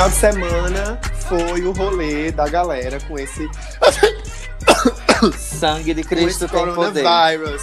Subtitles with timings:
[0.00, 3.46] Final de semana foi o rolê da galera com esse,
[5.38, 7.02] Sangue de com Cristo esse tem poder.
[7.02, 7.62] coronavírus.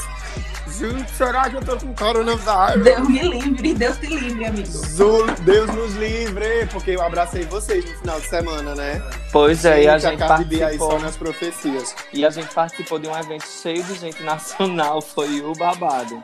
[0.77, 2.83] Gente, será que eu tô com coronavírus?
[2.83, 4.67] Deus me livre, Deus te livre, amigo.
[4.67, 9.01] Zul, Deus nos livre, porque eu abracei vocês no final de semana, né?
[9.31, 10.91] Pois é, e a Gente, Cardi B aí participou.
[10.91, 11.95] só nas profecias.
[12.13, 16.21] E a gente participou de um evento cheio de gente nacional, foi o babado.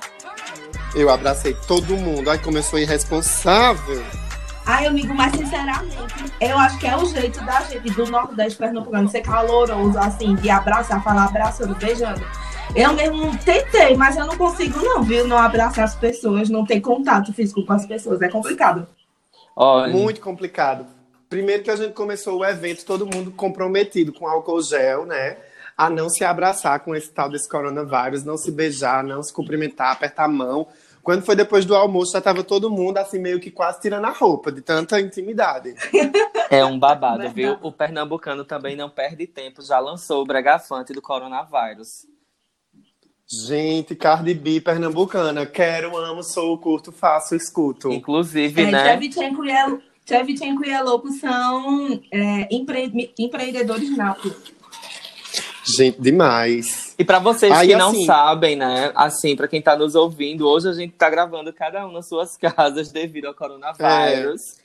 [0.93, 2.29] Eu abracei todo mundo.
[2.29, 4.03] Ai, como eu sou irresponsável.
[4.65, 5.97] Ai, amigo, mas sinceramente,
[6.39, 10.49] eu acho que é o jeito da gente do Nordeste Pernambucano ser caloroso, assim, de
[10.49, 12.21] abraçar, falar abraçando, beijando.
[12.73, 15.27] Eu mesmo tentei, mas eu não consigo, não, viu?
[15.27, 18.21] Não abraçar as pessoas, não ter contato físico com as pessoas.
[18.21, 18.87] É complicado.
[19.55, 20.85] Olha, Muito complicado.
[21.29, 25.37] Primeiro que a gente começou o evento, todo mundo comprometido com álcool gel, né?
[25.77, 29.91] A não se abraçar com esse tal desse coronavírus, não se beijar, não se cumprimentar,
[29.91, 30.67] apertar a mão.
[31.03, 34.09] Quando foi depois do almoço, já tava todo mundo assim, meio que quase tirando a
[34.11, 35.75] roupa, de tanta intimidade.
[36.49, 37.57] é um babado, viu?
[37.61, 42.05] O pernambucano também não perde tempo, já lançou o bregafante do coronavírus.
[43.27, 45.45] Gente, Cardi B, pernambucana.
[45.45, 47.91] Quero, amo, sou, curto, faço, escuto.
[47.91, 48.97] Inclusive, É, né?
[48.97, 54.33] Tchevchenko e El- Tchevchenko e Eloco são é, empre- empreendedores natos.
[55.65, 56.92] Gente, demais.
[56.97, 58.91] E pra vocês Aí, que não assim- sabem, né?
[58.95, 62.37] Assim, pra quem tá nos ouvindo, hoje a gente tá gravando cada um nas suas
[62.37, 64.61] casas devido ao coronavírus.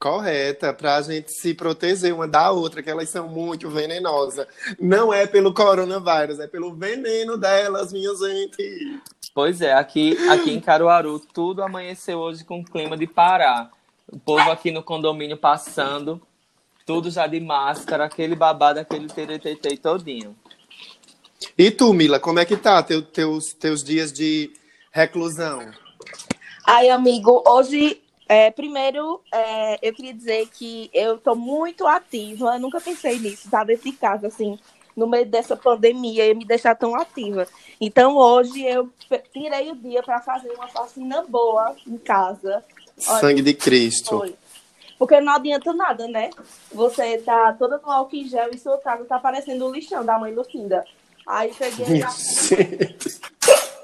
[0.00, 4.46] Correta, pra gente se proteger uma da outra, que elas são muito venenosas.
[4.78, 9.00] Não é pelo coronavírus, é pelo veneno delas, minha gente.
[9.34, 13.68] Pois é, aqui, aqui em Caruaru, tudo amanheceu hoje com clima de Pará.
[14.10, 16.22] O povo aqui no condomínio passando,
[16.86, 20.34] tudo já de máscara, aquele babado, aquele teretetei todinho.
[21.56, 24.50] E tu, Mila, como é que tá teu, teus, teus dias de
[24.90, 25.70] reclusão?
[26.66, 32.54] Ai, amigo, hoje, é, primeiro, é, eu queria dizer que eu tô muito ativa.
[32.54, 34.58] Eu nunca pensei nisso, estar dentro de casa, assim,
[34.96, 37.46] no meio dessa pandemia, e me deixar tão ativa.
[37.80, 38.90] Então, hoje, eu
[39.32, 42.64] tirei o dia para fazer uma vacina boa em casa.
[43.06, 44.18] Olha, Sangue de Cristo.
[44.18, 44.34] Foi.
[44.98, 46.30] Porque não adianta nada, né?
[46.72, 50.18] Você tá toda no álcool em gel e sua casa tá parecendo o lixão da
[50.18, 50.84] mãe Lucinda.
[51.28, 52.08] Aí peguei a...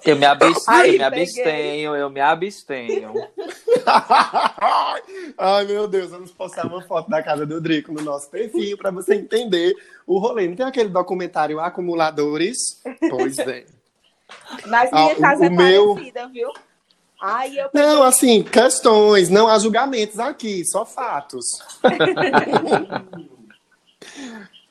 [0.06, 1.22] Eu me, abs- Ai, eu me peguei.
[1.22, 3.14] abstenho, eu me abstenho.
[5.38, 8.90] Ai, meu Deus, vamos postar uma foto da casa do Drico no nosso perfil para
[8.90, 9.72] você entender
[10.06, 10.46] o rolê.
[10.46, 12.82] Não tem aquele documentário Acumuladores?
[13.08, 13.64] Pois é.
[14.68, 16.52] Mas Ah, minha o- casa o é meu- parecida, viu?
[17.18, 21.46] Aí eu Não, assim, questões, não há julgamentos aqui, só fatos.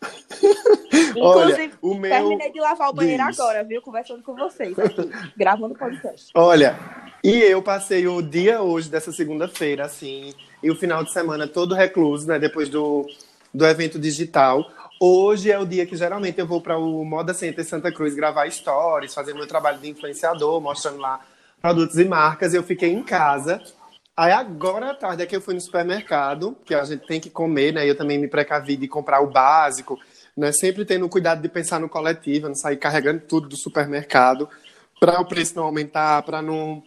[1.16, 2.12] Olha, Inclusive, o meu.
[2.12, 3.40] terminei de lavar o banheiro Diz.
[3.40, 3.81] agora, viu?
[3.81, 6.31] Conversando com vocês aqui, gravando podcast.
[6.34, 6.78] Olha,
[7.24, 11.75] e eu passei o dia hoje dessa segunda-feira, assim, e o final de semana todo
[11.75, 12.40] recluso, né?
[12.40, 13.08] Depois do,
[13.53, 14.69] do evento digital.
[15.00, 18.50] Hoje é o dia que geralmente eu vou para o Moda Center Santa Cruz gravar
[18.50, 21.20] stories, fazer meu trabalho de influenciador, mostrando lá
[21.62, 22.53] produtos e marcas.
[22.53, 23.62] Eu fiquei em casa.
[24.16, 27.31] Aí agora à tarde é que eu fui no supermercado, que a gente tem que
[27.31, 27.90] comer, né?
[27.90, 30.00] Eu também me precavi de comprar o básico,
[30.38, 30.51] né?
[30.51, 34.47] Sempre tendo cuidado de pensar no coletivo, não sair carregando tudo do supermercado,
[35.00, 36.84] para o preço não aumentar, para não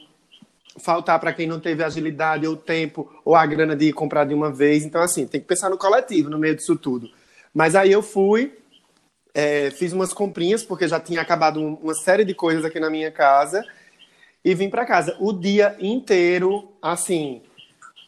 [0.78, 4.52] faltar para quem não teve agilidade ou tempo ou a grana de comprar de uma
[4.52, 4.84] vez.
[4.84, 7.10] Então, assim, tem que pensar no coletivo no meio disso tudo.
[7.52, 8.56] Mas aí eu fui,
[9.34, 12.90] é, fiz umas comprinhas, porque já tinha acabado um- uma série de coisas aqui na
[12.90, 13.64] minha casa,
[14.46, 15.16] e vim para casa.
[15.18, 17.42] O dia inteiro, assim,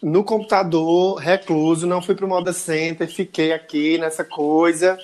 [0.01, 4.97] no computador, recluso, não fui pro Moda Center, fiquei aqui nessa coisa.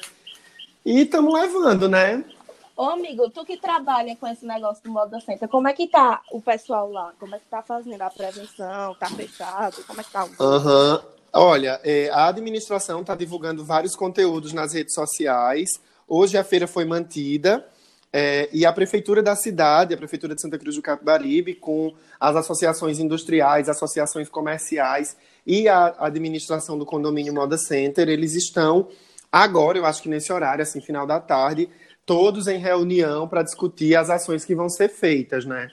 [0.86, 2.24] E estamos levando, né?
[2.76, 6.20] Ô, amigo, tu que trabalha com esse negócio do Moda Center, como é que tá
[6.30, 7.12] o pessoal lá?
[7.18, 8.94] Como é que tá fazendo a prevenção?
[8.94, 9.82] Tá fechado?
[9.88, 10.24] Como é que tá?
[10.26, 11.02] o- Aham.
[11.32, 15.80] Olha, é, a administração está divulgando vários conteúdos nas redes sociais.
[16.06, 17.66] Hoje a feira foi mantida
[18.16, 22.36] é, e a prefeitura da cidade, a prefeitura de Santa Cruz do Capibaribe, com as
[22.36, 28.88] associações industriais, associações comerciais e a administração do condomínio Moda Center, eles estão
[29.32, 31.68] agora, eu acho que nesse horário, assim, final da tarde,
[32.06, 35.68] todos em reunião para discutir as ações que vão ser feitas, né?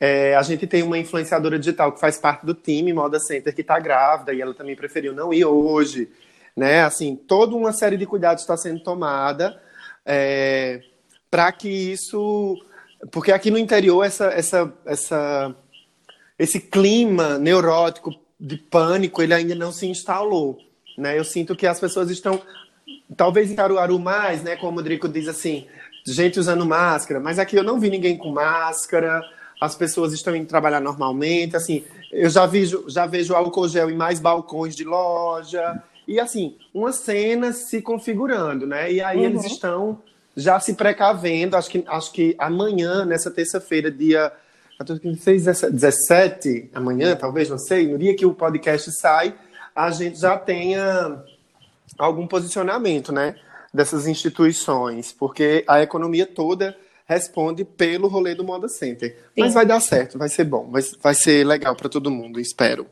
[0.00, 3.60] É, a gente tem uma influenciadora digital que faz parte do time Moda Center que
[3.60, 6.08] está grávida e ela também preferiu não ir hoje,
[6.56, 6.80] né?
[6.84, 9.60] Assim, toda uma série de cuidados está sendo tomada
[10.06, 10.80] é,
[11.30, 12.56] para que isso,
[13.10, 15.54] porque aqui no interior essa, essa, essa,
[16.38, 20.58] esse clima neurótico de pânico ele ainda não se instalou,
[20.96, 21.18] né?
[21.18, 22.40] Eu sinto que as pessoas estão,
[23.16, 24.56] talvez em Caruaru mais, né?
[24.56, 25.66] Como o Drico diz assim,
[26.06, 29.22] gente usando máscara, mas aqui eu não vi ninguém com máscara
[29.60, 33.96] as pessoas estão indo trabalhar normalmente, assim, eu já vejo, já vejo álcool gel em
[33.96, 38.92] mais balcões de loja, e assim, uma cena se configurando, né?
[38.92, 39.24] E aí Uhum.
[39.24, 40.00] eles estão
[40.38, 44.32] já se precavendo, acho que, acho que amanhã, nessa terça-feira, dia
[44.78, 49.34] 14, 15, 16, 17, amanhã, talvez, não sei, no dia que o podcast sai,
[49.74, 51.22] a gente já tenha
[51.98, 53.34] algum posicionamento, né?
[53.74, 56.76] Dessas instituições, porque a economia toda
[57.06, 59.16] responde pelo rolê do Moda Center.
[59.36, 59.54] Mas Sim.
[59.54, 62.86] vai dar certo, vai ser bom, vai, vai ser legal para todo mundo, espero.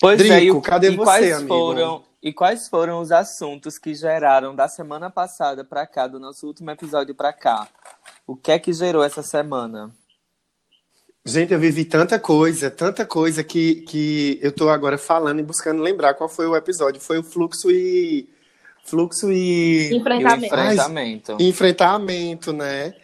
[0.00, 1.48] Pois é, Drico, e, o- cadê e você, quais amigo?
[1.48, 6.46] foram e quais foram os assuntos que geraram da semana passada pra cá, do nosso
[6.46, 7.66] último episódio pra cá?
[8.26, 9.90] O que é que gerou essa semana?
[11.24, 15.82] Gente, eu vivi tanta coisa, tanta coisa que, que eu tô agora falando e buscando
[15.82, 17.00] lembrar qual foi o episódio.
[17.00, 18.28] Foi o fluxo e.
[18.84, 19.90] Fluxo e.
[19.90, 20.46] E Enfrentamento.
[20.46, 21.36] enfrentamento.
[21.40, 22.94] enfrentamento, né?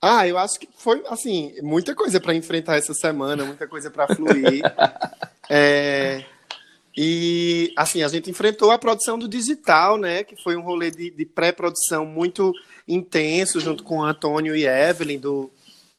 [0.00, 4.14] Ah, eu acho que foi, assim, muita coisa para enfrentar essa semana, muita coisa para
[4.14, 4.62] fluir.
[5.50, 6.26] É,
[7.00, 10.24] e, assim, a gente enfrentou a produção do digital, né?
[10.24, 12.52] Que foi um rolê de, de pré-produção muito
[12.88, 15.48] intenso, junto com o Antônio e Evelyn, do,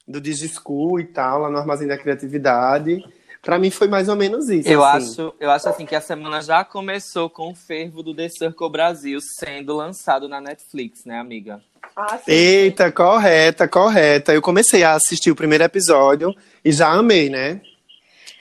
[0.06, 3.02] do Digischool e tal, lá no Armazém da Criatividade.
[3.42, 4.68] Para mim foi mais ou menos isso.
[4.68, 5.14] Eu assim.
[5.14, 8.70] acho, eu acho assim que a semana já começou com o fervo do The Circle
[8.70, 11.62] Brasil sendo lançado na Netflix, né, amiga?
[11.96, 12.30] Ah, sim.
[12.30, 14.34] Eita, correta, correta.
[14.34, 17.62] Eu comecei a assistir o primeiro episódio e já amei, né?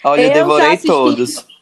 [0.02, 0.88] Olha, eu, Eu devorei assisti.
[0.88, 1.57] todos.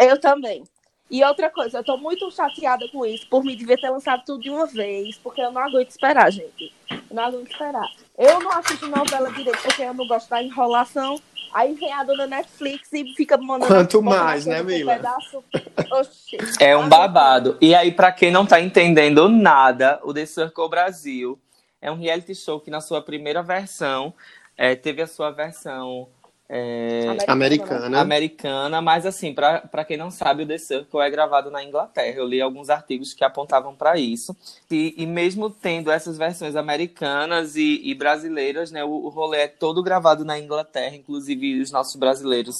[0.00, 0.64] Eu também.
[1.10, 4.42] E outra coisa, eu tô muito chateada com isso, por me devia ter lançado tudo
[4.42, 6.72] de uma vez, porque eu não aguento esperar, gente.
[6.88, 7.90] Eu não aguento esperar.
[8.16, 11.20] Eu não assisto novela direito, porque eu não gosto da enrolação.
[11.52, 13.74] Aí vem a dona Netflix e fica mandando.
[13.74, 14.94] Quanto mais, né, Mila?
[14.94, 15.42] pedaço.
[15.90, 16.38] Oxê.
[16.60, 17.58] É um babado.
[17.60, 21.40] E aí, pra quem não tá entendendo nada, o The Circle Brasil
[21.82, 24.14] é um reality show que na sua primeira versão
[24.56, 26.08] é, teve a sua versão
[26.52, 28.00] é, Americana.
[28.00, 32.16] americana, mas assim, pra pra quem não sabe, o The Circle é gravado na Inglaterra.
[32.16, 34.36] Eu li alguns artigos que apontavam pra isso.
[34.68, 39.48] E, e mesmo tendo essas versões americanas e, e brasileiras, né, o, o rolê é
[39.48, 42.56] todo gravado na Inglaterra, inclusive os nossos brasileiros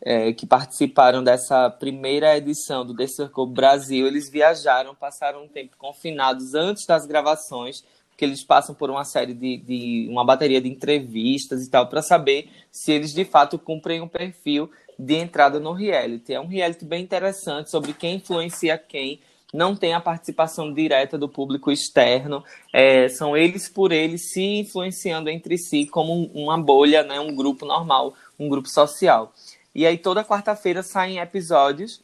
[0.00, 5.76] é, que participaram dessa primeira edição do The Circle Brasil, eles viajaram, passaram um tempo
[5.76, 7.82] confinados antes das gravações,
[8.16, 12.00] porque eles passam por uma série de, de uma bateria de entrevistas e tal, para
[12.00, 16.32] saber se eles de fato cumprem um perfil de entrada no reality.
[16.32, 19.20] É um reality bem interessante sobre quem influencia quem.
[19.52, 22.42] Não tem a participação direta do público externo,
[22.72, 27.36] é, são eles por eles se influenciando entre si como um- uma bolha, né, um
[27.36, 29.34] grupo normal, um grupo social.
[29.74, 32.00] E aí toda quarta-feira saem episódios,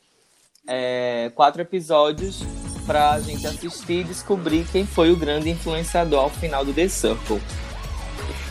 [0.69, 2.43] é, quatro episódios,
[2.87, 7.41] pra gente assistir e descobrir quem foi o grande influenciador ao final do The Circle.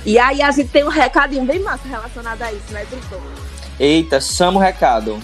[0.06, 3.22] E aí a gente tem um recadinho bem massa relacionado a isso, né, Drico?
[3.80, 5.22] Eita, chama o recado.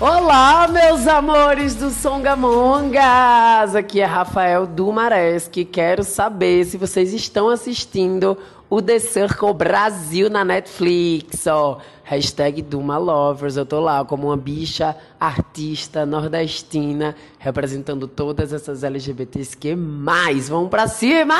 [0.00, 3.74] Olá, meus amores do Songamongas!
[3.74, 5.64] Aqui é Rafael Dumaresque.
[5.64, 8.38] Quero saber se vocês estão assistindo
[8.70, 11.80] o The Circle Brasil na Netflix, ó.
[12.04, 13.56] Hashtag Duma Lovers.
[13.56, 20.48] Eu tô lá como uma bicha artista nordestina, representando todas essas LGBTs que mais.
[20.48, 21.36] Vamos pra cima!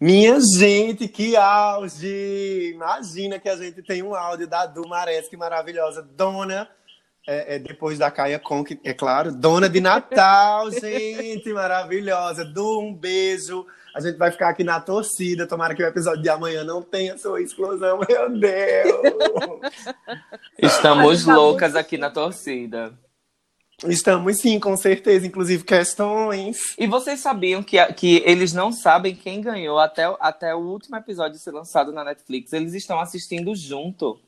[0.00, 2.72] Minha gente, que auge!
[2.74, 6.68] Imagina que a gente tem um áudio da Du Maresque maravilhosa, dona,
[7.28, 12.44] é, é, depois da Caia Conk, é claro, dona de Natal, gente, maravilhosa.
[12.44, 13.66] Du, um beijo.
[13.94, 15.46] A gente vai ficar aqui na torcida.
[15.46, 19.60] Tomara que o episódio de amanhã não tenha sua explosão, meu Deus!
[20.58, 22.92] Estamos Tá loucas muito aqui na torcida.
[23.86, 26.58] Estamos sim, com certeza, inclusive questões.
[26.78, 30.96] E vocês sabiam que, que eles não sabem quem ganhou até, o- até o último
[30.96, 32.52] episódio ser lançado na Netflix?
[32.52, 34.20] Eles estão assistindo junto.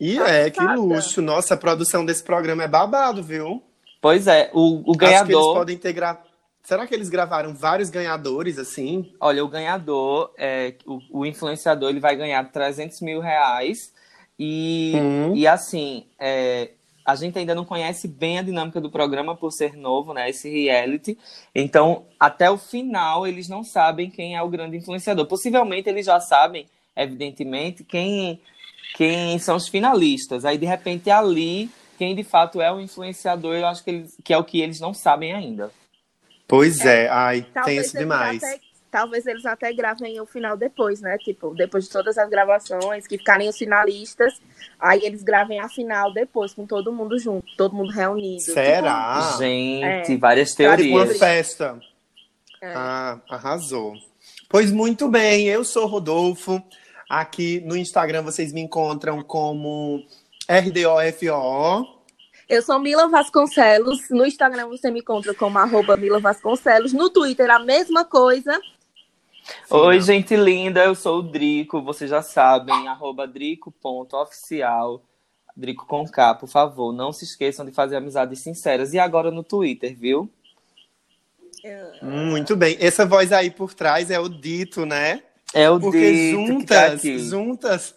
[0.00, 1.22] E é, que luxo.
[1.22, 3.62] Nossa, a produção desse programa é babado, viu?
[4.00, 5.54] Pois é, o, o Acho que eles ganhador.
[5.54, 6.18] podem ter gra...
[6.70, 9.12] Será que eles gravaram vários ganhadores assim?
[9.18, 13.92] Olha, o ganhador, é, o, o influenciador, ele vai ganhar 300 mil reais.
[14.38, 15.34] E, Hum.
[15.34, 16.70] e assim, é,
[17.04, 20.30] a gente ainda não conhece bem a dinâmica do programa por ser novo, né?
[20.30, 21.18] Esse reality.
[21.52, 25.26] Então, até o final, eles não sabem quem é o grande influenciador.
[25.26, 28.40] Possivelmente eles já sabem, evidentemente, quem,
[28.94, 30.44] quem são os finalistas.
[30.44, 34.32] Aí, de repente, ali, quem de fato é o influenciador, eu acho que, eles, que
[34.32, 35.72] é o que eles não sabem ainda.
[36.50, 38.42] Pois é, ai, Talvez tenso demais.
[38.42, 41.16] até- talvez eles até gravem o final depois, né?
[41.18, 44.34] Tipo, depois de todas as gravações, que ficarem os finalistas,
[44.78, 48.42] aí eles gravem a final depois, com todo mundo junto, todo mundo reunido.
[48.42, 49.36] Será?
[49.38, 50.16] gente, é.
[50.18, 51.18] várias Tipo uma teorias.
[51.18, 51.78] festa.
[52.60, 52.72] É.
[52.74, 53.94] Ah, arrasou.
[54.48, 56.60] Pois muito bem, eu sou Rodolfo.
[57.08, 60.04] Aqui no Instagram vocês me encontram como
[60.48, 61.99] RDOFO.
[62.50, 64.10] Eu sou Mila Vasconcelos.
[64.10, 66.92] No Instagram você me encontra como arroba Mila Vasconcelos.
[66.92, 68.60] No Twitter a mesma coisa.
[69.70, 75.02] Oi, gente linda, eu sou o Drico, vocês já sabem, arroba drico.oficial,
[75.56, 78.92] Drico com K, por favor, não se esqueçam de fazer amizades sinceras.
[78.94, 80.28] E agora no Twitter, viu?
[82.02, 82.76] Muito bem.
[82.80, 85.22] Essa voz aí por trás é o Dito, né?
[85.54, 87.18] É o Porque Dito que tá juntas, aqui.
[87.18, 87.94] juntas,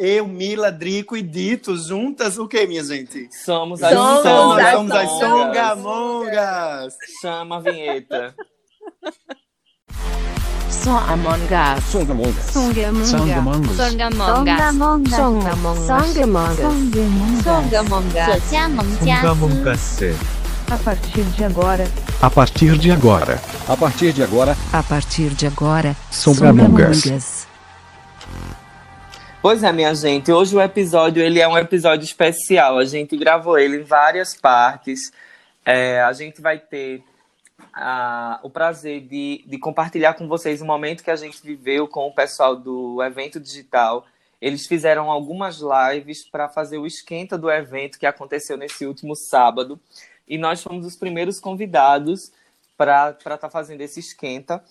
[0.00, 3.28] eu, Mila, Drico e Dito, juntas o que, minha gente?
[3.32, 6.96] Somos as Somos, somos, as, somos as Songamongas!
[7.20, 8.32] Chama a vinheta.
[10.70, 11.82] Songamongas.
[11.90, 12.46] Songamongas.
[12.46, 13.76] Songamongas.
[13.76, 15.16] Songamongas.
[15.16, 15.16] Songamongas.
[17.42, 18.42] Songamongas.
[18.44, 20.00] Songamongas.
[20.70, 21.88] A partir de agora.
[22.22, 23.42] A partir de agora.
[23.66, 24.56] A partir de agora.
[24.72, 25.96] A partir de agora.
[26.08, 27.47] Songamongas.
[29.40, 32.76] Pois é, minha gente, hoje o episódio ele é um episódio especial.
[32.76, 35.12] A gente gravou ele em várias partes.
[35.64, 37.04] É, a gente vai ter
[37.72, 42.08] ah, o prazer de, de compartilhar com vocês o momento que a gente viveu com
[42.08, 44.04] o pessoal do evento digital.
[44.40, 49.78] Eles fizeram algumas lives para fazer o esquenta do evento que aconteceu nesse último sábado.
[50.26, 52.32] E nós fomos os primeiros convidados
[52.76, 54.64] para estar fazendo esse esquenta.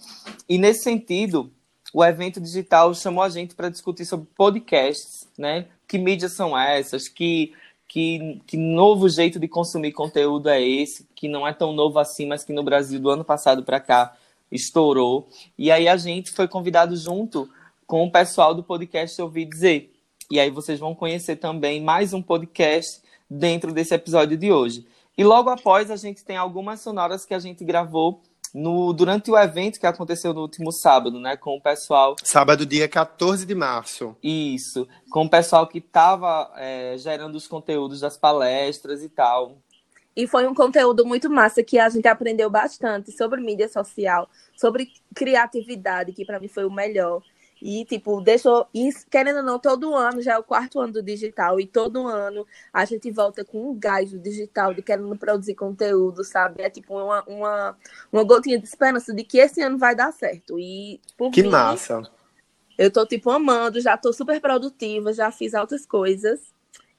[0.48, 1.54] E nesse sentido,
[1.94, 5.67] o evento digital chamou a gente para discutir sobre podcasts, né?
[5.88, 7.08] Que mídias são essas?
[7.08, 7.53] Que,
[7.88, 11.08] que, que novo jeito de consumir conteúdo é esse?
[11.15, 14.15] Que não é tão novo assim, mas que no Brasil do ano passado para cá
[14.51, 15.29] estourou.
[15.58, 17.50] E aí a gente foi convidado junto
[17.86, 19.94] com o pessoal do podcast Ouvi Dizer.
[20.29, 24.86] E aí vocês vão conhecer também mais um podcast dentro desse episódio de hoje.
[25.17, 28.22] E logo após a gente tem algumas sonoras que a gente gravou
[28.54, 31.38] no, durante o evento que aconteceu no último sábado, né?
[31.38, 34.16] Com o pessoal Sábado, dia 14 de março.
[34.22, 36.51] isso, com o pessoal que estava
[36.98, 39.58] gerando os conteúdos das palestras e tal.
[40.18, 44.92] E foi um conteúdo muito massa que a gente aprendeu bastante sobre mídia social, sobre
[45.13, 47.22] criatividade, que para mim foi o melhor.
[47.62, 48.68] E, tipo, deixou.
[48.74, 52.08] E, querendo ou não, todo ano, já é o quarto ano do digital, e todo
[52.08, 56.62] ano a gente volta com um gás do digital de querendo produzir conteúdo, sabe?
[56.62, 57.78] É tipo uma, uma,
[58.12, 60.60] uma gotinha de esperança de que esse ano vai dar certo.
[60.60, 62.04] E, por Que mim, massa.
[62.78, 66.40] eu tô, tipo, amando, já tô super produtiva, já fiz altas coisas.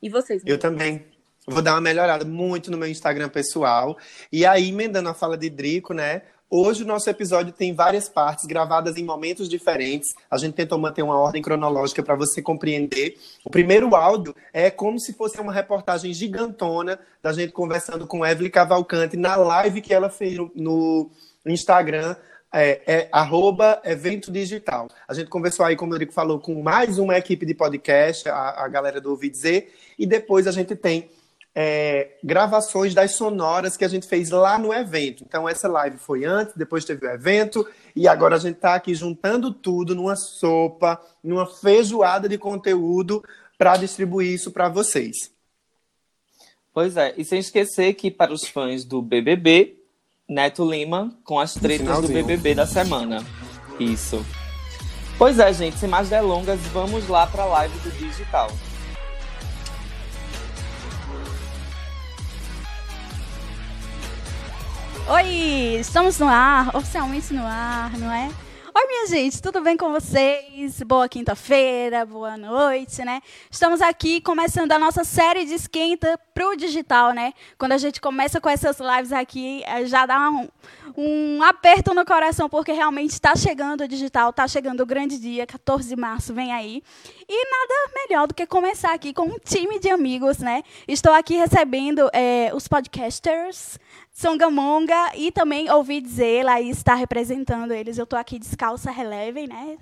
[0.02, 0.42] E vocês?
[0.44, 1.04] Eu também.
[1.50, 3.96] Vou dar uma melhorada muito no meu Instagram pessoal.
[4.30, 6.22] E aí, emendando a fala de Drico, né?
[6.50, 10.14] Hoje o nosso episódio tem várias partes gravadas em momentos diferentes.
[10.30, 13.18] A gente tentou manter uma ordem cronológica para você compreender.
[13.44, 18.48] O primeiro áudio é como se fosse uma reportagem gigantona da gente conversando com Evelyn
[18.48, 21.10] Cavalcante na live que ela fez no-
[21.44, 22.16] Instagram.
[22.50, 24.88] É, é arroba evento digital.
[25.06, 28.64] A gente conversou aí, como o Eurico falou, com mais uma equipe de podcast, a,
[28.64, 31.10] a galera do Ouvi Dizer, e depois a gente tem
[31.60, 35.24] é, gravações das sonoras que a gente fez lá no evento.
[35.26, 38.94] Então, essa live foi antes, depois teve o evento, e agora a gente está aqui
[38.94, 43.24] juntando tudo numa sopa, numa feijoada de conteúdo
[43.58, 45.32] para distribuir isso para vocês.
[46.72, 49.80] Pois é, e sem esquecer que para os fãs do BBB,
[50.28, 52.06] Neto Lima com as tretas do.
[52.06, 53.26] BBB da semana.
[53.80, 54.24] Isso.
[55.18, 58.48] Pois é, gente, sem mais delongas, vamos lá para a live do digital.
[65.10, 68.30] Oi, estamos no ar, oficialmente no ar, não é?
[68.74, 70.82] Oi, minha gente, tudo bem com vocês?
[70.82, 73.22] Boa quinta-feira, boa noite, né?
[73.50, 77.32] Estamos aqui começando a nossa série de esquenta pro digital, né?
[77.56, 80.46] Quando a gente começa com essas lives aqui, eh, já dá um,
[80.94, 85.46] um aperto no coração, porque realmente está chegando o digital, está chegando o grande dia,
[85.46, 86.82] 14 de março, vem aí.
[87.26, 90.62] E nada melhor do que começar aqui com um time de amigos, né?
[90.86, 93.78] Estou aqui recebendo eh, os podcasters,
[94.18, 97.98] Songamonga e também ouvi dizer, Laís está representando eles.
[97.98, 99.78] Eu estou aqui descalça, relevem, né?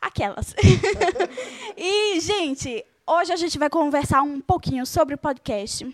[0.00, 0.54] Aquelas.
[1.76, 5.86] e, gente, Hoje a gente vai conversar um pouquinho sobre o podcast.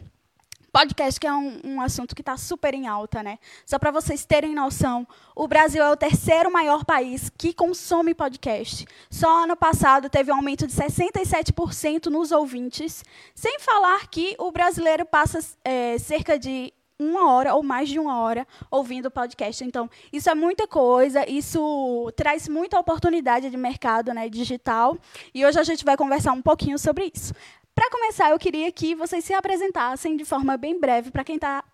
[0.73, 3.37] Podcast que é um, um assunto que está super em alta, né?
[3.67, 8.87] Só para vocês terem noção, o Brasil é o terceiro maior país que consome podcast.
[9.11, 13.03] Só ano passado teve um aumento de 67% nos ouvintes,
[13.35, 18.21] sem falar que o brasileiro passa é, cerca de uma hora ou mais de uma
[18.21, 19.65] hora ouvindo podcast.
[19.65, 24.97] Então, isso é muita coisa, isso traz muita oportunidade de mercado né, digital.
[25.35, 27.33] E hoje a gente vai conversar um pouquinho sobre isso.
[27.75, 31.65] Para começar, eu queria que vocês se apresentassem de forma bem breve para quem está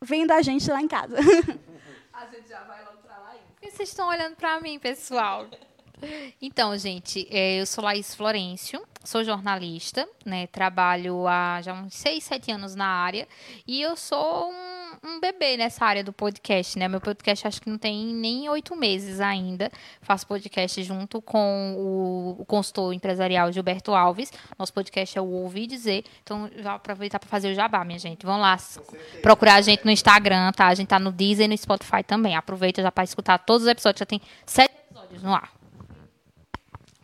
[0.00, 1.16] vendo a gente lá em casa.
[2.12, 2.94] A gente já vai lá.
[3.54, 5.46] Por que vocês estão olhando para mim, pessoal?
[6.40, 10.46] Então, gente, é, eu sou Laís Florencio, sou jornalista, né?
[10.46, 13.28] Trabalho há já uns 6, 7 anos na área
[13.66, 16.88] e eu sou um, um bebê nessa área do podcast, né?
[16.88, 19.70] Meu podcast acho que não tem nem oito meses ainda.
[20.00, 24.32] Faço podcast junto com o, o consultor empresarial Gilberto Alves.
[24.58, 26.04] Nosso podcast é o Ouvir Dizer.
[26.22, 28.24] Então, já vou aproveitar para fazer o jabá, minha gente.
[28.24, 28.56] Vão lá
[29.20, 30.68] procurar a gente no Instagram, tá?
[30.68, 32.34] A gente tá no Deezer e no Spotify também.
[32.34, 33.98] Aproveita já para escutar todos os episódios.
[33.98, 35.53] Já tem sete episódios no ar.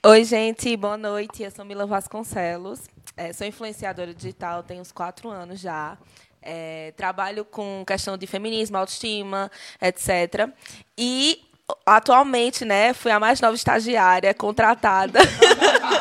[0.02, 1.42] Oi, gente, boa noite.
[1.42, 2.80] Eu sou Mila Vasconcelos,
[3.14, 5.99] é, sou influenciadora digital, tenho uns quatro anos já.
[6.40, 10.49] É, trabalho com questão de feminismo, autoestima, etc.
[10.97, 11.45] E
[11.85, 15.19] atualmente, né, fui a mais nova estagiária contratada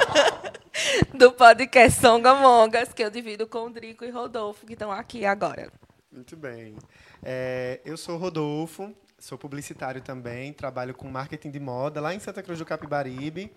[1.14, 5.70] do podcast Songamongas, que eu divido com o Drico e Rodolfo, que estão aqui agora.
[6.10, 6.74] Muito bem.
[7.22, 12.42] É, eu sou Rodolfo, sou publicitário também, trabalho com marketing de moda lá em Santa
[12.42, 13.52] Cruz do Capibaribe.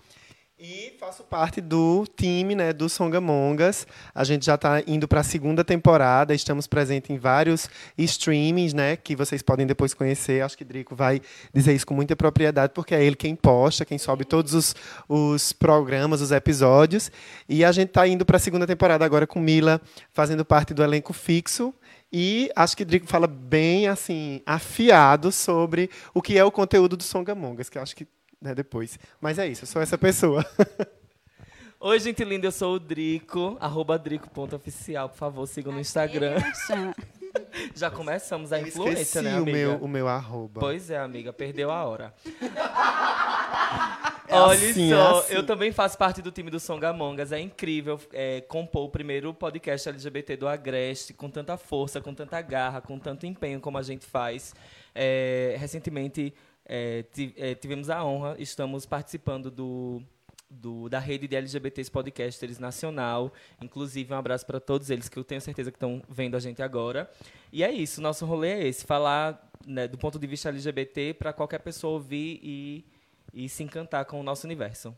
[0.65, 3.85] E faço parte do time né, do Songamongas.
[4.15, 8.95] A gente já está indo para a segunda temporada, estamos presentes em vários streamings, né,
[8.95, 10.41] que vocês podem depois conhecer.
[10.41, 11.21] Acho que Drico vai
[11.53, 14.77] dizer isso com muita propriedade, porque é ele quem posta, quem sobe todos os,
[15.09, 17.11] os programas, os episódios.
[17.49, 19.81] E a gente está indo para a segunda temporada agora com Mila
[20.13, 21.75] fazendo parte do elenco fixo.
[22.13, 27.03] E acho que Drico fala bem assim, afiado sobre o que é o conteúdo do
[27.03, 28.07] Songamongas, que acho que
[28.43, 28.99] né, depois.
[29.21, 30.45] Mas é isso, eu sou essa pessoa.
[31.81, 36.37] Oi, gente linda, eu sou o Drico, arroba drico.oficial, por favor, sigam no Instagram.
[37.75, 39.53] Já começamos a Eu influência, né, o amiga?
[39.57, 40.61] meu, o meu arroba.
[40.61, 42.15] Pois é, amiga, perdeu a hora.
[44.29, 45.35] É Olha assim, só, é assim.
[45.35, 47.33] eu também faço parte do time do Songamongas.
[47.33, 52.41] É incrível é, compor o primeiro podcast LGBT do Agreste com tanta força, com tanta
[52.41, 54.55] garra, com tanto empenho como a gente faz.
[54.95, 56.33] É, recentemente
[56.67, 57.05] é,
[57.37, 60.03] é, tivemos a honra, estamos participando do,
[60.49, 63.33] do- da rede de LGBTs Podcasters Nacional.
[63.61, 66.63] Inclusive, um abraço para todos eles, que eu tenho certeza que estão vendo a gente
[66.63, 67.11] agora.
[67.53, 71.33] E é isso, nosso rolê é esse, falar né, do ponto de vista LGBT para
[71.33, 72.85] qualquer pessoa ouvir e,
[73.33, 74.95] e se encantar com o nosso universo.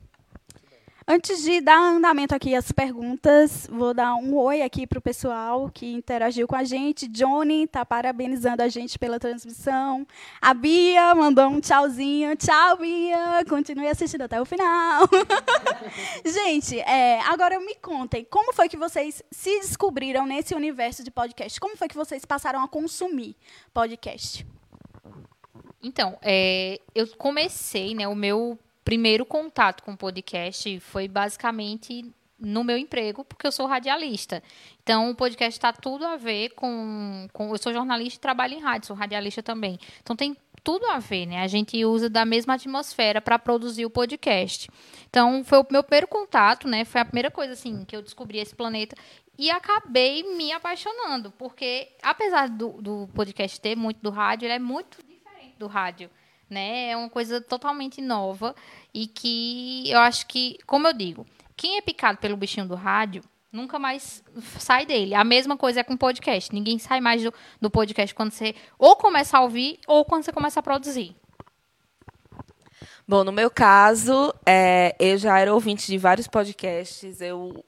[1.06, 5.68] Antes de dar andamento aqui às perguntas, vou dar um oi aqui para o pessoal
[5.68, 7.06] que interagiu com a gente.
[7.06, 10.06] Johnny está parabenizando a gente pela transmissão.
[10.40, 12.34] A Bia mandou um tchauzinho.
[12.36, 13.44] Tchau, Bia.
[13.46, 15.06] Continue assistindo até o final.
[16.24, 21.60] gente, é, agora me contem, como foi que vocês se descobriram nesse universo de podcast?
[21.60, 23.36] Como foi que vocês passaram a consumir
[23.74, 24.46] podcast?
[25.82, 32.04] Então, é, eu comecei, né, o meu primeiro contato com podcast foi basicamente
[32.38, 34.42] no meu emprego, porque eu sou radialista.
[34.82, 37.50] Então, o podcast está tudo a ver com, com.
[37.50, 39.78] Eu sou jornalista e trabalho em rádio, sou radialista também.
[40.02, 41.42] Então, tem tudo a ver, né?
[41.42, 44.68] A gente usa da mesma atmosfera para produzir o podcast.
[45.08, 46.84] Então, foi o meu primeiro contato, né?
[46.84, 48.96] Foi a primeira coisa, assim, que eu descobri esse planeta.
[49.38, 54.58] E acabei me apaixonando, porque apesar do, do podcast ter muito do rádio, ele é
[54.60, 56.08] muito diferente do rádio
[56.48, 56.90] né?
[56.90, 58.54] É uma coisa totalmente nova
[58.92, 61.26] e que eu acho que, como eu digo,
[61.56, 64.22] quem é picado pelo bichinho do rádio nunca mais
[64.58, 65.14] sai dele.
[65.14, 66.52] A mesma coisa é com podcast.
[66.52, 70.32] Ninguém sai mais do, do podcast quando você ou começa a ouvir ou quando você
[70.32, 71.14] começa a produzir.
[73.06, 77.20] Bom, no meu caso, é, eu já era ouvinte de vários podcasts.
[77.20, 77.64] Eu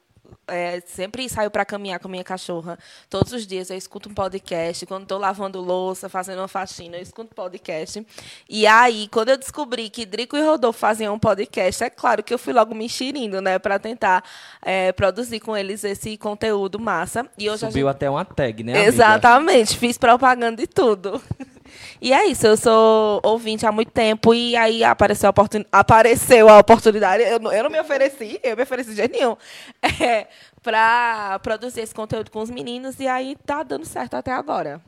[0.49, 2.79] é, sempre saio para caminhar com a minha cachorra.
[3.11, 4.87] Todos os dias eu escuto um podcast.
[4.87, 8.07] Quando estou lavando louça, fazendo uma faxina, eu escuto podcast.
[8.49, 12.33] E aí, quando eu descobri que Drico e Rodolfo faziam um podcast, é claro que
[12.33, 14.23] eu fui logo me enxerindo, né, para tentar
[14.63, 17.27] é, produzir com eles esse conteúdo massa.
[17.39, 18.89] E hoje Subiu gente- até uma tag, né, amiga?
[18.89, 21.21] Exatamente, fiz propaganda de tudo.
[22.01, 25.65] E é isso, eu sou ouvinte há muito tempo e aí apareceu a, oportun...
[25.71, 27.23] apareceu a oportunidade.
[27.23, 29.37] Eu não, eu não me ofereci, eu me ofereci de jeito nenhum,
[30.01, 30.27] é,
[30.63, 34.81] para produzir esse conteúdo com os meninos e aí tá dando certo até agora.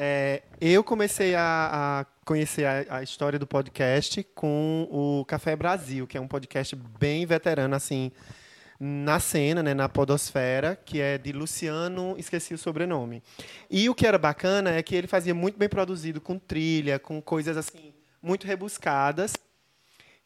[0.00, 6.06] É, eu comecei a, a conhecer a, a história do podcast com o Café Brasil,
[6.06, 8.12] que é um podcast bem veterano, assim,
[8.80, 13.22] na cena, né, na podosfera, que é de Luciano, esqueci o sobrenome.
[13.68, 17.20] E o que era bacana é que ele fazia muito bem produzido, com trilha, com
[17.20, 19.34] coisas assim muito rebuscadas.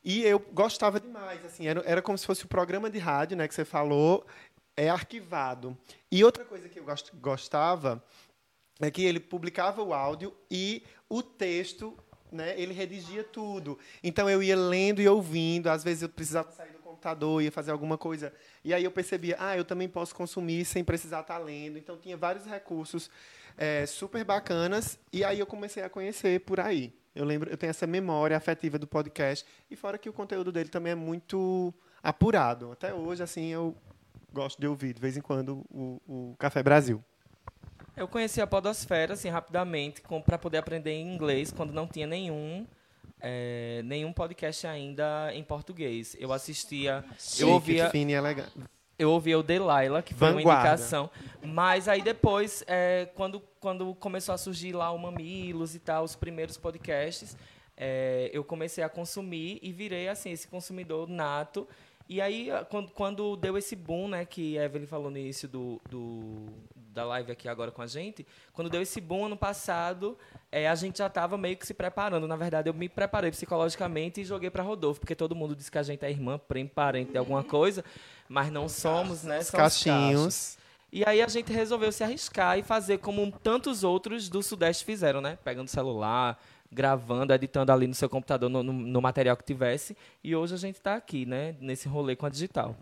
[0.05, 3.49] E eu gostava demais, assim, era, era como se fosse o programa de rádio, né,
[3.49, 4.27] que você falou,
[4.77, 5.79] é arquivado.
[6.11, 8.05] E outra coisa que eu gost- gostava
[8.81, 11.97] é que ele publicava o áudio e o texto,
[12.31, 13.79] né, ele redigia tudo.
[14.03, 17.73] Então eu ia lendo e ouvindo, às vezes eu precisava sair do computador, ia fazer
[17.73, 18.33] alguma coisa,
[18.65, 21.77] e aí eu percebia, ah, eu também posso consumir sem precisar estar lendo.
[21.77, 23.11] Então tinha vários recursos
[23.59, 26.95] eh, super bacanas e aí eu comecei a conhecer por aí.
[27.15, 30.69] Eu lembro, eu tenho essa memória afetiva do podcast e fora que o conteúdo dele
[30.69, 32.73] também é muito apurado.
[32.73, 33.77] Até hoje, assim, eu
[34.33, 37.03] gosto de ouvir de vez em quando o, o Café Brasil.
[37.95, 42.67] Eu conheci a Podosfera, assim, rapidamente, para poder aprender inglês, quando não tinha nenhum,
[43.23, 46.17] é, nenhum podcast ainda em português.
[46.19, 47.91] Eu assistia, Chique, eu ouvia...
[47.95, 48.51] e elegante.
[48.99, 50.69] Eu ouvia o Delilah, que foi uma Vanguarda.
[50.73, 51.11] indicação.
[51.43, 56.15] Mas aí depois, é, quando, quando começou a surgir lá o Mamilos e tal, os
[56.15, 57.37] primeiros podcasts,
[57.77, 61.67] é, eu comecei a consumir e virei, assim, esse consumidor nato.
[62.09, 65.81] E aí, quando, quando deu esse boom, né, que a Evelyn falou no início do,
[65.89, 66.47] do-
[66.93, 70.17] da live aqui agora com a gente, quando deu esse boom ano passado,
[70.51, 72.27] é, a gente já estava meio que se preparando.
[72.29, 75.79] Na verdade, eu me preparei psicologicamente e joguei para Rodolfo, porque todo mundo diz que
[75.79, 77.85] a gente é irmã, primo, parente de alguma coisa,
[78.29, 79.39] mas não somos, né?
[79.39, 80.59] Os cachinhos.
[80.93, 85.23] E aí a gente resolveu se arriscar e fazer como tantos outros do Sudeste fizeram,
[85.23, 85.39] né?
[85.43, 86.39] Pegando celular,
[86.71, 89.97] gravando, editando ali no seu computador, no, no- no material que tivesse.
[90.23, 91.55] E hoje a gente está aqui, né?
[91.61, 92.77] Nesse rolê com a digital.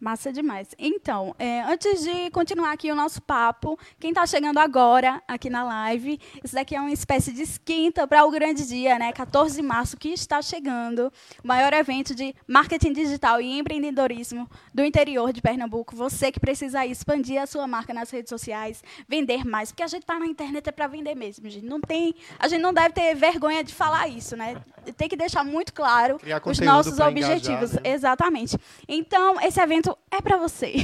[0.00, 0.68] Massa demais.
[0.78, 5.64] Então, é, antes de continuar aqui o nosso papo, quem está chegando agora aqui na
[5.64, 9.12] live, isso daqui é uma espécie de esquenta para o grande dia, né?
[9.12, 14.84] 14 de março, que está chegando, o maior evento de marketing digital e empreendedorismo do
[14.84, 15.96] interior de Pernambuco.
[15.96, 20.02] Você que precisa expandir a sua marca nas redes sociais, vender mais, porque a gente
[20.02, 21.64] está na internet é para vender mesmo, gente.
[21.66, 24.60] Não tem, a gente não deve ter vergonha de falar isso, né?
[24.96, 27.72] Tem que deixar muito claro Criar os nossos pra engajar, objetivos.
[27.72, 27.80] né?
[27.84, 28.56] Exatamente.
[28.86, 30.74] Então, esse evento é para você.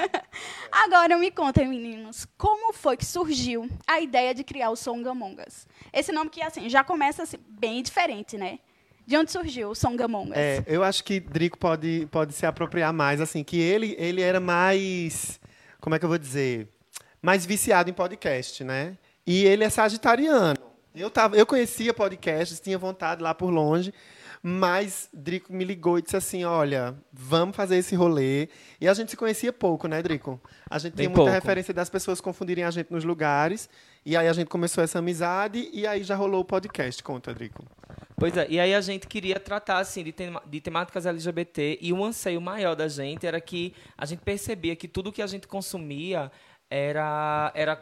[0.72, 5.66] Agora me contem, meninos, como foi que surgiu a ideia de criar o Songamongas?
[5.92, 8.58] Esse nome que assim já começa assim, bem diferente, né?
[9.06, 10.36] De onde surgiu o Songamongas?
[10.36, 14.40] É, eu acho que Drico pode, pode se apropriar mais, assim, que ele, ele era
[14.40, 15.38] mais.
[15.80, 16.68] Como é que eu vou dizer?
[17.20, 18.96] Mais viciado em podcast, né?
[19.26, 20.58] E ele é sagitariano.
[20.94, 23.92] Eu, tava, eu conhecia podcasts, tinha vontade lá por longe,
[24.46, 28.50] mas Drico me ligou e disse assim: olha, vamos fazer esse rolê.
[28.78, 30.38] E a gente se conhecia pouco, né, Drico?
[30.68, 31.32] A gente Bem tinha muita pouco.
[31.32, 33.70] referência das pessoas confundirem a gente nos lugares.
[34.04, 37.02] E aí a gente começou essa amizade e aí já rolou o podcast.
[37.02, 37.64] Conta, Drico.
[38.16, 41.90] Pois é, e aí a gente queria tratar assim de, tema- de temáticas LGBT e
[41.90, 45.48] o anseio maior da gente era que a gente percebia que tudo que a gente
[45.48, 46.30] consumia
[46.70, 47.76] era era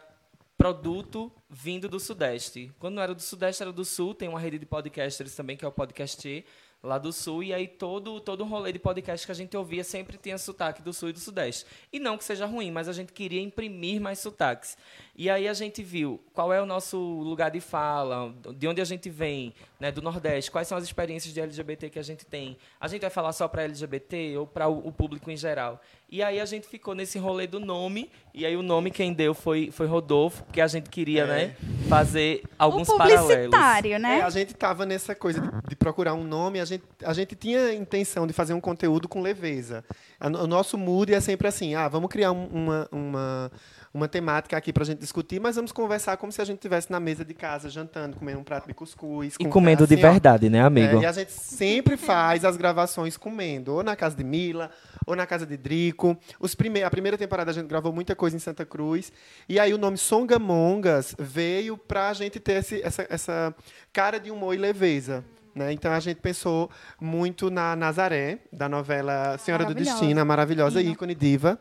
[0.62, 2.72] produto vindo do Sudeste.
[2.78, 4.14] Quando não era do Sudeste, era do Sul.
[4.14, 6.44] Tem uma rede de podcasters também, que é o Podcast
[6.82, 7.42] lá do Sul.
[7.42, 10.82] E aí todo, todo um rolê de podcast que a gente ouvia sempre tinha sotaque
[10.82, 11.64] do Sul e do Sudeste.
[11.92, 14.76] E não que seja ruim, mas a gente queria imprimir mais sotaques.
[15.14, 18.84] E aí a gente viu qual é o nosso lugar de fala, de onde a
[18.84, 22.56] gente vem, né, do Nordeste, quais são as experiências de LGBT que a gente tem.
[22.80, 25.80] A gente vai falar só para LGBT ou para o, o público em geral.
[26.08, 29.34] E aí a gente ficou nesse rolê do nome, e aí o nome quem deu
[29.34, 31.26] foi, foi Rodolfo, porque a gente queria, É.
[31.26, 31.54] né,
[31.88, 33.26] fazer alguns o paralelos.
[33.26, 34.18] publicitário, né?
[34.18, 37.34] É, a gente tava nessa coisa de, de procurar um nome, a gente, a gente
[37.34, 39.84] tinha a intenção de fazer um conteúdo com leveza.
[40.20, 43.52] A o nosso mood é sempre assim, ah, vamos criar um- uma, uma,
[43.92, 46.98] uma temática aqui pra gente discutir, mas vamos conversar como se a gente estivesse na
[47.00, 49.34] mesa de casa, jantando, comendo um prato de cuscuz.
[49.38, 50.10] E com- comendo de assim, ó.
[50.12, 50.98] verdade, né, amigo?
[50.98, 54.70] É, e a gente sempre faz as gravações comendo, ou na casa de Mila,
[55.06, 56.16] ou na casa de Drico.
[56.40, 59.12] Os prime a primeira temporada a gente gravou muita coisa em Santa Cruz.
[59.48, 63.52] E aí o nome Songamongas veio para a gente ter esse- essa, essa
[63.92, 65.24] cara de humor e leveza.
[65.52, 65.72] Né?
[65.72, 69.74] Então a gente pensou muito na Nazaré, da novela Senhora do.
[69.74, 71.58] Destino, a maravilhosa ícone diva.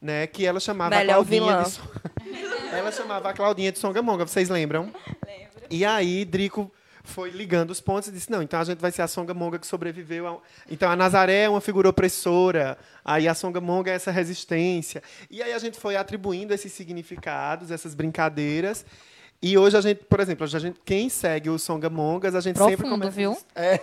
[0.00, 1.82] Né, que ela chamava a Claudinha de Son-
[2.76, 4.86] ela chamava a Claudinha de Songamonga, vocês lembram?
[5.24, 5.62] Lembro.
[5.70, 6.68] E aí, Drico
[7.04, 9.66] foi ligando os pontos e disse: não, então a gente vai ser a Songamonga que
[9.66, 10.42] sobreviveu.
[10.70, 15.02] Então a Nazaré é uma figura opressora, aí a Songamonga é essa resistência.
[15.30, 18.84] E aí a gente foi atribuindo esses significados, essas brincadeiras.
[19.44, 22.76] E hoje a gente, por exemplo, a gente, quem segue o Songamongas, a gente sempre
[22.76, 23.10] Profundo, começa...
[23.10, 23.36] viu?
[23.56, 23.80] É.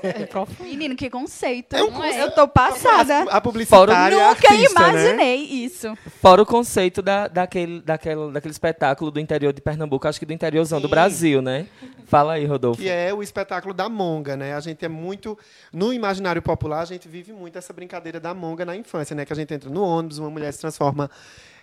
[0.64, 1.76] Menino, que conceito.
[1.76, 2.24] É um é?
[2.24, 3.24] Eu tô passada.
[3.24, 4.90] A publicitária e a Nunca artista, né?
[4.90, 5.94] imaginei isso.
[6.22, 10.32] Fora o conceito da, daquele, daquele, daquele espetáculo do interior de Pernambuco, acho que do
[10.32, 11.68] interiorzão do Brasil, né?
[12.06, 12.82] Fala aí, Rodolfo.
[12.82, 14.56] Que é o espetáculo da monga, né?
[14.56, 15.38] A gente é muito.
[15.74, 19.26] No imaginário popular, a gente vive muito essa brincadeira da monga na infância, né?
[19.26, 21.12] Que a gente entra no ônibus, uma mulher se transforma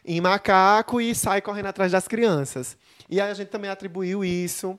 [0.05, 2.77] em macaco e sai correndo atrás das crianças.
[3.09, 4.79] E aí a gente também atribuiu isso.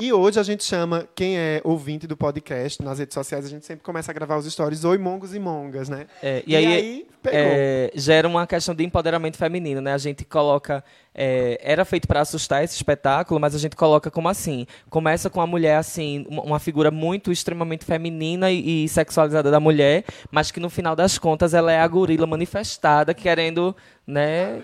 [0.00, 3.66] E hoje a gente chama quem é ouvinte do podcast nas redes sociais, a gente
[3.66, 6.06] sempre começa a gravar os stories Oi Mongos e Mongas, né?
[6.22, 7.40] É, e, aí, pegou.
[7.42, 9.92] é, gera uma questão de empoderamento feminino, né?
[9.92, 10.84] A gente coloca.
[11.12, 14.68] é, era feito para assustar esse espetáculo, mas a gente coloca como assim?
[14.88, 19.58] Começa com a mulher, assim, uma, uma figura muito extremamente feminina e, e sexualizada da
[19.58, 23.74] mulher, mas que no final das contas ela é a gorila manifestada, querendo,
[24.06, 24.62] né?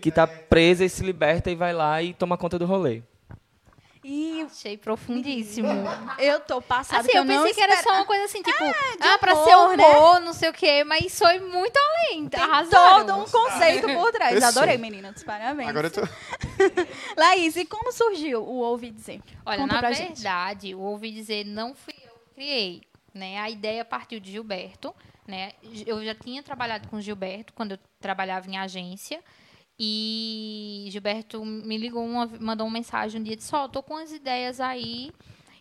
[0.00, 3.02] Que tá presa e se liberta e vai lá e toma conta do rolê.
[4.02, 5.68] E Achei profundíssimo.
[6.18, 7.00] eu tô passada.
[7.02, 9.18] Assim, eu, eu não pensei que era espera- só uma coisa assim, tipo, de ah,
[9.18, 10.26] pra humor, ser humor, né?
[10.26, 12.26] não sei o quê, mas foi muito além.
[12.26, 13.06] Tem Arrasaram.
[13.06, 14.40] todo um conceito por trás.
[14.40, 15.22] Eu Adorei, meninas.
[15.22, 15.68] Parabéns.
[15.68, 16.00] Agora eu tô.
[17.16, 19.20] Laís, e como surgiu o Ouvi Dizer?
[19.44, 20.14] Olha, Conta na pra gente.
[20.22, 22.80] verdade, o ouvi dizer não fui eu que criei,
[23.14, 23.38] né?
[23.38, 24.94] A ideia partiu de Gilberto,
[25.26, 25.52] né?
[25.86, 29.20] Eu já tinha trabalhado com Gilberto quando eu trabalhava em agência.
[29.82, 34.12] E Gilberto me ligou, uma, mandou uma mensagem um dia disse: Ó, tô com umas
[34.12, 35.10] ideias aí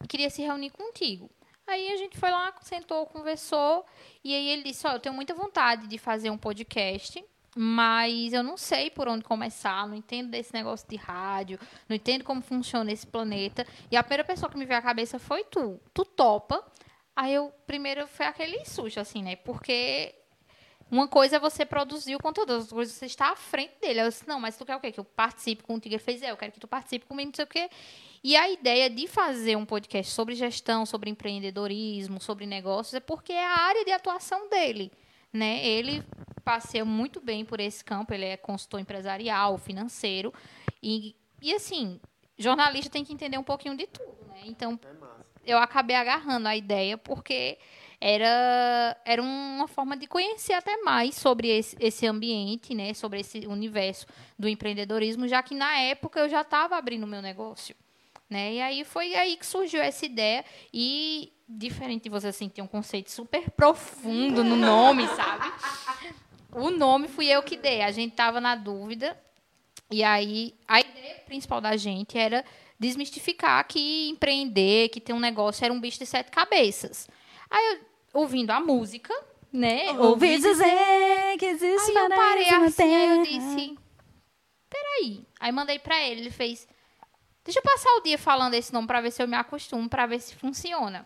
[0.03, 1.31] e queria se reunir contigo.
[1.65, 3.85] Aí a gente foi lá, sentou, conversou.
[4.21, 7.23] E aí ele disse: Ó, eu tenho muita vontade de fazer um podcast,
[7.55, 12.25] mas eu não sei por onde começar, não entendo desse negócio de rádio, não entendo
[12.25, 13.65] como funciona esse planeta.
[13.89, 15.79] E a primeira pessoa que me veio à cabeça foi tu.
[15.93, 16.61] Tu topa.
[17.15, 19.37] Aí eu, primeiro, foi aquele susto, assim, né?
[19.37, 20.13] Porque
[20.91, 24.01] uma coisa é você produzir o conteúdo, outra coisa é você estar à frente dele.
[24.01, 24.91] Eu disse, não, mas tu quer o quê?
[24.91, 25.93] Que eu participe contigo?
[25.93, 27.69] Ele fez, é, eu quero que tu participe comigo, não sei o quê.
[28.23, 33.31] E a ideia de fazer um podcast sobre gestão, sobre empreendedorismo, sobre negócios, é porque
[33.31, 34.91] é a área de atuação dele.
[35.31, 35.65] Né?
[35.65, 36.03] Ele
[36.43, 40.33] passeia muito bem por esse campo, ele é consultor empresarial, financeiro.
[40.81, 41.99] E, e assim,
[42.37, 44.17] jornalista tem que entender um pouquinho de tudo.
[44.27, 44.41] Né?
[44.45, 44.79] Então,
[45.45, 47.59] eu acabei agarrando a ideia porque
[48.01, 52.93] era, era uma forma de conhecer até mais sobre esse, esse ambiente, né?
[52.93, 54.05] sobre esse universo
[54.37, 57.75] do empreendedorismo, já que na época eu já estava abrindo meu negócio.
[58.29, 58.53] Né?
[58.53, 60.45] E aí foi aí que surgiu essa ideia.
[60.73, 65.51] E, diferente de você assim, ter um conceito super profundo no nome, sabe?
[66.51, 67.81] O nome fui eu que dei.
[67.81, 69.19] A gente estava na dúvida.
[69.91, 72.45] E aí, a ideia principal da gente era
[72.79, 77.09] desmistificar que empreender, que ter um negócio era um bicho de sete cabeças.
[77.49, 79.13] Aí, eu, ouvindo a música,
[79.51, 79.91] né?
[79.99, 83.77] Ouvi dizer que existe Aí eu parei assim, aí eu disse,
[84.69, 85.25] peraí.
[85.39, 86.67] Aí mandei pra ele, ele fez,
[87.43, 90.05] deixa eu passar o dia falando esse nome pra ver se eu me acostumo, pra
[90.05, 91.05] ver se funciona.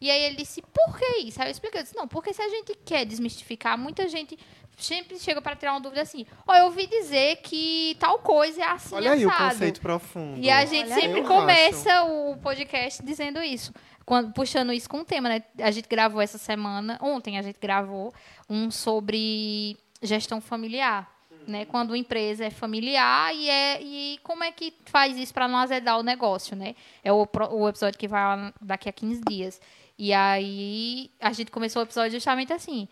[0.00, 1.40] E aí ele disse, por que isso?
[1.42, 4.38] Aí eu expliquei, eu disse, não, porque se a gente quer desmistificar, muita gente
[4.76, 8.64] sempre chega pra tirar uma dúvida assim, ó, eu ouvi dizer que tal coisa é
[8.64, 10.40] assim, Olha aí o assado." conceito profundo.
[10.40, 13.72] E a gente Olha sempre começa o podcast dizendo isso.
[14.08, 15.42] Quando, puxando isso com o tema, né?
[15.58, 18.10] A gente gravou essa semana, ontem a gente gravou
[18.48, 21.14] um sobre gestão familiar.
[21.46, 25.48] Né, quando a empresa é familiar e, é, e como é que faz isso para
[25.48, 26.74] não azedar o negócio, né?
[27.02, 29.60] É o, o episódio que vai daqui a 15 dias.
[29.98, 32.86] E aí a gente começou o episódio justamente assim.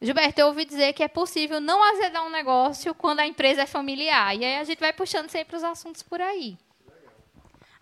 [0.00, 3.66] Gilberto, eu ouvi dizer que é possível não azedar um negócio quando a empresa é
[3.66, 4.36] familiar.
[4.36, 6.56] E aí a gente vai puxando sempre os assuntos por aí.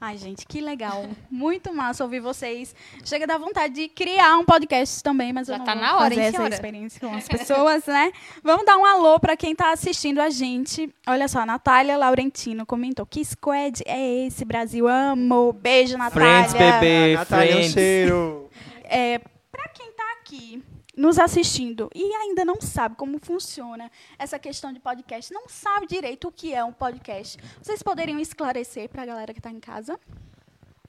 [0.01, 1.07] Ai, gente, que legal.
[1.29, 2.73] Muito massa ouvir vocês.
[3.05, 5.97] Chega da vontade de criar um podcast também, mas eu Já não tá vou na
[5.97, 8.13] hora, fazer hein, essa experiência com as pessoas, né?
[8.45, 10.89] Vamos dar um alô para quem está assistindo a gente.
[11.05, 14.87] Olha só, a Natália Laurentino comentou: Que squad é esse, Brasil?
[14.87, 15.53] Amo.
[15.53, 16.49] Beijo, Natália.
[16.49, 18.51] Friends, bebê, Natália, um cheiro.
[18.85, 19.19] É,
[19.51, 20.63] para quem está aqui
[20.99, 26.27] nos assistindo e ainda não sabe como funciona essa questão de podcast, não sabe direito
[26.29, 29.99] o que é um podcast, vocês poderiam esclarecer para a galera que está em casa?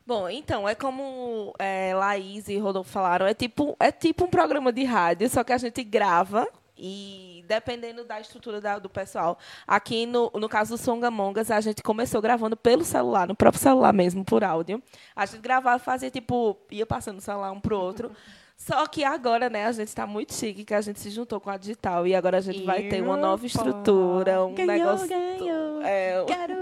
[0.06, 4.74] Bom, então, é como é, Laís e Rodolfo falaram, é tipo, é tipo um programa
[4.74, 9.38] de rádio, só que a gente grava e dependendo da estrutura da- do pessoal.
[9.68, 13.94] Aqui, no, no caso do Songamongas, a gente começou gravando pelo celular, no próprio celular
[13.94, 14.82] mesmo, por áudio.
[15.16, 18.12] A gente gravava, fazia tipo, ia passando o celular um pro outro.
[18.60, 21.50] Só que agora, né, a gente está muito chique, que a gente se juntou com
[21.50, 25.08] a digital e agora a gente vai ter uma nova estrutura, um Ganhou, negócio...
[25.08, 25.82] ganhou.
[25.82, 26.54] É, Quero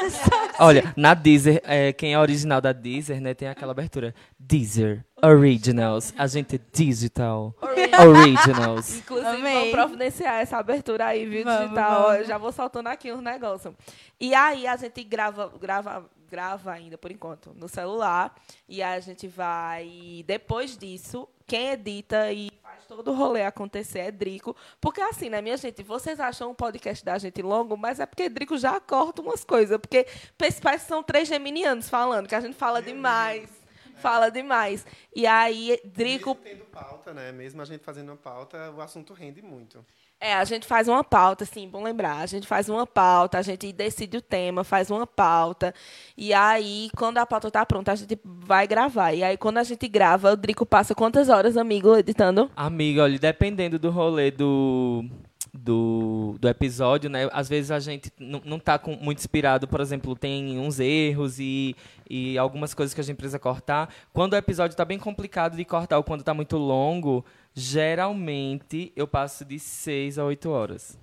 [0.60, 4.14] Olha, na Deezer, é, quem é original da Deezer, né, tem aquela abertura.
[4.38, 6.14] Deezer Originals.
[6.16, 7.54] A gente é digital.
[7.60, 8.98] Originals.
[9.00, 9.54] Inclusive, Amei.
[9.54, 12.12] vamos providenciar essa abertura aí, viu, Vamos, digital.
[12.12, 12.26] Vamos.
[12.26, 13.74] Já vou soltando aqui uns negócios.
[14.18, 18.34] E aí a gente grava, grava grava ainda, por enquanto, no celular.
[18.68, 24.10] E a gente vai, depois disso, quem edita e faz todo o rolê acontecer é
[24.12, 24.56] Drico.
[24.80, 28.28] Porque assim, né, minha gente, vocês acham o podcast da gente longo, mas é porque
[28.28, 29.76] Drico já corta umas coisas.
[29.78, 30.06] Porque
[30.38, 33.59] parece que são três geminianos falando, que a gente fala demais.
[34.00, 34.86] Fala demais.
[35.14, 36.36] E aí, Drico.
[36.42, 37.32] Mesmo tendo pauta, né?
[37.32, 39.84] Mesmo a gente fazendo uma pauta, o assunto rende muito.
[40.22, 42.18] É, a gente faz uma pauta, sim, bom lembrar.
[42.18, 45.74] A gente faz uma pauta, a gente decide o tema, faz uma pauta.
[46.14, 49.14] E aí, quando a pauta tá pronta, a gente vai gravar.
[49.14, 52.50] E aí, quando a gente grava, o Drico passa quantas horas, amigo, editando?
[52.54, 55.06] Amiga, olha, dependendo do rolê do,
[55.52, 57.28] do, do episódio, né?
[57.32, 61.74] Às vezes a gente não, tá com, muito inspirado, por exemplo, tem uns erros e,
[62.08, 63.92] e algumas coisas que a gente precisa cortar.
[64.12, 69.08] Quando o episódio tá bem complicado de cortar ou quando tá muito longo, geralmente eu
[69.08, 70.98] passo de 6 a 8 horas.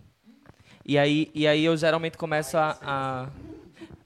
[0.85, 3.29] E aí, e aí eu geralmente começo a, a-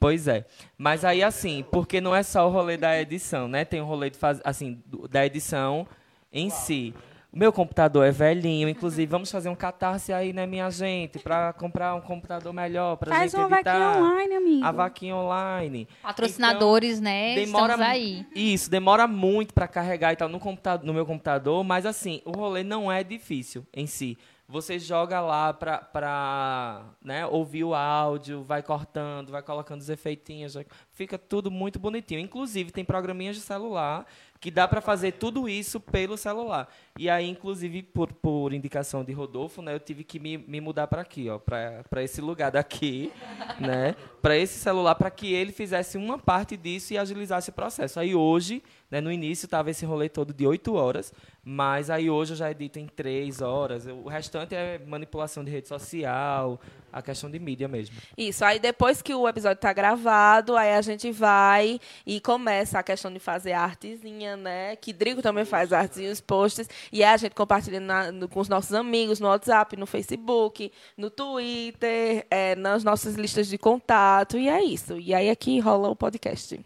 [0.00, 0.44] Pois é.
[0.76, 3.64] Mas aí, assim, porque não é só o rolê da edição, né?
[3.64, 4.40] Tem o rolê de faz...
[4.42, 5.86] assim, da edição
[6.32, 6.92] em si.
[7.32, 11.18] O meu computador é velhinho, inclusive, vamos fazer um catarse aí, né, minha gente?
[11.18, 13.72] Pra comprar um computador melhor, pra Faz gente uma editar.
[13.72, 14.66] vaquinha online, amigo.
[14.66, 15.88] A vaquinha online.
[16.02, 17.34] Patrocinadores, né?
[17.34, 18.26] Demora Estamos aí.
[18.34, 22.32] Isso, demora muito para carregar e tal no, computador, no meu computador, mas assim, o
[22.32, 24.18] rolê não é difícil em si.
[24.46, 30.54] Você joga lá pra, pra né, ouvir o áudio, vai cortando, vai colocando os efeitinhos,
[30.90, 32.20] fica tudo muito bonitinho.
[32.20, 34.04] Inclusive, tem programinhas de celular
[34.42, 36.68] que dá para fazer tudo isso pelo celular.
[36.98, 40.88] E aí, inclusive, por, por indicação de Rodolfo, né, eu tive que me, me mudar
[40.88, 43.12] para aqui, ó, para esse lugar daqui,
[43.60, 48.00] né, para esse celular, para que ele fizesse uma parte disso e agilizasse o processo.
[48.00, 52.34] Aí hoje, né, no início tava esse rolê todo de 8 horas, mas aí hoje
[52.34, 53.86] eu já edito em 3 horas.
[53.86, 56.60] O restante é manipulação de rede social,
[56.92, 57.96] a questão de mídia mesmo.
[58.18, 62.82] Isso, aí depois que o episódio tá gravado, aí a gente vai e começa a
[62.82, 64.76] questão de fazer a artezinha, né?
[64.76, 66.68] Que Drigo também faz artes e os posts.
[66.92, 70.70] E aí a gente compartilha na- no- com os nossos amigos no WhatsApp, no Facebook,
[70.98, 74.36] no Twitter, é, nas nossas listas de contato.
[74.36, 74.98] E é isso.
[74.98, 76.60] E aí aqui rola o podcast.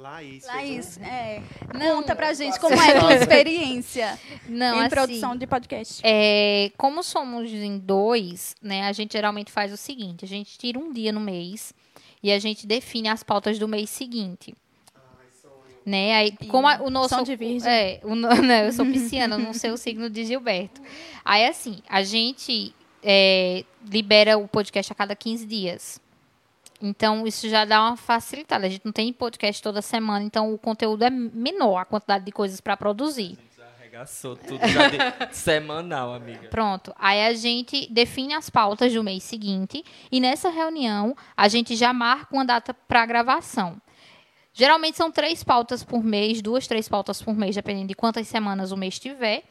[0.00, 0.46] Laís.
[0.46, 1.42] Laís, é,
[1.78, 6.00] conta pra gente como é a tua experiência Não, em assim, produção de podcast.
[6.02, 10.78] É, como somos em dois, né, a gente geralmente faz o seguinte: a gente tira
[10.78, 11.74] um dia no mês
[12.22, 14.54] e a gente define as pautas do mês seguinte.
[15.84, 16.14] Né?
[16.14, 17.22] Aí, como a- o nosso.
[17.22, 17.70] De virgem.
[17.70, 18.30] É, o, não,
[18.64, 20.80] eu sou pisciana, não sei o signo de Gilberto.
[21.24, 26.00] Aí, assim, a gente é, libera o podcast a cada 15 dias.
[26.80, 28.66] Então, isso já dá uma facilitada.
[28.66, 32.32] A gente não tem podcast toda semana, então o conteúdo é menor, a quantidade de
[32.32, 33.38] coisas para produzir.
[33.90, 34.98] Arregaçou tudo já de
[35.34, 36.48] semanal, amiga.
[36.48, 36.94] Pronto.
[36.96, 41.92] Aí a gente define as pautas do mês seguinte e nessa reunião a gente já
[41.92, 43.82] marca uma data para gravação.
[44.52, 48.70] Geralmente são três pautas por mês, duas, três pautas por mês, dependendo de quantas semanas
[48.70, 49.42] o mês tiver.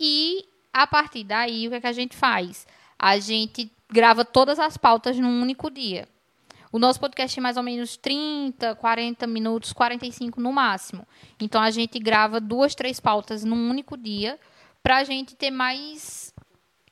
[0.00, 2.66] E a partir daí, o que, é que a gente faz?
[2.98, 6.08] A gente grava todas as pautas num único dia.
[6.72, 11.06] O nosso podcast tem mais ou menos 30, 40 minutos, 45 no máximo.
[11.40, 14.38] Então a gente grava duas, três pautas num único dia
[14.82, 16.34] para a gente ter mais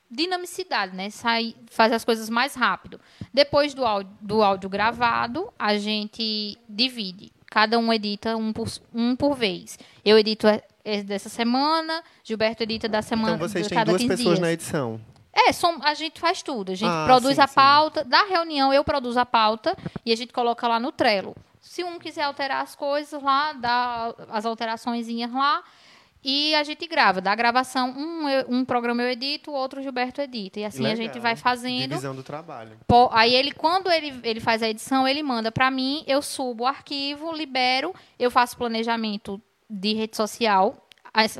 [0.09, 1.09] dinamicidade, né?
[1.09, 2.99] Sai, fazer as coisas mais rápido.
[3.33, 7.31] Depois do áudio, do áudio gravado, a gente divide.
[7.47, 9.77] Cada um edita um por, um por vez.
[10.03, 14.07] Eu edito é, é dessa semana, Gilberto edita da semana Então vocês têm duas 15
[14.07, 14.39] pessoas dias.
[14.39, 14.99] na edição.
[15.35, 16.71] É, som- a gente faz tudo.
[16.71, 17.55] A gente Ah, produz sim, a sim.
[17.55, 18.03] pauta.
[18.05, 21.35] Da reunião, eu produzo a pauta e a gente coloca lá no Trello.
[21.59, 25.61] Se um quiser alterar as coisas lá, dá as alterações lá
[26.23, 27.19] e a gente grava.
[27.19, 30.59] Da gravação, um, eu- um programa eu edito, o outro o Gilberto edita.
[30.59, 30.95] E assim a Legal.
[31.05, 31.89] gente vai fazendo.
[31.89, 32.77] Divisão do trabalho.
[32.87, 36.63] Pô, Aí ele, quando ele, ele faz a edição, ele manda para mim, eu subo
[36.63, 40.84] o arquivo, libero, eu faço planejamento de rede social.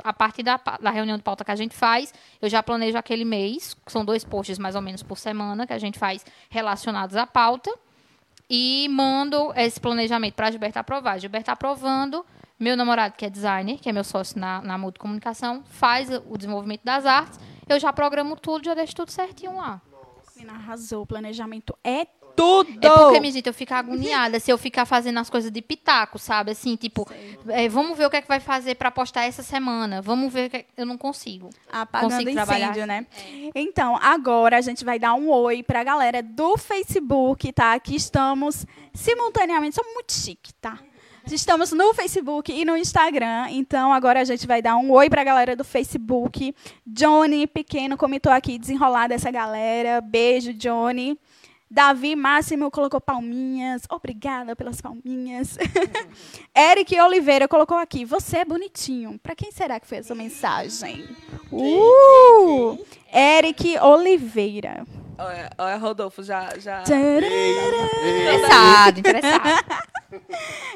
[0.04, 3.26] A, partir da, da reunião de pauta que a gente faz, eu já planejo aquele
[3.26, 7.26] mês, são dois posts mais ou menos por semana que a gente faz relacionados à
[7.26, 7.70] pauta.
[8.48, 11.18] E mando esse planejamento para a Gilberta aprovar.
[11.18, 12.24] Gilberta aprovando,
[12.58, 16.82] meu namorado, que é designer, que é meu sócio na, na Comunicação, faz o desenvolvimento
[16.82, 17.38] das artes.
[17.68, 19.82] Eu já programo tudo, já deixo tudo certinho lá.
[20.36, 21.02] Menina, arrasou.
[21.02, 22.86] O planejamento é tudo.
[22.86, 26.18] É porque, minha gente, eu fico agoniada se eu ficar fazendo as coisas de pitaco,
[26.18, 26.52] sabe?
[26.52, 27.08] Assim, tipo,
[27.48, 30.02] é, vamos ver o que é que vai fazer pra postar essa semana.
[30.02, 30.66] Vamos ver o que é...
[30.76, 31.50] Eu não consigo.
[31.72, 32.86] Apagando Consigo incêndio, trabalhar.
[32.86, 33.06] né?
[33.54, 37.72] Então, agora a gente vai dar um oi pra galera do Facebook, tá?
[37.72, 40.78] Aqui estamos simultaneamente, somos muito chique, tá?
[41.30, 45.24] Estamos no Facebook e no Instagram, então agora a gente vai dar um oi pra
[45.24, 46.54] galera do Facebook.
[46.86, 50.00] Johnny Pequeno comentou aqui, desenrolar dessa galera.
[50.00, 51.18] Beijo, Johnny.
[51.70, 53.82] Davi Máximo colocou palminhas.
[53.90, 55.58] Obrigada pelas palminhas.
[56.54, 58.04] Eric Oliveira colocou aqui.
[58.04, 59.18] Você é bonitinho.
[59.18, 61.04] Para quem será que foi essa mensagem?
[61.50, 62.78] Uh!
[63.12, 64.86] Eric Oliveira.
[65.18, 66.50] Olha, olha, Rodolfo, já.
[66.58, 66.82] já...
[66.82, 69.86] Interessado, interessado.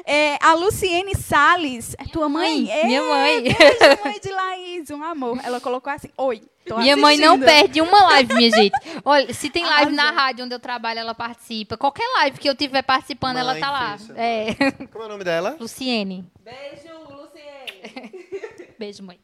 [0.05, 2.65] É, a Luciene Salles, é tua mãe?
[2.65, 3.43] mãe, minha É, mãe.
[3.43, 5.39] Beijo, mãe de Laís, um amor.
[5.43, 7.45] Ela colocou assim, oi, tô Minha mãe não assistindo.
[7.45, 8.73] perde uma live, minha gente.
[9.05, 11.77] Olha, se tem live na rádio onde eu trabalho, ela participa.
[11.77, 13.97] Qualquer live que eu tiver participando, ela Mãe tá lá.
[13.97, 14.13] fecha.
[14.17, 14.53] É.
[14.91, 15.55] Como é o nome dela?
[15.59, 16.25] Luciene.
[16.41, 18.27] Beijo, Luciene.
[18.77, 19.19] Beijo, mãe.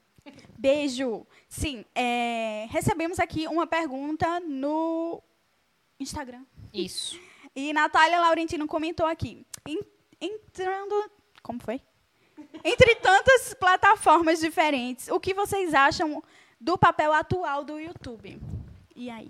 [0.58, 1.26] Beijo.
[1.48, 5.22] Sim, é, recebemos aqui uma pergunta no
[6.00, 6.44] Instagram.
[6.74, 7.20] Isso.
[7.56, 9.44] E Natália Laurentino comentou aqui.
[9.68, 9.80] "En-
[10.22, 10.94] Entrando.
[11.42, 11.82] Como foi?
[12.64, 16.24] Entre tantas plataformas diferentes, o que vocês acham
[16.62, 18.40] do papel atual do YouTube?
[18.96, 19.28] E aí?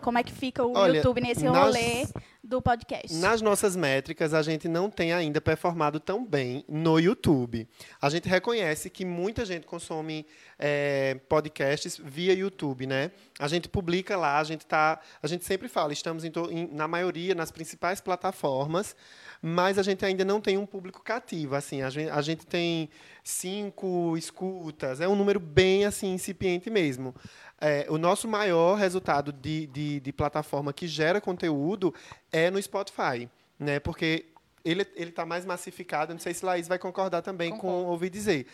[0.00, 2.06] Como é que fica o Olha, YouTube nesse nas- rolê
[2.44, 3.14] do podcast?
[3.16, 7.66] Nas nossas métricas, a gente não tem ainda performado tão bem no YouTube.
[8.00, 10.26] A gente reconhece que muita gente consome
[10.58, 13.10] é, podcasts via YouTube, né?
[13.38, 16.86] A gente publica lá, a gente tá, a gente sempre fala, estamos em em- na
[16.86, 18.94] maioria nas principais plataformas,
[19.42, 21.54] mas a gente ainda não tem um público cativo.
[21.54, 22.88] Assim, a gente, a gente tem
[23.22, 27.14] cinco escutas, é um número bem assim incipiente mesmo.
[27.60, 31.92] É, o nosso maior resultado de, de, de plataforma que gera conteúdo
[32.30, 33.28] é no Spotify,
[33.58, 33.80] né?
[33.80, 34.26] Porque
[34.64, 36.12] ele ele está mais massificado.
[36.12, 38.46] Não sei se Laís vai concordar também com ouvir dizer.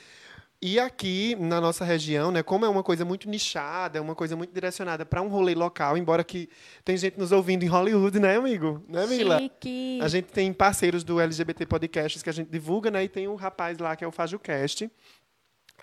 [0.66, 4.34] E aqui na nossa região, né, como é uma coisa muito nichada, é uma coisa
[4.34, 6.48] muito direcionada para um rolê local, embora que
[6.82, 8.82] tem gente nos ouvindo em Hollywood, né, amigo?
[8.88, 9.38] Né, Mila?
[9.40, 9.98] Chique.
[10.00, 13.04] A gente tem parceiros do LGBT Podcasts que a gente divulga, né?
[13.04, 14.90] E tem um rapaz lá que é o FajoCast.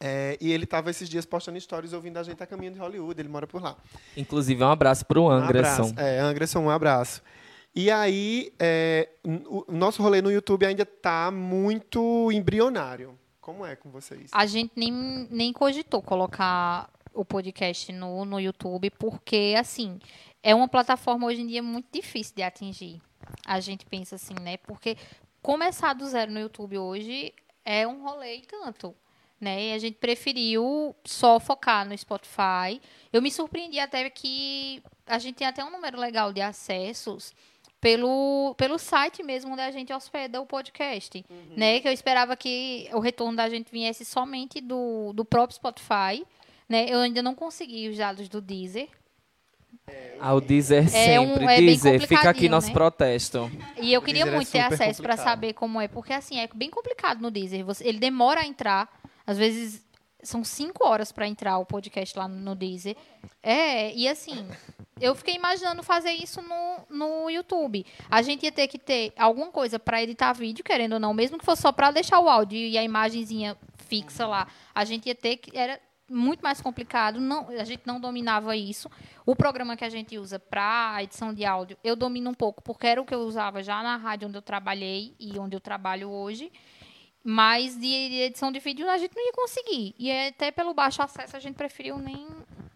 [0.01, 3.21] É, e ele estava esses dias postando stories ouvindo a gente a caminho de Hollywood,
[3.21, 3.77] ele mora por lá.
[4.17, 5.83] Inclusive, um abraço pro Um Anderson.
[5.89, 5.99] abraço.
[5.99, 7.21] É, Anderson, um abraço.
[7.73, 13.17] E aí, é, o nosso rolê no YouTube ainda está muito embrionário.
[13.39, 14.29] Como é com vocês?
[14.33, 14.91] A gente nem,
[15.31, 19.99] nem cogitou colocar o podcast no, no YouTube, porque, assim,
[20.43, 23.01] é uma plataforma hoje em dia muito difícil de atingir.
[23.45, 24.57] A gente pensa assim, né?
[24.57, 24.97] Porque
[25.41, 27.33] começar do zero no YouTube hoje
[27.63, 28.93] é um rolê e tanto.
[29.41, 29.69] Né?
[29.69, 32.79] E a gente preferiu só focar no Spotify.
[33.11, 37.33] Eu me surpreendi até que a gente tem até um número legal de acessos
[37.81, 41.25] pelo, pelo site mesmo onde a gente hospeda o podcast,
[41.57, 41.79] né?
[41.79, 46.23] Que eu esperava que o retorno da gente viesse somente do, do próprio Spotify,
[46.69, 46.85] né?
[46.87, 48.87] Eu ainda não consegui os dados do Deezer.
[50.19, 51.43] Ao Deezer É um- sempre.
[51.45, 52.73] é bem Deezer, fica aqui nosso né?
[52.73, 53.51] protesto.
[53.81, 56.47] E eu queria é muito ter super acesso para saber como é, porque assim, é
[56.53, 57.65] bem complicado no Deezer.
[57.65, 59.83] Você- ele demora a entrar, às vezes
[60.23, 62.95] são cinco horas para entrar o podcast lá no Deezer.
[63.41, 64.47] É, e assim,
[64.99, 67.85] eu fiquei imaginando fazer isso no, no YouTube.
[68.09, 71.39] A gente ia ter que ter alguma coisa para editar vídeo, querendo ou não, mesmo
[71.39, 73.57] que fosse só para deixar o áudio e a imagenzinha
[73.87, 74.47] fixa lá.
[74.73, 75.79] A gente ia ter que era
[76.11, 78.91] muito mais complicado, não, a gente não dominava isso.
[79.25, 82.85] O programa que a gente usa para edição de áudio, eu domino um pouco, porque
[82.85, 86.09] era o que eu usava já na rádio onde eu trabalhei e onde eu trabalho
[86.09, 86.51] hoje.
[87.23, 89.95] Mas de edição de vídeo a gente não ia conseguir.
[89.97, 92.27] E até pelo baixo acesso a gente preferiu nem,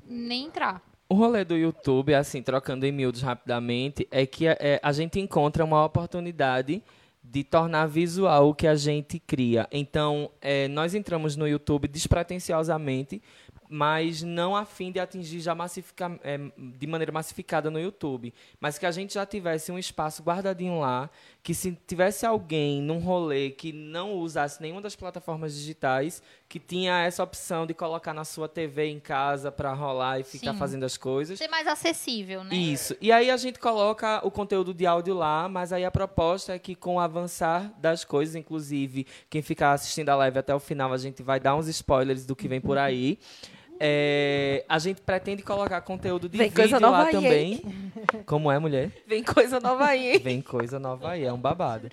[0.06, 0.82] nem entrar.
[1.08, 5.64] O rolê do YouTube, assim, trocando em miúdos rapidamente, é que é, a gente encontra
[5.64, 6.82] uma oportunidade
[7.24, 9.68] de tornar visual o que a gente cria.
[9.72, 13.22] Então, é, nós entramos no YouTube despretensiosamente,
[13.68, 18.34] mas não a fim de atingir já massifica, é, de maneira massificada no YouTube.
[18.60, 21.10] Mas que a gente já tivesse um espaço guardadinho lá,
[21.46, 26.20] que se tivesse alguém num rolê que não usasse nenhuma das plataformas digitais,
[26.50, 30.54] que tinha essa opção de colocar na sua TV em casa para rolar e ficar
[30.54, 30.58] Sim.
[30.58, 31.38] fazendo as coisas.
[31.38, 32.56] Ser mais acessível, né?
[32.56, 32.98] Isso.
[33.00, 36.58] E aí a gente coloca o conteúdo de áudio lá, mas aí a proposta é
[36.58, 40.94] que com o avançar das coisas, inclusive quem ficar assistindo a live até o final,
[40.94, 43.20] a gente vai dar uns spoilers do que vem por aí.
[43.80, 47.62] É, a gente pretende colocar conteúdo de Vem vídeo coisa nova lá aí, também.
[48.26, 48.92] Como é, mulher?
[49.06, 50.20] Vem coisa nova aí, hein?
[50.20, 51.90] Vem coisa nova aí, é um babado.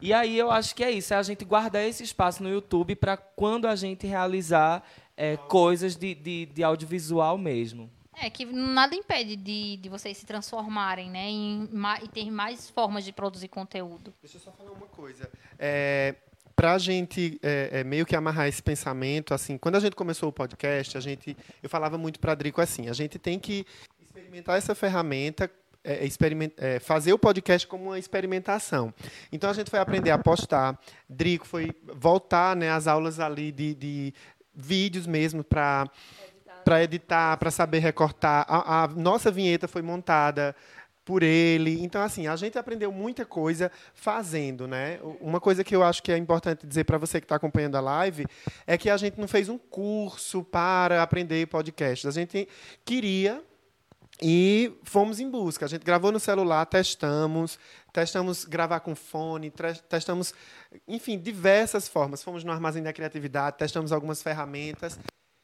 [0.00, 2.96] E aí eu acho que é isso, é a gente guardar esse espaço no YouTube
[2.96, 4.82] para quando a gente realizar
[5.16, 7.90] é, coisas de, de, de audiovisual mesmo.
[8.22, 11.28] É que nada impede de, de vocês se transformarem, né?
[11.30, 11.68] Em,
[12.02, 14.12] e ter mais formas de produzir conteúdo.
[14.20, 15.30] Deixa eu só falar uma coisa.
[15.58, 16.14] É,
[16.60, 20.28] para a gente é, é, meio que amarrar esse pensamento, assim, quando a gente começou
[20.28, 23.64] o podcast, a gente, eu falava muito para Drico assim, a gente tem que
[23.98, 25.50] experimentar essa ferramenta,
[25.82, 28.92] é, experiment, é, fazer o podcast como uma experimentação.
[29.32, 30.78] Então a gente foi aprender a postar.
[31.08, 34.14] Drico foi voltar, né, às aulas ali de, de
[34.54, 35.88] vídeos mesmo para
[36.62, 38.44] para editar, para saber recortar.
[38.46, 40.54] A, a nossa vinheta foi montada
[41.10, 41.82] por ele.
[41.82, 45.00] Então, assim, a gente aprendeu muita coisa fazendo, né?
[45.20, 47.80] Uma coisa que eu acho que é importante dizer para você que está acompanhando a
[47.80, 48.26] live
[48.64, 52.06] é que a gente não fez um curso para aprender podcast.
[52.06, 52.46] A gente
[52.84, 53.42] queria
[54.22, 55.64] e fomos em busca.
[55.64, 57.58] A gente gravou no celular, testamos,
[57.92, 59.52] testamos gravar com fone,
[59.88, 60.32] testamos,
[60.86, 62.22] enfim, diversas formas.
[62.22, 64.96] Fomos no Armazém da Criatividade, testamos algumas ferramentas.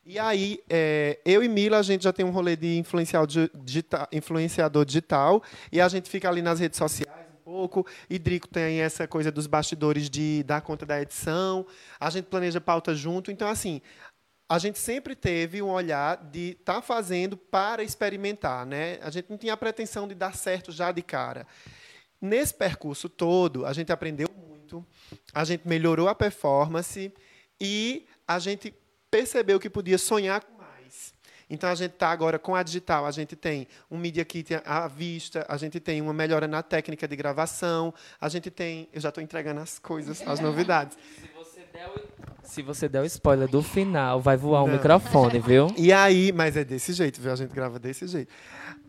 [0.09, 3.51] E aí, é, eu e Mila, a gente já tem um rolê de influencial di-
[3.53, 5.43] digita- influenciador digital,
[5.73, 7.85] e a gente fica ali nas redes sociais um pouco.
[8.09, 11.67] E Drico tem essa coisa dos bastidores de dar conta da edição.
[11.99, 13.33] A gente planeja pauta junto.
[13.33, 13.83] Então, assim,
[14.49, 19.01] a gente sempre teve um olhar de estar tá fazendo para experimentar, né?
[19.03, 21.45] A gente não tinha a pretensão de dar certo já de cara.
[22.21, 24.87] Nesse percurso todo, a gente aprendeu muito,
[25.35, 27.13] a gente melhorou a performance
[27.61, 28.73] e a gente
[29.17, 31.15] percebeu que podia sonhar com mais.
[31.49, 34.87] Então a gente está agora com a digital, a gente tem um Media Kit à
[34.89, 38.89] vista, a gente tem uma melhora na técnica de gravação, a gente tem.
[38.93, 40.99] Eu já estou entregando as coisas, as novidades.
[42.43, 44.75] Se você der o spoiler do final, vai voar o Não.
[44.75, 45.67] microfone, viu?
[45.77, 47.33] E aí, mas é desse jeito, viu?
[47.33, 48.33] A gente grava desse jeito.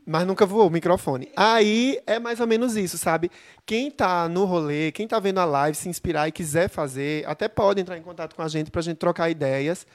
[0.05, 1.29] Mas nunca voou o microfone.
[1.35, 3.29] Aí é mais ou menos isso, sabe?
[3.65, 7.49] Quem tá no rolê, quem tá vendo a live, se inspirar e quiser fazer, até
[7.49, 9.85] pode entrar em contato com a gente pra gente trocar ideias.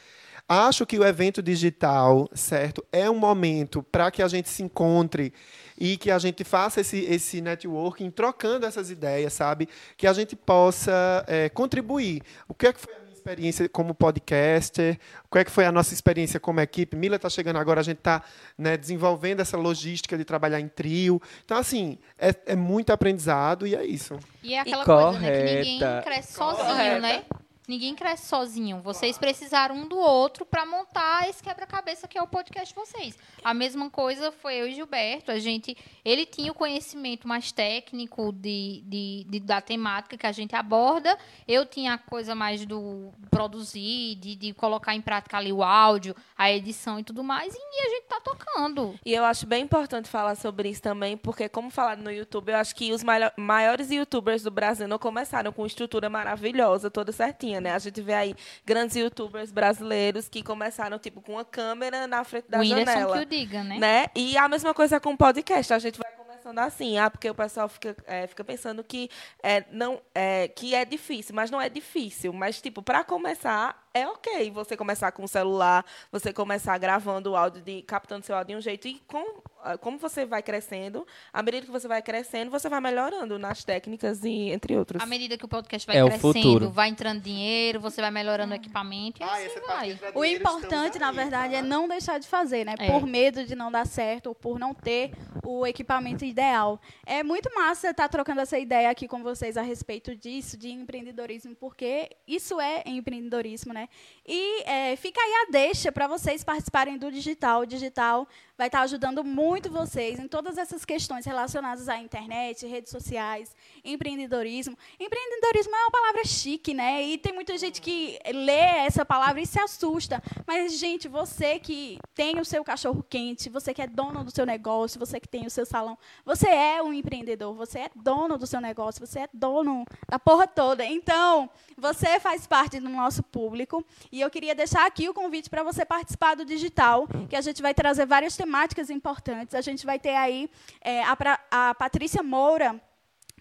[0.55, 5.33] Acho que o evento digital, certo, é um momento para que a gente se encontre
[5.79, 9.67] e que a gente faça esse, esse networking trocando essas ideias, sabe?
[9.97, 12.21] Que a gente possa é, contribuir.
[12.47, 14.99] O que é que foi a minha experiência como podcaster?
[15.25, 16.99] O que é que foi a nossa experiência como equipe?
[16.99, 18.23] Mila está chegando agora, a gente está
[18.59, 21.19] né, desenvolvendo essa logística de trabalhar em trio.
[21.47, 24.19] Então, assim, é, é muito aprendizado e é isso.
[24.43, 25.31] E é aquela coisa, né?
[25.31, 26.03] Que ninguém Correta.
[26.03, 27.01] cresce sozinho, Correta.
[27.01, 27.25] né?
[27.69, 28.81] Ninguém cresce sozinho.
[28.83, 33.17] Vocês precisaram um do outro para montar esse quebra-cabeça que é o podcast de vocês.
[33.45, 35.31] A mesma coisa foi eu e Gilberto.
[35.31, 40.33] A gente, ele tinha o conhecimento mais técnico de, de, de- da temática que a
[40.33, 41.17] gente aborda.
[41.47, 46.15] Eu tinha a coisa mais do produzir, de, de colocar em prática ali o áudio,
[46.37, 47.55] a edição e tudo mais.
[47.55, 48.95] E a gente tá tocando.
[49.05, 52.57] E eu acho bem importante falar sobre isso também, porque, como falado no YouTube, eu
[52.57, 53.03] acho que os
[53.37, 57.73] maiores youtubers do Brasil não começaram com estrutura maravilhosa, toda certinha, né?
[57.75, 58.35] A gente vê aí
[58.65, 63.17] grandes youtubers brasileiros que começaram, tipo, com uma câmera na frente da O Whindersson janela.
[63.19, 64.07] que o diga, né?
[64.15, 65.73] E a mesma coisa com o podcast.
[65.73, 69.09] A gente vai começando assim, ah, porque o pessoal fica, é, fica pensando que
[69.43, 72.33] é, não, é, que é difícil, mas não é difícil.
[72.33, 77.37] Mas, tipo, para começar, é ok você começar com o celular, você começar gravando o
[77.37, 78.89] áudio, de, captando seu áudio de um jeito.
[78.89, 82.81] E com, ah, como você vai crescendo, à medida que você vai crescendo, você vai
[82.81, 85.03] melhorando nas técnicas e entre outros.
[85.03, 88.57] À medida que o podcast vai É crescendo, vai entrando dinheiro, você vai melhorando o
[88.57, 89.99] equipamento e assim vai.
[90.15, 92.75] O importante, na verdade, é não deixar de fazer, né?
[92.79, 92.91] É.
[92.91, 95.13] Por medo de não dar certo ou por não ter
[95.45, 96.81] o equipamento ideal.
[97.05, 101.55] É muito massa estar trocando essa ideia aqui com vocês a respeito disso, de empreendedorismo,
[101.55, 103.82] porque isso é empreendedorismo, né?
[104.27, 107.63] E é, fica aí a deixa para vocês participarem do digital.
[107.63, 108.27] O digital
[108.63, 114.79] vai estar ajudando muito vocês em todas essas questões relacionadas à internet, redes sociais, empreendedorismo.
[115.01, 117.03] Empreendedorismo é uma palavra chique, né?
[117.03, 120.23] E tem muita gente que lê essa palavra e se assusta.
[120.47, 124.47] Mas, gente, você que tem o seu cachorro quente, você que é dono do seu
[124.47, 128.47] negócio, você que tem o seu salão, você é um empreendedor, você é dono do
[128.47, 130.85] seu negócio, você é dono da porra toda.
[130.85, 135.65] Então, você faz parte do nosso público e eu queria deixar aqui o convite para
[135.65, 138.52] você participar do digital, que a gente vai trazer várias temáticas
[138.91, 139.55] importantes.
[139.55, 140.49] A gente vai ter aí
[140.81, 142.81] é, a, pra- a Patrícia Moura,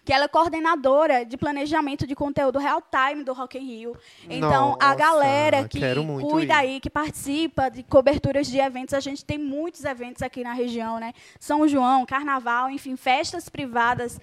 [0.04, 3.96] que ela é coordenadora de planejamento de conteúdo real time do Rock in Rio.
[4.28, 5.78] Então, a Nossa, galera que
[6.20, 6.56] cuida ir.
[6.56, 10.98] aí, que participa de coberturas de eventos, a gente tem muitos eventos aqui na região,
[10.98, 11.12] né?
[11.38, 14.18] São João, Carnaval, enfim, festas privadas.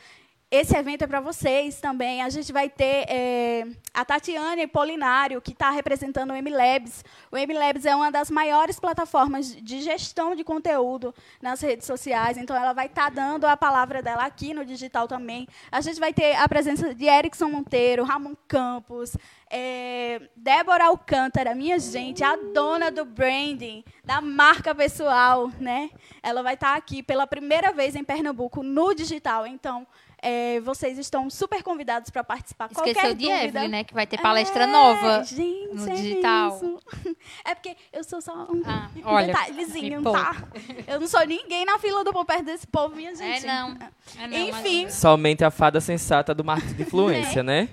[0.52, 2.24] Esse evento é para vocês também.
[2.24, 7.06] A gente vai ter é, a Tatiane Polinário, que está representando o MLabs.
[7.32, 12.36] O MLabs é uma das maiores plataformas de gestão de conteúdo nas redes sociais.
[12.36, 15.47] Então, ela vai estar dando a palavra dela aqui no digital também.
[15.72, 19.16] A gente vai ter a presença de Erickson Monteiro, Ramon Campos,
[19.52, 25.91] é, Débora Alcântara, minha gente, a dona do branding, da marca pessoal, né?
[26.24, 29.45] Ela vai estar aqui pela primeira vez em Pernambuco no digital.
[29.45, 29.86] Então,
[30.22, 32.65] é, vocês estão super convidados para participar.
[32.72, 33.84] Esqueceu Qualquer de dúvida, Evelyn, né?
[33.84, 36.55] Que vai ter palestra É, nova gente, no é digital.
[36.57, 36.80] isso.
[37.45, 40.20] É porque eu sou só um, um Ah, olha, detalhezinho, poupe.
[40.20, 40.43] tá?
[40.88, 43.45] Eu não sou ninguém na fila do pão perto desse povo, minha gente.
[43.45, 43.78] É, não.
[44.20, 47.70] É, não, Enfim, Somente a fada sensata do marketing de influência, né?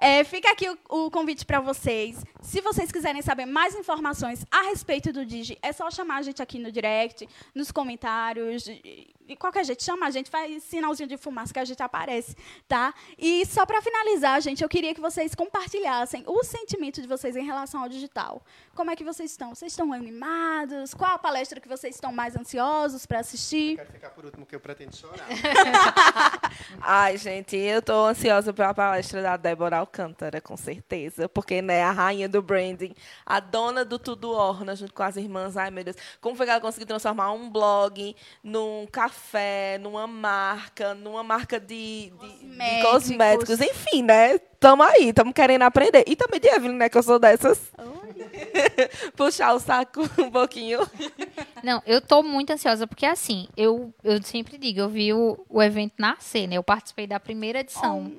[0.00, 2.24] É, fica aqui o, o convite para vocês.
[2.40, 6.40] Se vocês quiserem saber mais informações a respeito do Digi, é só chamar a gente
[6.40, 9.82] aqui no direct, nos comentários, de, de qualquer jeito.
[9.82, 12.36] Chama a gente, faz sinalzinho de fumaça que a gente aparece,
[12.68, 12.94] tá?
[13.18, 17.44] E só para finalizar, gente, eu queria que vocês compartilhassem o sentimento de vocês em
[17.44, 18.40] relação ao digital.
[18.76, 19.52] Como é que vocês estão?
[19.52, 20.94] Vocês estão animados?
[20.94, 23.76] Qual a palestra que vocês estão mais ansiosos para assistir?
[23.76, 25.26] Quero ficar por último, que eu pretendo chorar.
[26.80, 31.28] Ai, gente, eu tô ansiosa pela palestra da Débora Alcântara, com certeza.
[31.28, 35.56] Porque, né, a rainha do branding, a dona do Tudo Orna, junto com as irmãs.
[35.56, 35.96] Ai, meu Deus.
[36.20, 38.14] Como foi que ela conseguiu transformar um blog
[38.44, 43.60] num café, numa marca, numa marca de, de, de cosméticos.
[43.60, 44.38] Enfim, né?
[44.60, 46.04] Tamo aí, tamo querendo aprender.
[46.06, 47.72] E também de Evelyn, né, que eu sou dessas.
[49.16, 50.80] Puxar o saco um pouquinho.
[51.62, 55.62] Não, eu tô muito ansiosa, porque assim, eu, eu sempre digo, eu vi o, o
[55.62, 56.56] evento nascer, né?
[56.56, 58.12] Eu participei da primeira edição.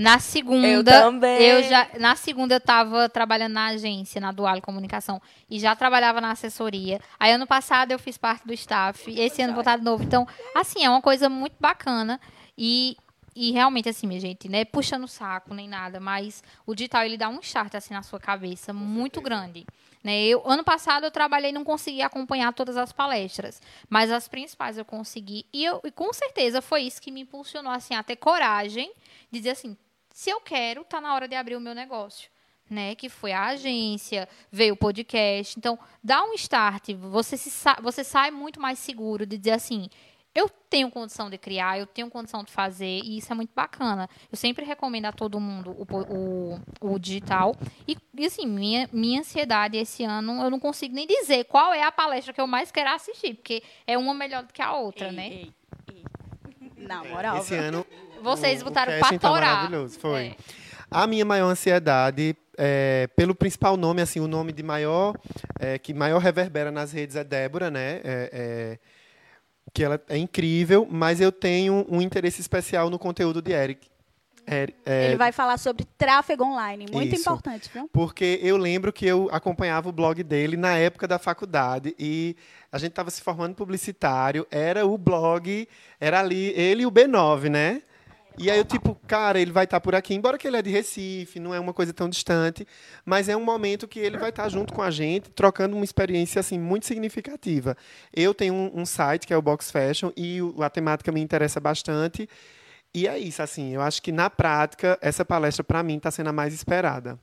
[0.00, 1.42] Na segunda, Eu também.
[1.42, 6.22] eu já, na segunda eu estava trabalhando na agência, na Dual Comunicação, e já trabalhava
[6.22, 6.98] na assessoria.
[7.18, 10.02] Aí ano passado eu fiz parte do staff, esse ano vou estar de novo.
[10.02, 12.18] Então, assim, é uma coisa muito bacana
[12.56, 12.96] e
[13.36, 17.16] e realmente assim, minha gente, né, puxando o saco nem nada, mas o digital ele
[17.16, 19.64] dá um start assim na sua cabeça muito grande.
[20.02, 20.24] Né?
[20.24, 24.78] Eu, ano passado eu trabalhei e não consegui acompanhar todas as palestras, mas as principais
[24.78, 25.46] eu consegui.
[25.52, 28.90] E, eu, e com certeza foi isso que me impulsionou assim, a ter coragem
[29.30, 29.76] de dizer assim:
[30.12, 32.30] se eu quero, tá na hora de abrir o meu negócio.
[32.68, 35.58] Né, que foi a agência, veio o podcast.
[35.58, 39.88] Então, dá um start, você, se sa você sai muito mais seguro de dizer assim:
[40.34, 44.08] eu tenho condição de criar, eu tenho condição de fazer, e isso é muito bacana.
[44.30, 47.56] Eu sempre recomendo a todo mundo o, o, o digital.
[47.86, 51.82] E, e, assim, minha, minha ansiedade esse ano, eu não consigo nem dizer qual é
[51.82, 55.10] a palestra que eu mais quero assistir, porque é uma melhor do que a outra,
[55.10, 55.48] né?
[56.76, 57.38] Na moral.
[57.38, 57.84] Esse ano.
[58.22, 59.56] Vocês o- botaram o pra tá torar.
[59.56, 60.36] maravilhoso, foi.
[60.90, 65.14] A minha maior ansiedade, é, pelo principal nome, assim, o nome de maior,
[65.58, 68.00] é, que maior reverbera nas redes é Débora, né?
[68.02, 68.78] É, é,
[69.72, 73.88] que ela é incrível, mas eu tenho um interesse especial no conteúdo de Eric.
[74.46, 77.20] Eri- é, Ele vai falar sobre tráfego online, muito Isso.
[77.20, 77.88] importante, viu?
[77.92, 82.34] porque eu lembro que eu acompanhava o blog dele na época da faculdade e
[82.72, 85.68] a gente estava se formando publicitário, era o blog,
[86.00, 87.82] era ali, ele e o B9, né?
[88.38, 90.70] E aí eu, tipo, cara, ele vai estar por aqui, embora que ele é de
[90.70, 92.66] Recife, não é uma coisa tão distante,
[93.04, 96.40] mas é um momento que ele vai estar junto com a gente, trocando uma experiência,
[96.40, 97.76] assim, muito significativa.
[98.14, 101.20] Eu tenho um, um site, que é o Box Fashion, e o- a temática me
[101.20, 102.26] interessa bastante,
[102.94, 106.30] e é isso, assim, eu acho que na prática, essa palestra, para mim, está sendo
[106.30, 107.18] a mais esperada.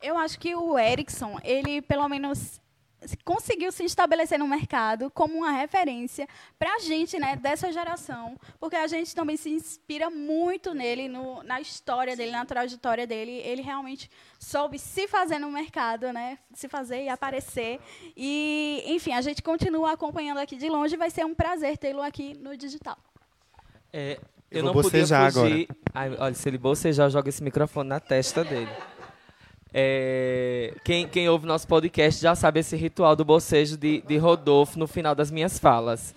[0.00, 2.60] Eu acho que o Erickson, ele pelo menos
[3.24, 6.28] conseguiu se estabelecer no mercado como uma referência
[6.58, 11.42] para a gente, né, dessa geração, porque a gente também se inspira muito nele, no-
[11.42, 13.32] na história dele, na trajetória dele.
[13.32, 17.80] Ele realmente soube se fazer no mercado, né, se fazer e aparecer.
[18.16, 20.96] E, enfim, a gente continua acompanhando aqui de longe.
[20.96, 22.98] Vai ser um prazer tê-lo aqui no digital.
[23.92, 24.18] É,
[24.50, 25.68] Eu eu, vou não podia bocejar fugir.
[25.94, 28.70] Ai, olha, se ele bocejar, eu jogo esse microfone na testa dele.
[29.72, 34.78] É, quem, quem ouve nosso podcast já sabe esse ritual do bocejo de, de Rodolfo
[34.78, 36.14] no final das minhas falas.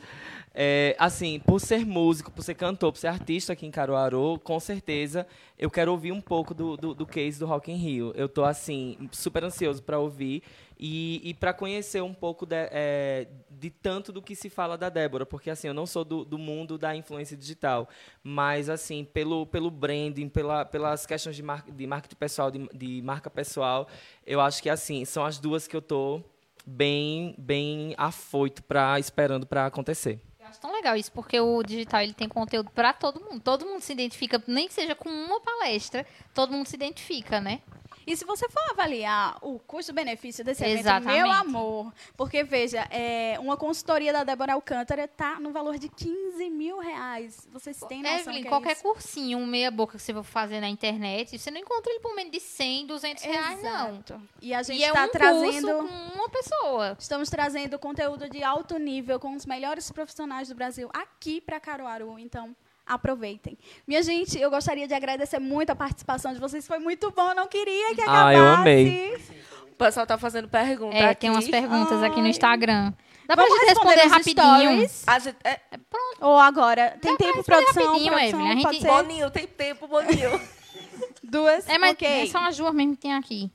[0.55, 4.59] É, assim, por ser músico, por ser cantor, por ser artista aqui em Caruaru, com
[4.59, 5.25] certeza
[5.57, 8.11] eu quero ouvir um pouco do, do, do case do Rock in Rio.
[8.15, 10.43] Eu tô assim super ansioso para ouvir
[10.79, 14.89] e, e para conhecer um pouco de, é, de tanto do que se fala da
[14.89, 17.87] Débora, porque assim eu não sou do, do mundo da influência digital,
[18.23, 23.01] mas assim pelo pelo branding, pela, pelas questões de, mar, de marketing pessoal, de, de
[23.01, 23.87] marca pessoal,
[24.25, 26.21] eu acho que assim são as duas que eu tô
[26.65, 30.19] bem bem afoito para esperando para acontecer.
[30.39, 33.39] Eu acho tão legal isso, porque o digital ele tem conteúdo para todo mundo.
[33.39, 37.61] Todo mundo se identifica, nem que seja com uma palestra, todo mundo se identifica, né?
[38.05, 41.17] E se você for avaliar o custo-benefício desse evento, Exatamente.
[41.17, 46.49] meu amor, porque veja, é, uma consultoria da Débora Alcântara está no valor de 15
[46.49, 47.47] mil reais.
[47.51, 48.83] Vocês têm noção Evelyn, que é qualquer isso?
[48.83, 52.15] cursinho, um meia boca que você for fazer na internet, você não encontra ele por
[52.15, 54.03] menos de 100, 200 reais, não.
[54.41, 55.69] E a gente E é está um trazendo
[56.13, 56.97] uma pessoa.
[56.99, 62.17] Estamos trazendo conteúdo de alto nível com os melhores profissionais do Brasil aqui para Caruaru.
[62.19, 63.57] Então, aproveitem.
[63.87, 66.65] Minha gente, eu gostaria de agradecer muito a participação de vocês.
[66.67, 67.33] Foi muito bom.
[67.33, 68.27] Não queria que acabasse.
[68.27, 69.15] Ah, eu amei.
[69.71, 71.21] O pessoal tá fazendo pergunta É, aqui.
[71.21, 72.29] tem umas perguntas aqui no Ai.
[72.29, 72.93] Instagram.
[73.25, 74.79] Dá pra Vamos gente responder, responder rapidinho.
[75.21, 75.59] gente, é,
[76.19, 76.97] Ou agora?
[77.01, 77.85] Tem Dá pra tempo, responder produção?
[77.85, 78.59] rapidinho, produção Evelyn.
[78.59, 78.87] A pode gente- ser?
[78.91, 80.41] Boninho, tem tempo, Boninho.
[81.23, 81.67] Duas?
[81.67, 82.07] É, mas ok.
[82.07, 83.49] é só as duas mesmo que tem aqui.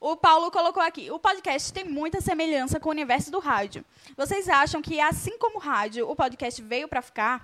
[0.00, 1.10] O Paulo colocou aqui.
[1.10, 3.84] O podcast tem muita semelhança com o universo do rádio.
[4.16, 7.42] Vocês acham que, assim como o rádio, o podcast veio para ficar?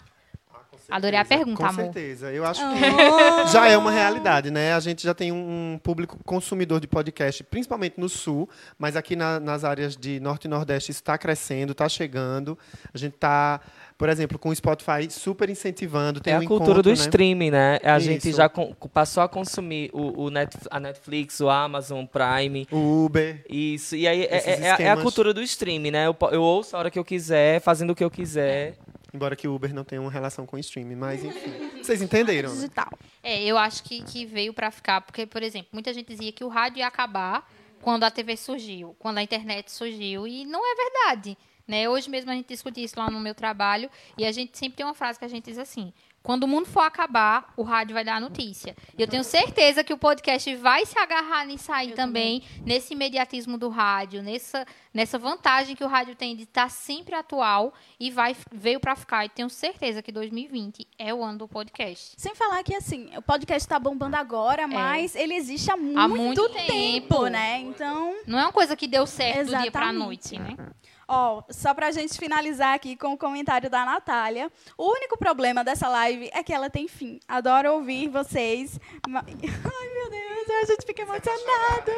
[0.90, 1.82] Adorei a pergunta, Com amor.
[1.84, 2.32] certeza.
[2.32, 2.74] Eu acho Oh.
[2.74, 4.72] que já é uma realidade, né?
[4.74, 8.48] A gente já tem um público consumidor de podcast, principalmente no Sul,
[8.78, 12.58] mas aqui na- nas áreas de Norte e Nordeste está crescendo, está chegando.
[12.92, 13.60] A gente está,
[13.98, 16.20] por exemplo, com o Spotify super incentivando.
[16.20, 16.94] Tem é um a cultura encontro, do né?
[16.94, 17.78] streaming, né?
[17.82, 18.36] A gente Isso.
[18.38, 22.66] já com- passou a consumir o, o Net- a Netflix, o Amazon Prime.
[22.70, 23.44] O Uber.
[23.48, 23.96] Isso.
[23.96, 26.06] E aí é, é- é a- cultura do streaming, né?
[26.06, 28.74] Eu, eu ouço a hora que eu quiser, fazendo o que eu quiser.
[29.14, 31.78] Embora que o Uber não tenha uma relação com o streaming, mas enfim.
[31.80, 32.48] Vocês entenderam?
[32.48, 32.56] né?
[32.56, 32.90] Digital.
[33.22, 36.42] É, eu acho que, que veio pra ficar, porque, por exemplo, muita gente dizia que
[36.42, 37.48] o rádio ia acabar
[37.80, 41.38] quando a TV surgiu, quando a internet surgiu, e não é verdade.
[41.66, 41.88] Né?
[41.88, 43.88] Hoje mesmo a gente discute isso lá no meu trabalho,
[44.18, 45.92] e a gente sempre tem uma frase que a gente diz assim:
[46.24, 48.74] quando o mundo for acabar, o rádio vai dar a notícia.
[48.96, 53.58] E eu tenho certeza que o podcast vai se agarrar nisso aí também, nesse imediatismo
[53.58, 58.34] do rádio, nessa, nessa vantagem que o rádio tem de estar sempre atual e vai
[58.50, 59.26] veio pra ficar.
[59.26, 62.14] E tenho certeza que 2020 é o ano do podcast.
[62.16, 66.08] Sem falar que, assim, o podcast tá bombando agora, mas ele existe há muito, Há
[66.08, 67.26] muito tempo, tempo.
[67.26, 67.58] né?
[67.60, 68.16] Então.
[68.26, 69.98] Não é uma coisa que deu certo do dia pra Exatamente.
[69.98, 70.56] noite, né?
[71.06, 74.50] Ó, só pra gente finalizar aqui com o comentário da Natália.
[74.76, 77.20] O único problema dessa live é que ela tem fim.
[77.28, 78.78] Adoro ouvir vocês.
[79.06, 81.92] Ai, meu Deus, a gente fica emocionado.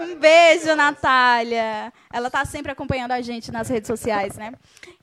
[0.00, 1.92] um beijo, Natália.
[2.12, 4.52] Ela tá sempre acompanhando a gente nas redes sociais, né?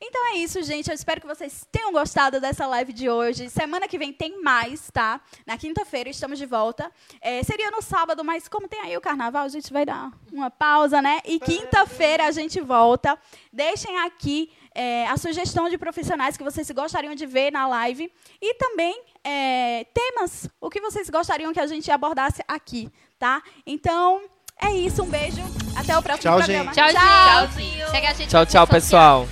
[0.02, 0.90] Então é isso, gente.
[0.90, 3.50] Eu espero que vocês tenham gostado dessa live de hoje.
[3.50, 5.22] Semana que vem tem mais, tá?
[5.46, 6.92] Na quinta-feira estamos de volta.
[7.22, 10.52] É, seria no sábado, mas como tem aí o carnaval, a gente vai dar uma
[10.52, 11.22] pausa, né?
[11.24, 13.18] E quinta-feira a gente volta.
[13.54, 18.12] Deixem aqui é, a sugestão de profissionais que vocês gostariam de ver na live.
[18.42, 23.42] E também é, temas, o que vocês gostariam que a gente abordasse aqui, tá?
[23.66, 24.22] Então,
[24.62, 25.04] é isso.
[25.04, 25.42] Um beijo.
[25.76, 26.74] Até o próximo Tchau, programa.
[26.74, 26.94] gente.
[26.94, 27.92] Tchau, gente.
[27.92, 29.28] Segue a gente Tchau, tchau, pessoal.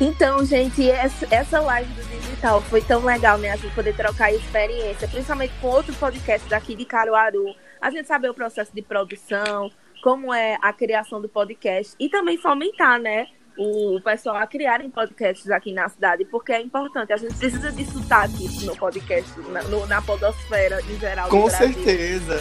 [0.00, 3.50] Então, gente, essa, essa live do digital foi tão legal, né?
[3.50, 7.54] A gente poder trocar experiência, principalmente com outros podcasts daqui de Caruaru.
[7.80, 9.70] A gente saber o processo de produção,
[10.02, 13.26] como é a criação do podcast e também fomentar, né?
[13.62, 17.12] O pessoal a criarem podcasts aqui na cidade, porque é importante.
[17.12, 21.28] A gente precisa de sotaque no podcast, na, no- na podosfera em geral.
[21.28, 22.38] Com certeza.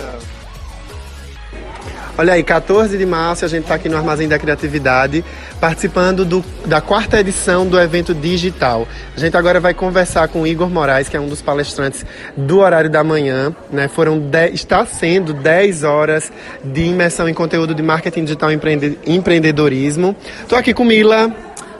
[2.17, 5.23] Olha aí, 14 de março, a gente está aqui no Armazém da Criatividade,
[5.61, 8.85] participando do- da quarta edição do evento digital.
[9.15, 12.59] A gente agora vai conversar com o Igor Moraes, que é um dos palestrantes do
[12.59, 13.55] horário da manhã.
[13.71, 13.87] Né?
[13.87, 14.21] Foram
[14.51, 16.29] está sendo 10 horas
[16.61, 20.13] de imersão em conteúdo de marketing digital e empreende- empreendedorismo.
[20.41, 21.31] Estou aqui com Mila.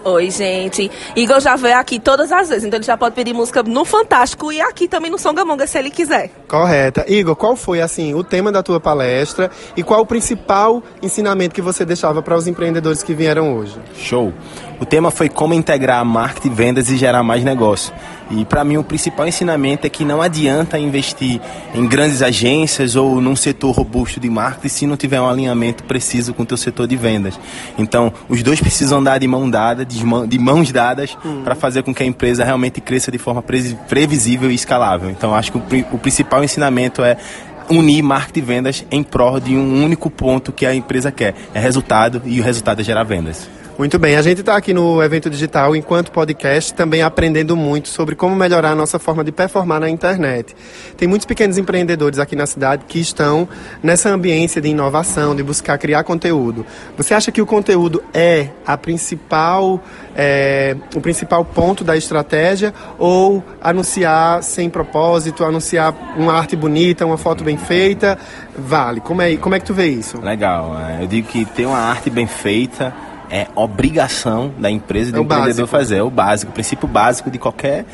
[0.04, 0.89] Oi, gente.
[1.14, 4.52] Igor já veio aqui todas as vezes, então ele já pode pedir música no Fantástico
[4.52, 6.32] e aqui também no Songamonga, se ele quiser.
[6.47, 7.06] Correta.
[7.08, 11.62] Igor, qual foi assim o tema da tua palestra e qual o principal ensinamento que
[11.62, 13.78] você deixava para os empreendedores que vieram hoje?
[13.95, 14.34] Show.
[14.80, 17.93] O tema foi como integrar marketing, vendas e gerar mais negócio.
[18.32, 21.41] E para mim o principal ensinamento é que não adianta investir
[21.74, 26.34] em grandes agências ou num setor robusto de marketing se não tiver um alinhamento preciso
[26.34, 27.39] com o teu setor de vendas.
[27.78, 31.84] Então, os dois precisam andar de mão dada, de mão- de mãos dadas, para fazer
[31.84, 33.44] com que a empresa realmente cresça de forma
[33.88, 35.10] previsível e escalável.
[35.10, 37.18] Então, acho que o, o principal ensinamento é
[37.70, 41.36] unir marketing e vendas em prol de um único ponto que a empresa quer.
[41.54, 43.48] É resultado e o resultado é gerar vendas.
[43.80, 48.14] Muito bem, a gente está aqui no evento digital enquanto podcast, também aprendendo muito sobre
[48.14, 50.54] como melhorar a nossa forma de performar na internet.
[50.98, 53.48] Tem muitos pequenos empreendedores aqui na cidade que estão
[53.82, 56.66] nessa ambiência de inovação, de buscar criar conteúdo.
[56.98, 59.82] Você acha que o conteúdo é a principal,
[60.14, 67.18] é, o principal ponto da estratégia ou anunciar sem propósito, anunciar uma arte bonita, uma
[67.18, 68.20] foto bem feita,
[68.58, 69.00] vale?
[69.00, 70.20] Como é, como é que tu vê isso?
[70.20, 70.78] Legal.
[70.78, 72.94] é, Eu digo que ter uma arte bem feita
[73.30, 75.68] é obrigação da empresa e do É empreendedor básico.
[75.68, 75.98] fazer.
[75.98, 77.86] É o básico, o princípio básico de qualquer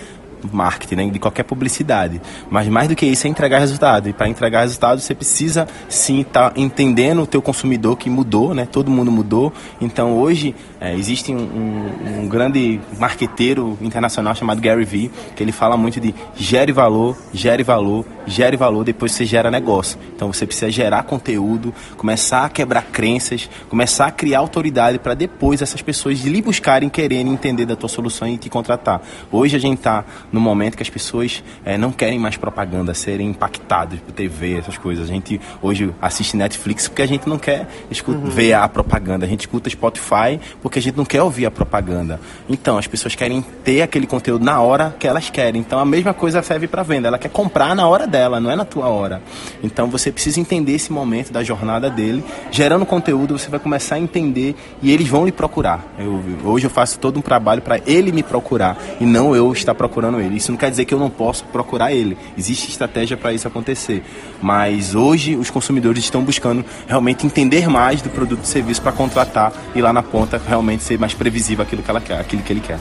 [0.52, 2.22] marketing, né, de qualquer publicidade.
[2.50, 4.10] Mas mais do que isso é entregar resultado.
[4.10, 8.68] E para entregar resultado você precisa sim estar entendendo o teu consumidor que mudou, né?
[8.72, 9.52] Todo mundo mudou.
[9.82, 15.52] Então hoje é, existe um, um- um grande marqueteiro internacional chamado Gary Vee que ele
[15.52, 19.98] fala muito de gere valor, gere valor, gere valor, depois você gera negócio.
[20.16, 25.62] Então você precisa gerar conteúdo, começar a quebrar crenças, começar a criar autoridade para depois
[25.62, 29.02] essas pessoas lhe buscarem, quererem entender da tua solução e te contratar.
[29.32, 30.04] Hoje a gente está
[30.36, 34.78] no momento que as pessoas é, não querem mais propaganda, serem impactadas por TV, essas
[34.78, 35.10] coisas.
[35.10, 38.26] A gente hoje assiste Netflix porque a gente não quer escuta, uhum.
[38.30, 42.20] ver a propaganda, a gente escuta Spotify porque a gente não quer ouvir a propaganda.
[42.50, 45.62] Então, as pessoas querem ter aquele conteúdo na hora que elas querem.
[45.62, 47.08] Então, a mesma coisa serve para venda.
[47.08, 49.22] Ela quer comprar na hora dela, não é na tua hora.
[49.64, 52.22] Então, você precisa entender esse momento da jornada dele.
[52.52, 55.86] Gerando conteúdo, você vai começar a entender e eles vão lhe procurar.
[55.98, 59.74] Eu, hoje eu faço todo um trabalho para ele me procurar e não eu estar
[59.74, 60.25] procurando ele.
[60.34, 62.18] Isso não quer dizer que eu não posso procurar ele.
[62.38, 64.04] Existe estratégia para isso acontecer.
[64.42, 69.54] Mas hoje os consumidores estão buscando realmente entender mais do produto e serviço para contratar
[69.76, 72.62] e lá na ponta realmente ser mais previsível aquilo que ela quer, aquilo que ele
[72.62, 72.80] quer.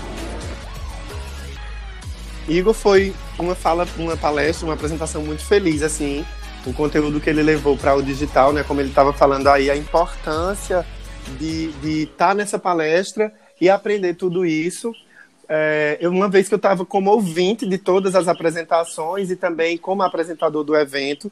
[2.49, 6.25] Igor foi uma fala, uma palestra, uma apresentação muito feliz, assim,
[6.67, 8.63] o conteúdo que ele levou para o digital, né?
[8.63, 10.85] Como ele estava falando aí, a importância
[11.39, 11.73] de
[12.03, 14.93] estar tá nessa palestra e aprender tudo isso.
[15.49, 20.03] É, uma vez que eu estava como ouvinte de todas as apresentações e também como
[20.03, 21.31] apresentador do evento,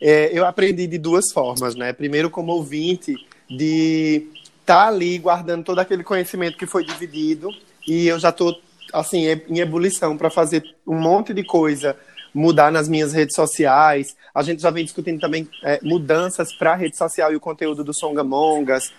[0.00, 1.92] é, eu aprendi de duas formas, né?
[1.92, 3.14] Primeiro, como ouvinte,
[3.48, 4.26] de
[4.60, 7.50] estar tá ali guardando todo aquele conhecimento que foi dividido
[7.86, 8.58] e eu já estou
[8.92, 11.96] assim em ebulição para fazer um monte de coisa
[12.34, 14.16] mudar nas minhas redes sociais.
[14.34, 17.84] A gente já vem discutindo também é, mudanças para a rede social e o conteúdo
[17.84, 18.92] do Songamongas.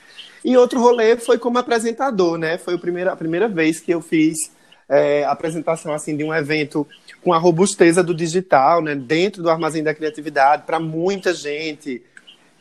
[0.46, 2.60] E outro rolê foi como apresentador, né?
[2.60, 4.52] Foi a primeira, a primeira vez que eu fiz
[4.88, 6.88] é, apresentação assim de um evento
[7.24, 8.94] com a robusteza do digital, né?
[8.94, 12.04] Dentro do armazém da criatividade para muita gente.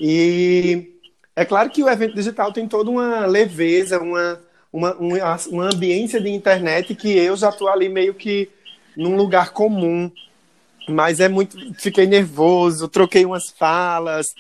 [0.01, 0.95] E
[1.37, 4.41] é claro que o evento digital tem toda uma leveza, uma,
[4.73, 8.49] uma, uma, uma ambiência de internet que eu já estou ali meio que
[8.97, 10.11] num lugar comum.
[10.89, 11.59] Mas é muito.
[11.75, 14.35] Fiquei nervoso, troquei umas falas,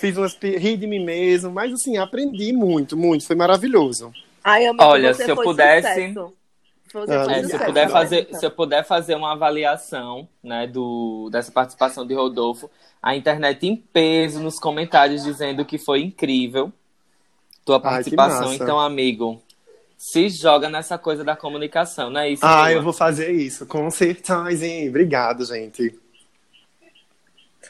[0.00, 0.34] fiz umas.
[0.34, 3.26] ri de mim mesmo, mas assim, aprendi muito, muito.
[3.26, 4.12] Foi maravilhoso.
[4.42, 6.16] Ai, Olha, você se eu foi pudesse.
[6.92, 11.52] Ah, É, se, eu puder fazer, se eu puder fazer uma avaliação né, do, dessa
[11.52, 12.68] participação de Rodolfo,
[13.00, 16.72] a internet em peso nos comentários dizendo que foi incrível
[17.64, 18.48] tua Ai, participação.
[18.48, 18.54] massa.
[18.54, 19.40] então, amigo,
[19.96, 22.42] se joga nessa coisa da comunicação, não é isso?
[22.44, 24.66] Ah, eu vou fazer isso, com certeza.
[24.66, 24.88] hein?
[24.88, 25.96] Obrigado, gente.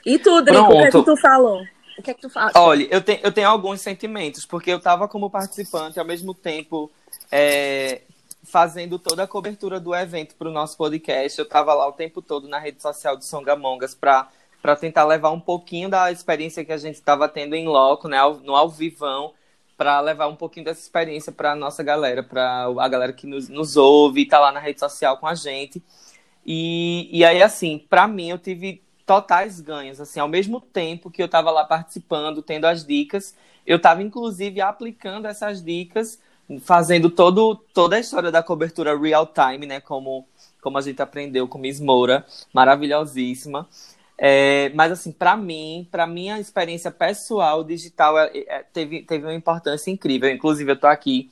[0.06, 1.62] E tu, Drico, o que, é que tu falou?
[2.01, 2.51] O que é que tu fala?
[2.57, 6.90] Olha, eu, tenho eu tenho alguns sentimentos, porque eu estava como participante ao mesmo tempo
[7.30, 8.01] é,
[8.42, 11.38] fazendo toda a cobertura do evento para o nosso podcast.
[11.38, 14.28] Eu estava lá o tempo todo na rede social do Songamongas para
[14.62, 18.18] para tentar levar um pouquinho da experiência que a gente estava tendo em loco, né,
[18.42, 19.32] no ao vivão,
[19.74, 23.78] para levar um pouquinho dessa experiência para nossa galera, para a galera que nos, nos
[23.78, 25.82] ouve e tá lá na rede social com a gente.
[26.44, 30.01] E, e aí, assim, para mim, eu tive totais ganhos.
[30.01, 33.34] Assim, ao mesmo tempo que eu estava lá participando, tendo as dicas,
[33.66, 36.18] eu estava, inclusive, aplicando essas dicas,
[36.62, 39.80] fazendo todo, toda a história da cobertura real time, né?
[39.80, 40.26] Como,
[40.61, 43.68] como a gente aprendeu com Miss Moura, maravilhosíssima.
[44.22, 49.34] É, mas assim, para mim, para minha experiência pessoal, digital é- é- teve, teve uma
[49.34, 50.28] importância incrível.
[50.30, 51.30] Inclusive, eu tô aqui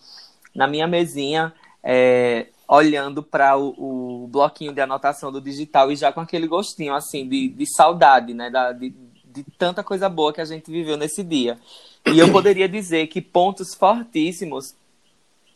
[0.55, 1.53] na minha mesinha,
[1.83, 6.95] é, olhando para o, o bloquinho de anotação do digital e já com aquele gostinho
[6.95, 8.51] assim de, de saudade, né?
[8.51, 8.91] Da, de,
[9.25, 11.59] de tanta coisa boa que a gente viveu nesse dia.
[12.07, 14.75] E eu poderia dizer que pontos fortíssimos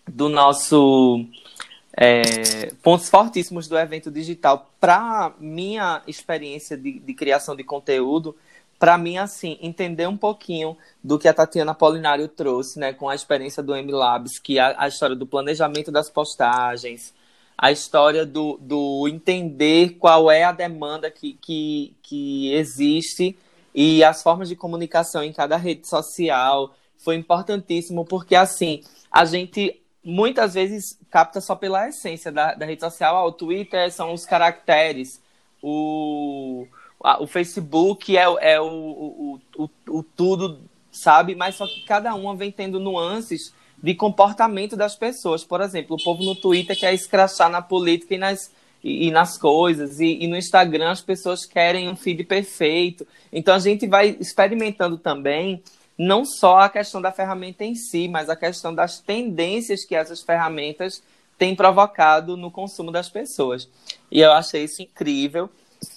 [0.09, 1.25] do nosso
[1.95, 8.35] é, pontos fortíssimos do evento digital para minha experiência de, de criação de conteúdo
[8.83, 13.15] para mim assim entender um pouquinho do que a Tatiana Polinário trouxe né com a
[13.15, 17.15] experiência do M Labs que é a, a história do planejamento das postagens
[17.57, 23.39] a história do, do entender qual é a demanda que, que, que existe
[23.73, 29.81] e as formas de comunicação em cada rede social foi importantíssimo porque assim a gente
[30.05, 33.15] muitas vezes capta só pela essência da, da rede social.
[33.17, 35.23] Ah, o Twitter são os caracteres,
[35.63, 36.82] o, a-
[37.21, 41.35] o Facebook é, o- é o, o, o, o tudo, sabe?
[41.35, 45.43] Mas só que cada uma vem tendo nuances de comportamento das pessoas.
[45.45, 49.37] Por exemplo, o povo no Twitter quer escrachar na política e nas, e, e nas
[49.37, 53.07] coisas, e, e no Instagram as pessoas querem um feed perfeito.
[53.33, 55.63] Então a gente vai experimentando também
[55.99, 60.23] não só a questão da ferramenta em si, mas a questão das tendências que essas
[60.23, 61.03] ferramentas
[61.37, 63.69] têm provocado no consumo das pessoas.
[64.11, 65.51] E eu achei isso incrível.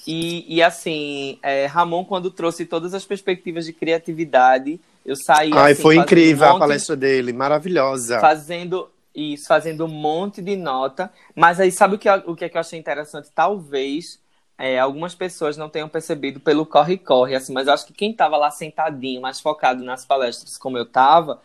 [0.08, 5.52] E, e assim, é, Ramon, quando trouxe todas as perspectivas de criatividade, eu saí.
[5.54, 8.20] Ai, assim, foi incrível um a monte- palestra dele, maravilhosa.
[8.20, 11.12] fazendo isso, fazendo um monte de nota.
[11.36, 13.30] Mas aí, sabe o que, eu- o que, é que eu achei interessante?
[13.34, 14.20] Talvez
[14.58, 18.38] é, algumas pessoas não tenham percebido pelo corre-corre, assim, mas eu acho que quem estava
[18.38, 21.42] lá sentadinho, mais focado nas palestras, como eu estava,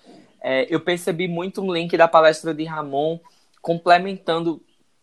[0.68, 3.18] eu percebi muito um link da palestra de Ramon
[3.60, 4.60] complementando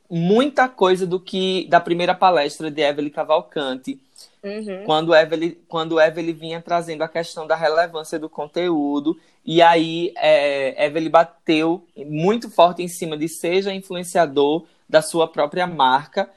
[0.09, 3.99] muita coisa do que da primeira palestra de Evelyn Cavalcante,
[4.43, 4.83] Uhum.
[4.85, 10.85] quando Evelyn, quando Evelyn vinha trazendo a questão da relevância do conteúdo, e aí é,
[10.85, 16.29] Evelyn bateu muito forte em cima de seja influenciador da sua própria marca,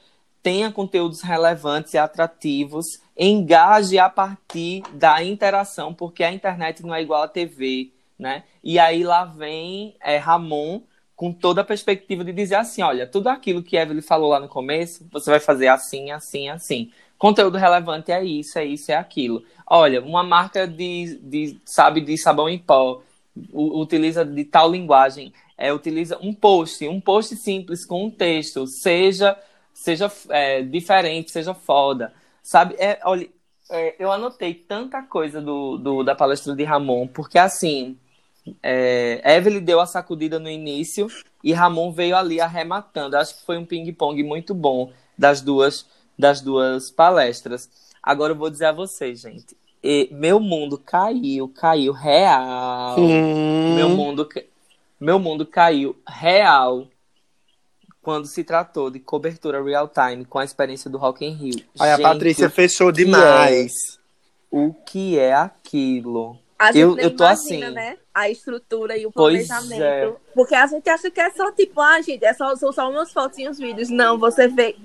[0.43, 7.01] tenha conteúdos relevantes e atrativos, engaje a partir da interação, porque a internet não é
[7.01, 8.43] igual à TV, né?
[8.63, 10.81] E aí lá vem é, Ramon
[11.21, 14.47] com toda a perspectiva de dizer assim, olha, tudo aquilo que Evelyn falou lá no
[14.47, 16.91] começo, você vai fazer assim, assim, assim.
[17.15, 19.43] Conteúdo relevante é isso, é isso, é aquilo.
[19.67, 23.03] Olha, uma marca de, de sabe, de sabão em pó
[23.53, 29.37] utiliza de tal linguagem, é, utiliza um post, um post simples com um texto, seja
[29.73, 32.13] seja é, diferente, seja foda,
[32.43, 32.75] sabe?
[32.79, 33.29] É, olha,
[33.69, 37.95] é, eu anotei tanta coisa do, do- da palestra de Ramon, porque assim,
[38.63, 41.07] é, Evelyn deu a sacudida no início
[41.43, 43.15] e Ramon veio ali arrematando.
[43.17, 45.85] Acho que foi um ping-pong muito bom das duas,
[46.17, 47.69] das duas palestras.
[48.01, 49.55] Agora eu vou dizer a vocês, gente.
[49.83, 52.99] e- meu mundo caiu, caiu real.
[52.99, 53.75] Hum.
[53.75, 54.27] Meu mundo,
[54.99, 56.87] meu mundo caiu real
[58.01, 61.63] quando se tratou de cobertura real time com a experiência do Rock in Rio.
[61.79, 63.71] Aí a Gente, Patrícia o fechou que demais.
[63.71, 64.01] é-
[64.51, 66.37] o que é aquilo?
[66.59, 67.75] A gente eu, nem eu tô imagina, assim.
[67.75, 67.97] né?
[68.13, 69.81] A estrutura e o Pois planejamento.
[69.83, 70.13] é.
[70.33, 73.11] Porque a gente acha que é só tipo, ah, gente, é só, são só umas
[73.13, 73.89] fotos e uns vídeos.
[73.89, 74.75] Não, você vê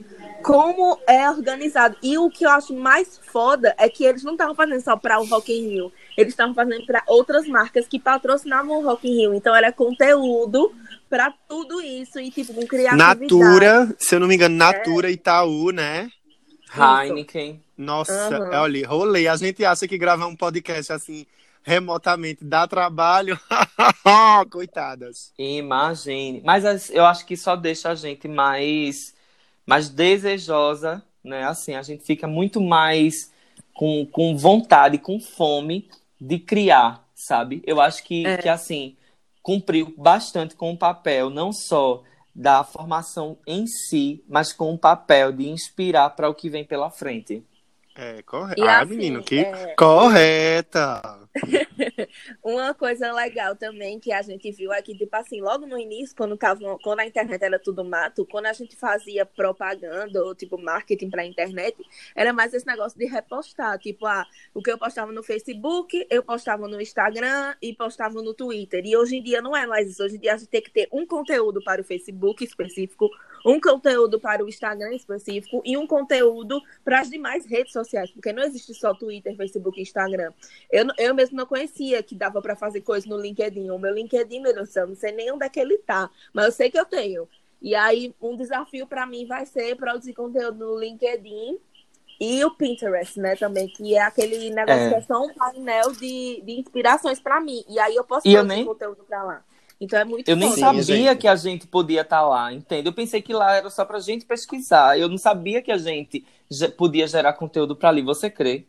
[0.45, 1.97] como é organizado.
[2.03, 5.19] E o que eu acho mais foda é que eles não estavam fazendo só para
[5.21, 5.93] o Rock in Rio.
[6.17, 9.35] Eles estavam fazendo para outras marcas que patrocinavam o Rock in Rio.
[9.35, 10.73] Então era conteúdo
[11.11, 13.21] para tudo isso e tipo com criatividade.
[13.23, 14.59] Natura, se eu não me engano, É.
[14.59, 16.09] Natura Itaú, né?
[16.77, 17.63] Heineken.
[17.77, 18.61] Nossa, Aham.
[18.63, 19.29] olha, rolê.
[19.29, 21.27] A gente acha que gravar um podcast assim
[21.67, 23.39] remotamente dá trabalho.
[24.51, 25.33] Coitadas.
[25.39, 26.41] Imagine.
[26.45, 29.15] Mas as- eu acho que só deixa a gente mais,
[29.67, 31.45] mais desejosa, né?
[31.45, 33.33] Assim, a gente fica muito mais
[33.75, 35.91] com, com vontade, com fome
[36.21, 37.63] de criar, sabe?
[37.67, 38.39] Eu acho que, É.
[38.39, 38.97] que assim,
[39.43, 42.03] cumpriu bastante com o papel, não só
[42.35, 46.91] da formação em si, mas com o papel de inspirar para o que vem pela
[46.91, 47.43] frente.
[47.97, 48.63] É, correto.
[48.63, 51.27] Ah, assim, menino, que é- correta.
[52.43, 56.37] Uma coisa legal também que a gente viu aqui, tipo assim, logo no início, quando,
[56.37, 61.11] tava, quando a internet era tudo mato, quando a gente fazia propaganda ou tipo marketing
[61.11, 61.77] pra internet,
[62.15, 63.79] era mais esse negócio de repostar.
[63.79, 68.35] Tipo, ah, o que eu postava no Facebook, eu postava no Instagram e postava no
[68.35, 68.85] Twitter.
[68.85, 70.03] E hoje em dia não é mais isso.
[70.03, 73.11] Hoje em dia a gente tem que ter um conteúdo para o Facebook específico,
[73.47, 78.33] um conteúdo para o Instagram específico e um conteúdo para as demais redes sociais, porque
[78.33, 80.33] não existe só Twitter, Facebook e Instagram.
[80.71, 83.71] Eu, eu mesmo não conhecia que dava para fazer coisa no LinkedIn.
[83.71, 85.79] O meu LinkedIn, meu Deus do céu, eu não sei nem onde é que ele
[85.79, 87.29] tá, mas eu sei que eu tenho.
[87.63, 91.59] E aí, um desafio para mim vai ser produzir conteúdo no LinkedIn
[92.21, 94.89] e o Pinterest, né, também, que é aquele negócio É.
[94.89, 97.63] que é só um painel de, de inspirações para mim.
[97.69, 99.45] E aí eu posso E eu produzir nem- conteúdo para lá.
[99.81, 100.61] Então é muito Eu nem foda.
[100.61, 102.89] sabia que a gente podia estar lá, entende?
[102.89, 104.99] Eu pensei que lá era só pra gente pesquisar.
[104.99, 108.03] Eu não sabia que a gente ge- podia gerar conteúdo pra ali.
[108.03, 108.67] Você crê?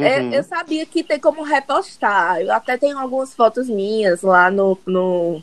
[0.00, 0.30] É, Uhum.
[0.30, 2.40] eu sabia que tem como repostar.
[2.40, 5.42] Eu até tenho algumas fotos minhas lá no, no,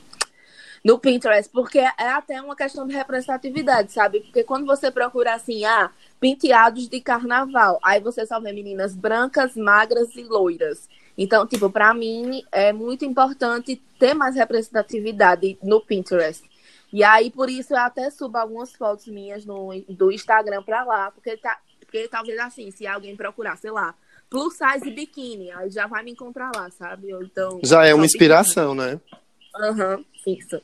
[0.84, 4.22] no Pinterest, porque é até uma questão de representatividade, sabe?
[4.22, 9.56] Porque quando você procura assim, ah, penteados de carnaval, aí você só vê meninas brancas,
[9.56, 10.90] magras e loiras.
[11.18, 16.44] Então, tipo, pra mim é muito importante ter mais representatividade no Pinterest.
[16.92, 21.12] E aí, por isso, eu até subo algumas fotos minhas no, do Instagram pra lá,
[21.12, 23.96] porque, tá, porque talvez assim, se alguém procurar, sei lá,
[24.30, 27.14] plus size biquíni, aí já vai me encontrar lá, sabe?
[27.14, 27.60] Ou então.
[27.64, 28.96] Já é uma inspiração, né?
[28.96, 29.22] biquíni.
[29.56, 30.62] Aham, isso.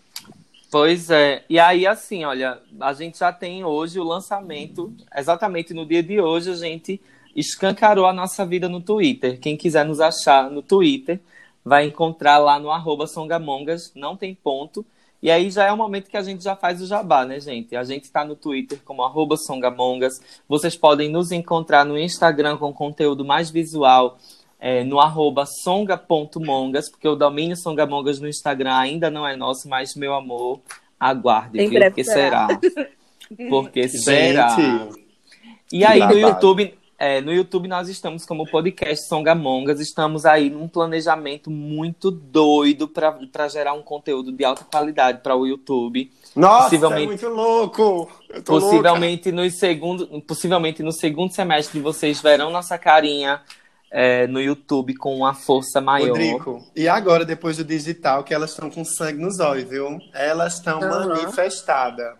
[0.71, 1.43] Pois é.
[1.49, 4.93] E aí, assim, olha, a gente já tem hoje o lançamento.
[5.15, 7.01] Exatamente no dia de hoje, a gente
[7.35, 9.39] escancarou a nossa vida no Twitter.
[9.39, 11.19] Quem quiser nos achar no Twitter,
[11.63, 14.85] vai encontrar lá no arroba Songamongas, não tem ponto.
[15.21, 17.75] E aí já é o momento que a gente já faz o jabá, né, gente?
[17.75, 20.19] A gente está no Twitter como arroba Songamongas.
[20.47, 24.17] Vocês podem nos encontrar no Instagram com conteúdo mais visual,
[24.59, 29.95] é, no arroba songa.mongas, porque o domínio Songamongas no Instagram ainda não é nosso, mas,
[29.95, 30.59] meu amor,
[30.99, 32.47] aguarde, Em Porque será.
[32.47, 32.89] será.
[33.49, 34.57] Porque será.
[35.71, 36.17] E aí, no.
[36.17, 36.73] YouTube,
[37.03, 43.47] é, no YouTube nós estamos como podcast Songamongas, estamos aí num planejamento muito doido para
[43.47, 46.11] gerar um conteúdo de alta qualidade para o YouTube.
[46.35, 48.11] Nossa, Possivelmente- é muito louco.
[48.29, 48.67] Eu tô louca.
[48.67, 53.41] Possivelmente no segundo, possivelmente no segundo semestre vocês verão nossa carinha
[53.89, 56.09] é, no YouTube com uma força maior.
[56.09, 59.99] Rodrigo, e agora, depois do digital, que elas estão com sangue nos olhos, viu?
[60.13, 61.07] Elas estão Aham.
[61.07, 62.13] manifestadas.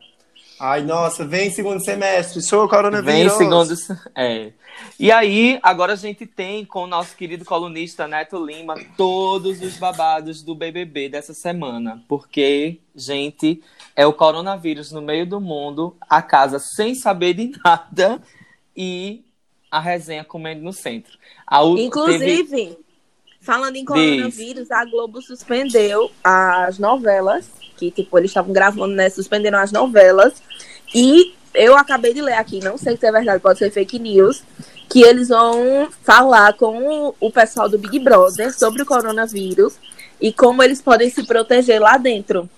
[0.64, 3.34] Ai, nossa, vem segundo semestre, show Vem coronavírus.
[3.34, 3.74] segundo.
[4.16, 4.52] É.
[5.00, 9.78] E aí, agora a gente tem com o nosso querido colunista Neto Lima todos os
[9.78, 12.04] babados do BBB dessa semana.
[12.08, 13.62] Porque, gente,
[13.96, 18.22] é o coronavírus no meio do mundo, a casa sem saber de nada
[18.78, 19.24] e
[19.72, 21.18] a resenha comendo no centro.
[21.48, 22.78] A u- Inclusive, teve-
[23.42, 27.50] falando em coronavírus, a Globo suspendeu as novelas,
[27.90, 29.10] que tipo, eles estavam gravando, né?
[29.10, 30.34] Suspenderam as novelas.
[30.94, 34.44] E eu acabei de ler aqui, não sei se é verdade, pode ser fake news,
[34.88, 39.76] que eles vão falar com o pessoal do Big Brother sobre o coronavírus
[40.20, 42.50] e como eles podem se proteger lá dentro.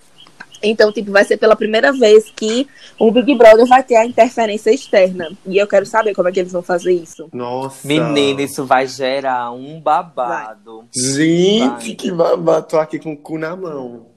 [0.64, 2.66] Então, tipo, vai ser pela primeira vez que
[2.98, 5.30] o Big Brother vai ter a interferência externa.
[5.46, 7.28] E eu quero saber como é que eles vão fazer isso.
[7.34, 7.86] Nossa.
[7.86, 10.86] Menina, isso vai gerar um babado.
[10.96, 11.96] Gente, Vai.
[11.96, 12.68] que babado.
[12.68, 14.13] Tô aqui com o cu na mão.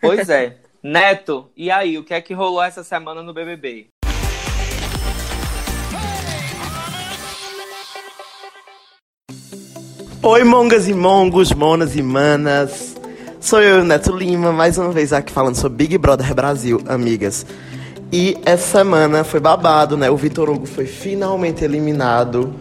[0.00, 0.56] Pois é.
[0.82, 3.86] Neto, e aí, o que é que rolou essa semana no BBB?
[10.22, 12.96] Oi, mongas e mongos, monas e manas.
[13.40, 17.44] Sou eu, Neto Lima, mais uma vez aqui falando sobre Big Brother Brasil, amigas.
[18.10, 20.10] E essa semana foi babado, né?
[20.10, 22.54] O Vitor Hugo foi finalmente eliminado.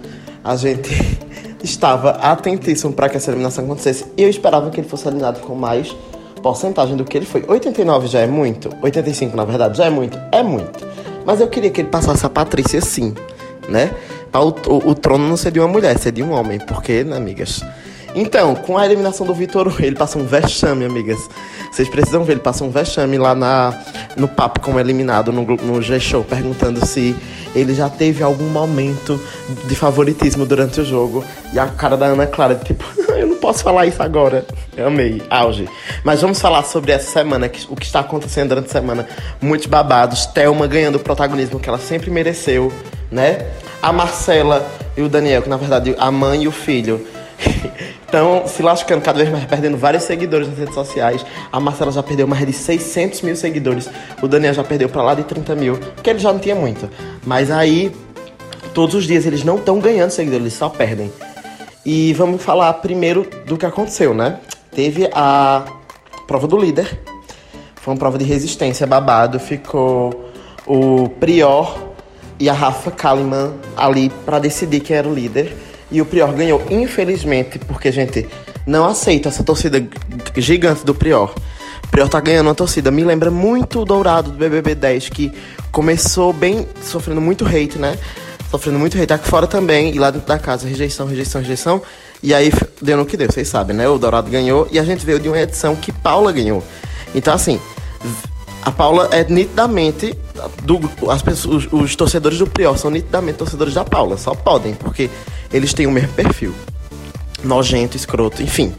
[0.44, 0.92] A gente
[1.64, 4.06] estava atentíssimo para que essa eliminação acontecesse.
[4.18, 5.96] E eu esperava que ele fosse eliminado com mais
[6.44, 7.44] porcentagem do que ele foi.
[7.48, 8.70] 89 já é muito?
[8.82, 10.20] 85, na verdade, já é muito?
[10.32, 10.86] É muito.
[11.26, 13.16] Mas eu queria que ele passasse a Patrícia sim,
[13.68, 13.92] né?
[14.34, 16.60] O, o, o trono não ser de uma mulher, ser de um homem.
[16.60, 17.64] Porque, né, amigas?
[18.16, 21.30] Então, com a eliminação do Vitor ele passa um vexame, amigas.
[21.72, 23.74] Vocês precisam ver, ele passa um vexame lá na,
[24.16, 27.16] no papo como eliminado no, no G-Show, perguntando se
[27.56, 29.20] ele já teve algum momento
[29.66, 31.24] de favoritismo durante o jogo.
[31.52, 32.84] E a cara da Ana Clara, tipo,
[33.14, 34.46] eu não posso falar isso agora.
[34.78, 35.68] Eu amei, auge.
[36.04, 39.08] Mas vamos falar sobre essa semana, o que está acontecendo durante a semana.
[39.42, 40.28] Muitos babados.
[40.28, 42.72] Thelma ganhando o protagonismo que ela sempre mereceu,
[43.12, 43.48] né?
[43.82, 47.06] A Marcela e o Daniel, que na verdade a mãe e o filho
[48.06, 51.26] Estão se lascando cada vez mais, perdendo vários seguidores nas redes sociais.
[51.52, 53.90] A Marcela já perdeu mais de 600 mil seguidores.
[54.22, 56.90] O Daniel já perdeu pra lá de 30 mil, porque ele já não tinha muito.
[57.26, 57.94] Mas aí,
[58.74, 61.12] todos os dias eles não estão ganhando seguidores, eles só perdem.
[61.86, 64.40] E vamos falar primeiro do que aconteceu, né?
[64.72, 65.66] Teve a
[66.26, 67.00] prova do líder.
[67.76, 69.40] Foi uma prova de resistência babado.
[69.40, 70.32] Ficou
[70.66, 71.78] o Prior
[72.40, 75.56] e a Rafa Kalimann ali pra decidir quem era o líder.
[75.94, 78.28] E o Prior ganhou, infelizmente, porque, gente,
[78.66, 79.88] não aceita essa torcida
[80.36, 81.32] gigante do Prior.
[81.84, 82.90] O Prior tá ganhando uma torcida.
[82.90, 85.32] Me lembra muito o Dourado do BBB 10, que
[85.72, 87.96] começou bem, sofrendo muito hate, né?
[88.50, 89.94] Sofrendo muito hate aqui fora também.
[89.94, 91.82] E lá dentro da casa, rejeição, rejeição, rejeição.
[92.24, 93.88] E aí deu no que deu, vocês sabem, né?
[93.88, 96.64] O Dourado ganhou e a gente veio de uma edição que Paula ganhou.
[97.14, 97.60] Então, assim,
[98.64, 100.18] a Paula é nitidamente.
[100.64, 100.80] Do,
[101.12, 104.18] as pessoas, os, os torcedores do Prior são nitidamente torcedores da Paula.
[104.18, 105.10] Só podem, porque
[105.54, 106.54] eles têm o mesmo perfil.
[107.44, 108.74] Nojento, escroto, enfim.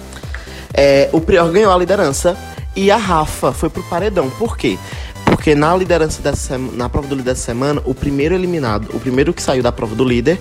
[0.72, 2.36] É, o Prior ganhou a liderança
[2.74, 4.28] e a Rafa foi pro paredão.
[4.30, 4.76] Por quê?
[5.24, 9.32] Porque na liderança dessa na prova do líder dessa semana, o primeiro eliminado, o primeiro
[9.32, 10.38] que saiu da prova do líder,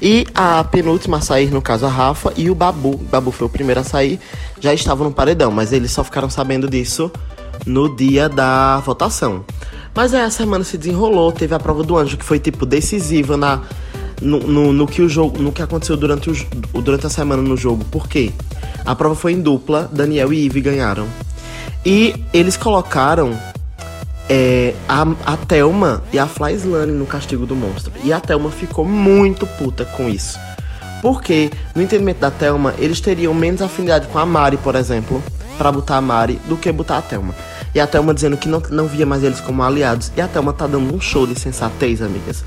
[0.00, 3.46] e a penúltima a sair, no caso a Rafa, e o Babu, o Babu foi
[3.46, 4.20] o primeiro a sair,
[4.60, 7.10] já estavam no paredão, mas eles só ficaram sabendo disso
[7.66, 9.44] no dia da votação.
[9.94, 13.36] Mas aí a semana se desenrolou, teve a prova do anjo, que foi tipo decisiva
[13.36, 13.62] na,
[14.24, 17.56] no, no, no que o jogo, no que aconteceu durante, o, durante a semana no
[17.56, 17.84] jogo.
[17.84, 18.32] Por quê?
[18.84, 21.06] A prova foi em dupla, Daniel e Ive ganharam.
[21.84, 23.38] E eles colocaram
[24.28, 27.92] é, a, a Thelma e a Fly Slane no castigo do monstro.
[28.02, 30.38] E a Thelma ficou muito puta com isso.
[31.02, 35.22] Porque, no entendimento da Thelma, eles teriam menos afinidade com a Mari, por exemplo,
[35.58, 37.34] pra botar a Mari, do que botar a Thelma.
[37.74, 40.10] E a Thelma dizendo que não, não via mais eles como aliados.
[40.16, 42.42] E a Thelma tá dando um show de sensatez, amigas.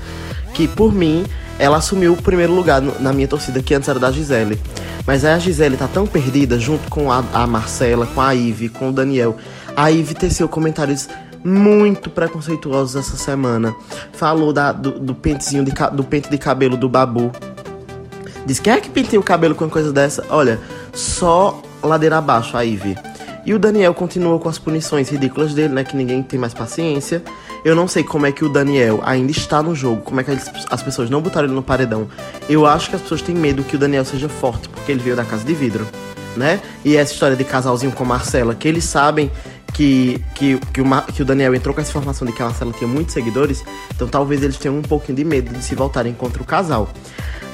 [0.54, 1.24] Que, por mim,
[1.58, 4.60] ela assumiu o primeiro lugar na minha torcida, que antes era da Gisele.
[5.06, 8.68] Mas aí a Gisele tá tão perdida, junto com a, a Marcela, com a Ive,
[8.68, 9.36] com o Daniel.
[9.74, 11.08] A Ive teceu comentários
[11.44, 13.74] muito preconceituosos essa semana.
[14.12, 17.32] Falou da, do, do pentezinho de, do pente de cabelo do Babu.
[18.44, 20.24] Diz quem é que penteia o cabelo com uma coisa dessa?
[20.30, 20.60] Olha,
[20.92, 22.96] só ladeira abaixo a Ivy.
[23.48, 25.82] E o Daniel continua com as punições ridículas dele, né?
[25.82, 27.22] Que ninguém tem mais paciência.
[27.64, 30.30] Eu não sei como é que o Daniel ainda está no jogo, como é que
[30.68, 32.08] as pessoas não botaram ele no paredão.
[32.46, 35.16] Eu acho que as pessoas têm medo que o Daniel seja forte, porque ele veio
[35.16, 35.88] da casa de vidro,
[36.36, 36.60] né?
[36.84, 39.30] E essa história de casalzinho com a Marcela, que eles sabem
[39.72, 42.74] que, que, que, o, que o Daniel entrou com essa informação de que a Marcela
[42.74, 43.64] tinha muitos seguidores,
[43.96, 46.90] então talvez eles tenham um pouquinho de medo de se voltarem contra o casal.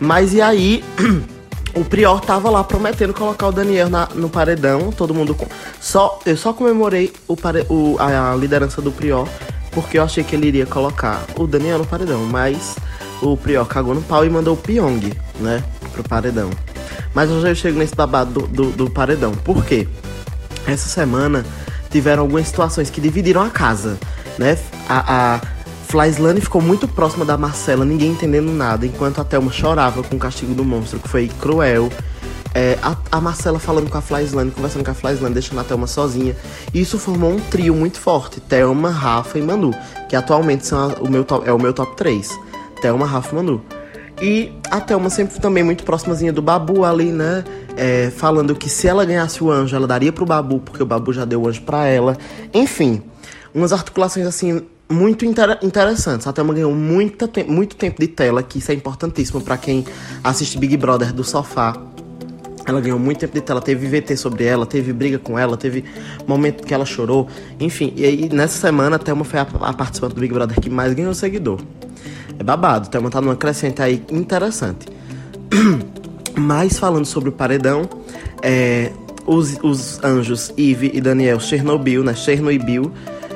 [0.00, 0.82] Mas e aí,
[1.74, 5.46] o Prior tava lá prometendo colocar o Daniel na- no paredão, todo mundo com.
[5.80, 9.28] Só, eu só comemorei o, pare- o- a, liderança do Prior
[9.72, 12.76] porque eu achei que ele iria colocar o Daniel no paredão, mas
[13.20, 16.48] o Prior cagou no pau e mandou o Pyong, né, pro paredão.
[17.12, 19.32] Mas eu já chego nesse babado do, do, do paredão.
[19.32, 19.88] Por quê?
[20.66, 21.44] Essa semana
[21.90, 23.98] tiveram algumas situações que dividiram a casa,
[24.38, 24.56] né?
[24.88, 25.40] A, a
[25.98, 30.18] Flyslane ficou muito próxima da Marcela, ninguém entendendo nada, enquanto a Thelma chorava com o
[30.18, 31.88] castigo do monstro, que foi cruel.
[32.52, 35.86] É, a, a Marcela falando com a Flyslane, conversando com a Flyslane, deixando a Thelma
[35.86, 36.34] sozinha.
[36.74, 39.72] E isso formou um trio muito forte: Thelma, Rafa e Manu,
[40.08, 42.28] que atualmente são a- o meu top, é o meu top 3.
[42.82, 43.62] Thelma, Rafa e Manu.
[44.20, 47.44] E a Thelma sempre também muito próximazinha do Babu ali, né?
[47.76, 51.12] É, falando que se ela ganhasse o anjo, ela daria pro Babu, porque o Babu
[51.12, 52.18] já deu o anjo pra ela.
[52.52, 53.00] Enfim,
[53.54, 54.62] umas articulações assim
[54.94, 56.26] muito inter- interessantes.
[56.26, 59.84] A Thelma ganhou muita te- muito tempo de tela, que isso é importantíssimo pra quem
[60.22, 61.76] assiste Big Brother do sofá.
[62.66, 65.84] Ela ganhou muito tempo de tela, teve VT sobre ela, teve briga com ela, teve
[66.26, 67.28] momento que ela chorou.
[67.60, 70.70] Enfim, e aí nessa semana a Thelma foi a, a participante do Big Brother que
[70.70, 71.60] mais ganhou seguidor.
[72.38, 74.86] É babado, Thelma tá numa crescente aí interessante.
[76.36, 77.88] Mas falando sobre o paredão,
[78.42, 78.90] é,
[79.26, 82.14] os, os anjos Eve e Daniel Chernobyl, né?
[82.14, 82.90] Chernobyl,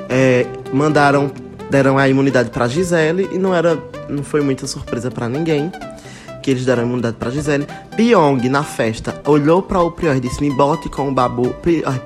[0.09, 1.31] é, mandaram,
[1.69, 3.77] deram a imunidade pra Gisele e não era,
[4.07, 5.71] não foi muita surpresa pra ninguém
[6.41, 7.67] que eles deram a imunidade pra Gisele.
[7.95, 11.55] Pyong, na festa, olhou pra o Prior e disse: Me bote com o babu.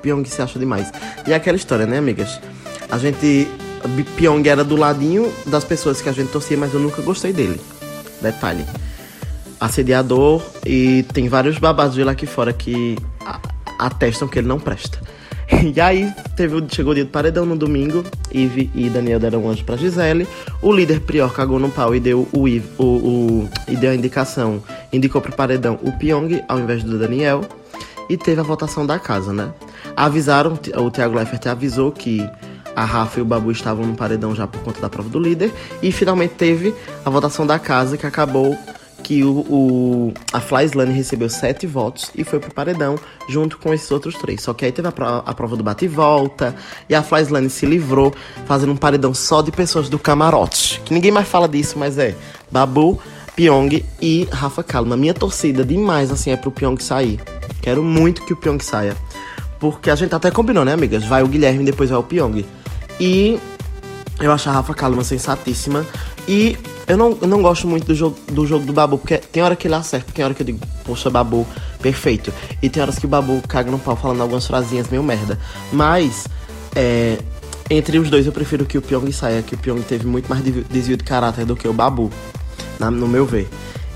[0.02, 0.92] Pyong se acha demais.
[1.28, 2.40] E é aquela história, né, amigas?
[2.90, 3.48] A gente.
[4.16, 7.60] Pyong era do ladinho das pessoas que a gente torcia, mas eu nunca gostei dele.
[8.22, 8.66] Detalhe.
[9.60, 12.98] Assediador e tem vários babados dele aqui fora que
[13.80, 15.00] atestam que ele não presta.
[15.76, 18.04] E aí teve, chegou o dia do paredão no domingo.
[18.32, 20.28] Ive e Daniel deram um anjo pra Gisele.
[20.62, 22.46] O líder Prior cagou no pau e deu o,
[22.78, 24.62] o, o- e deu a indicação.
[24.92, 27.42] Indicou pro paredão o Pyong ao invés do Daniel.
[28.10, 29.50] E teve a votação da casa, né?
[29.96, 32.28] Avisaram, o Thiago Leifert avisou que
[32.76, 35.52] a Rafa e o Babu estavam no paredão já por conta da prova do líder.
[35.82, 36.74] E finalmente teve
[37.06, 38.58] a votação da casa que acabou
[39.04, 42.96] que o, o- a Flyslane recebeu sete votos e foi pro paredão
[43.28, 44.42] junto com esses outros três.
[44.42, 46.56] Só que aí teve a, pro- a prova do bate e volta
[46.90, 48.14] e a Flyslane se livrou
[48.46, 50.82] fazendo um paredão só de pessoas do camarote.
[50.86, 52.16] Que ninguém mais fala disso, mas é
[52.50, 53.00] Babu,
[53.36, 54.96] Pyong e Rafa Kalma.
[54.96, 57.20] Minha torcida demais assim é pro Pyong sair.
[57.62, 58.96] Quero muito que o Pyong saia.
[59.60, 61.04] Porque a gente até combinou, né, amigas?
[61.06, 62.46] Vai o Guilherme depois vai o Pyong.
[63.00, 63.40] E
[64.20, 65.86] eu acho a Rafa Kalman sensatíssima.
[66.28, 66.58] E
[66.88, 69.56] eu não, eu não gosto muito do jogo, do jogo do Babu, porque tem hora
[69.56, 71.46] que ele acerta, tem hora que eu digo, poxa, Babu,
[71.82, 72.34] perfeito.
[72.62, 75.40] E tem horas que o Babu caga no pau falando algumas frasinhas meio merda.
[75.72, 76.28] Mas,
[76.76, 77.18] é,
[77.70, 80.44] entre os dois, eu prefiro que o Pyong saia, que o Pyong teve muito mais
[80.44, 82.12] desvio- de caráter do que o Babu,
[82.80, 83.50] na- no meu ver.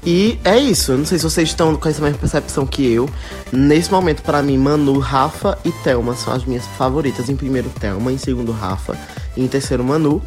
[0.05, 3.09] E é isso, eu não sei se vocês estão com essa mesma percepção que eu.
[3.51, 7.27] Nesse momento, pra mim, Manu, Rafa e Thelma são as minhas favoritas.
[7.27, 8.97] Em primeiro, Thelma, em segundo, Rafa,
[9.35, 10.21] e em terceiro, Manu.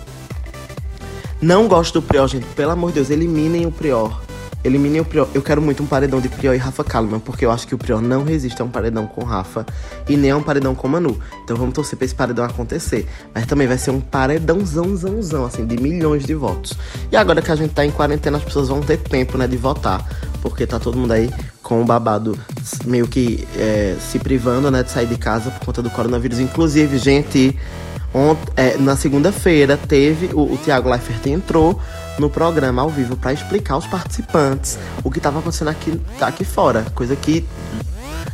[1.41, 2.45] Não gosto do Prior, gente.
[2.55, 4.21] Pelo amor de Deus, eliminem o Prior.
[4.63, 5.27] Eliminem o Prior.
[5.33, 7.79] Eu quero muito um paredão de Prior e Rafa Kalimann, porque eu acho que o
[7.79, 9.65] Prior não resiste a um paredão com Rafa
[10.07, 11.19] e nem a um paredão com Manu.
[11.43, 13.09] Então vamos torcer pra esse paredão acontecer.
[13.35, 16.75] Mas também vai ser um paredãozão, zão, zão, assim, de milhões de votos.
[17.11, 19.57] E agora que a gente tá em quarentena, as pessoas vão ter tempo, né, de
[19.57, 20.07] votar.
[20.43, 21.31] Porque tá todo mundo aí
[21.63, 22.39] com o babado
[22.85, 26.39] meio que é, se privando, né, de sair de casa por conta do coronavírus.
[26.39, 27.59] Inclusive, gente,
[28.13, 31.81] Ont- é, na segunda-feira teve o, o Thiago Leifert entrou
[32.19, 36.85] no programa ao vivo para explicar aos participantes o que estava acontecendo aqui, aqui fora,
[36.95, 37.47] coisa que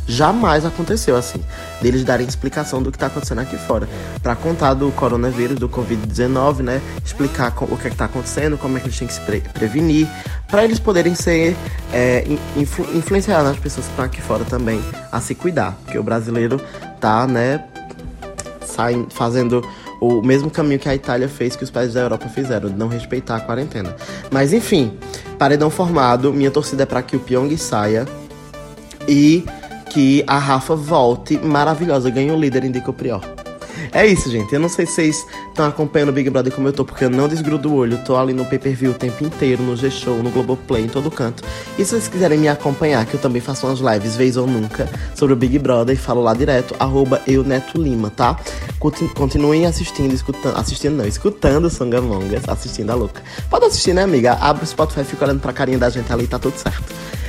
[0.07, 1.41] jamais aconteceu assim,
[1.81, 3.87] deles darem explicação do que tá acontecendo aqui fora,
[4.23, 8.77] para contar do coronavírus, do Covid-19, né, explicar o que é que tá acontecendo, como
[8.77, 10.07] é que eles têm que se pre- prevenir,
[10.49, 11.55] para eles poderem ser
[11.93, 14.81] é, in- influ- influenciar as pessoas que estão aqui fora também
[15.11, 16.59] a se cuidar, porque o brasileiro
[17.01, 17.63] tá, né,
[18.77, 19.67] saem fazendo
[19.99, 22.87] o mesmo caminho que a Itália fez, que os países da Europa fizeram, de não
[22.87, 23.95] respeitar a quarentena.
[24.31, 24.93] Mas enfim,
[25.39, 28.05] paredão formado, minha torcida é para que o Pyong saia
[29.07, 29.43] e
[29.89, 33.36] que a Rafa volte maravilhosa, ganhe o líder, indica o Prior.
[33.91, 34.53] É isso, gente.
[34.53, 37.09] Eu não sei se vocês estão acompanhando o Big Brother como eu tô, porque eu
[37.09, 37.97] não desgrudo o olho.
[38.05, 41.43] Tô ali no pay-per-view o tempo inteiro, no G-Show, no Globoplay, em todo canto.
[41.77, 44.89] E se vocês quiserem me acompanhar, que eu também faço umas lives, vez ou nunca,
[45.15, 48.37] sobre o Big Brother e falo lá direto, arroba eu, Neto Lima, tá?
[48.79, 53.21] Conti- Continuem assistindo, escutando, assistindo não, escutando Songamongas, assistindo a louca.
[53.49, 54.33] Pode assistir, né, amiga?
[54.33, 56.83] Abre o Spotify, fica olhando pra carinha da gente ali, tá tudo certo.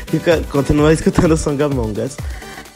[0.06, 2.16] Fica, continua escutando Songamongas.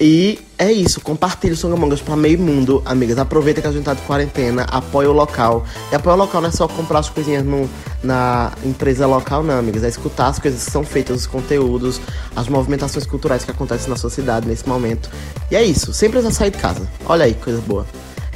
[0.04, 3.18] E é isso, compartilhe o Songamongas pra meio mundo, amigas.
[3.18, 5.64] Aproveita que a gente tá de quarentena, apoia o local.
[5.92, 7.70] E apoia o local não é só comprar as coisinhas no,
[8.02, 9.84] na empresa local, não, amigas.
[9.84, 12.00] É escutar as coisas que são feitas, os conteúdos,
[12.34, 15.08] as movimentações culturais que acontecem na sua cidade nesse momento.
[15.48, 16.90] E é isso, sem precisar sair de casa.
[17.06, 17.86] Olha aí, coisa boa.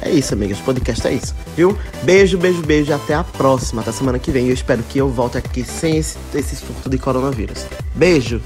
[0.01, 0.59] É isso, amigas.
[0.59, 1.77] Podcast é isso, viu?
[2.03, 3.81] Beijo, beijo, beijo até a próxima.
[3.81, 4.47] Até semana que vem.
[4.47, 7.65] Eu espero que eu volte aqui sem esse, esse surto de coronavírus.
[7.93, 8.41] Beijo!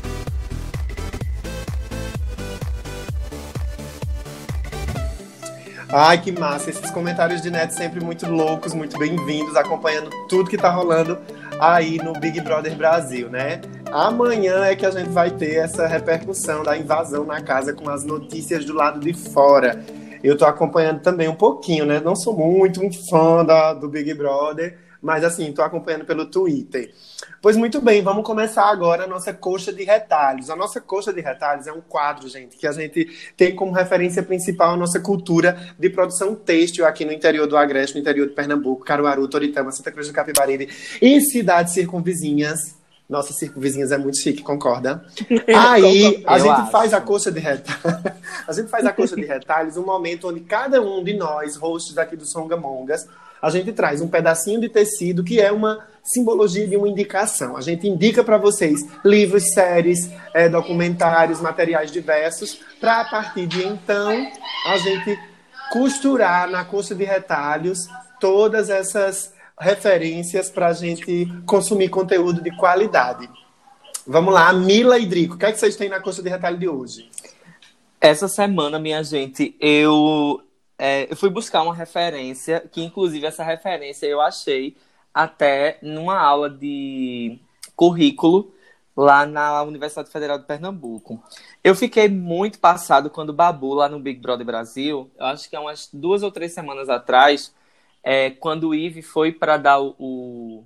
[5.93, 6.69] Ai, que massa.
[6.69, 11.19] Esses comentários de net sempre muito loucos, muito bem-vindos, acompanhando tudo que tá rolando
[11.59, 13.59] aí no Big Brother Brasil, né?
[13.91, 18.05] Amanhã é que a gente vai ter essa repercussão da invasão na casa com as
[18.05, 19.83] notícias do lado de fora.
[20.23, 21.99] Eu tô acompanhando também um pouquinho, né?
[21.99, 26.93] Não sou muito um fã da, do Big Brother, mas assim, tô acompanhando pelo Twitter.
[27.41, 30.49] Pois muito bem, vamos começar agora a nossa coxa de retalhos.
[30.49, 34.21] A nossa coxa de retalhos é um quadro, gente, que a gente tem como referência
[34.21, 38.33] principal a nossa cultura de produção têxtil aqui no interior do Agreste, no interior de
[38.35, 40.69] Pernambuco, Caruaru, Toritama, Santa Cruz do Capibaribe
[41.01, 42.75] e cidades circunvizinhas.
[43.09, 45.03] Nossa, circunvizinhas é muito chique, concorda?
[45.47, 46.71] Aí a Eu gente acho.
[46.71, 48.05] faz a coxa de retalhos.
[48.47, 51.93] a gente faz a coxa de retalhos, um momento onde cada um de nós, hosts
[51.93, 53.05] daqui do Songamongas,
[53.41, 57.57] a gente traz um pedacinho de tecido que é uma simbologia de uma indicação.
[57.57, 63.65] A gente indica para vocês livros, séries, eh, documentários, materiais diversos, para a partir de
[63.65, 64.27] então
[64.67, 65.19] a gente
[65.71, 67.87] costurar na coxa de retalhos
[68.19, 73.29] todas essas referências para a gente consumir conteúdo de qualidade.
[74.05, 76.57] Vamos lá, Mila e Drico, o que, é que vocês têm na coxa de retalho
[76.57, 77.09] de hoje?
[77.99, 80.41] Essa semana, minha gente, eu,
[80.83, 84.75] é, eu fui buscar uma referência, que inclusive essa referência eu achei
[85.13, 87.39] até numa aula de
[87.75, 88.51] currículo
[88.97, 91.23] lá na Universidade Federal de Pernambuco.
[91.63, 95.55] Eu fiquei muito passado quando o Babu, lá no Big Brother Brasil, eu acho que
[95.55, 97.53] há umas duas ou três semanas atrás,
[98.03, 100.63] é, quando o Ive foi para dar o, o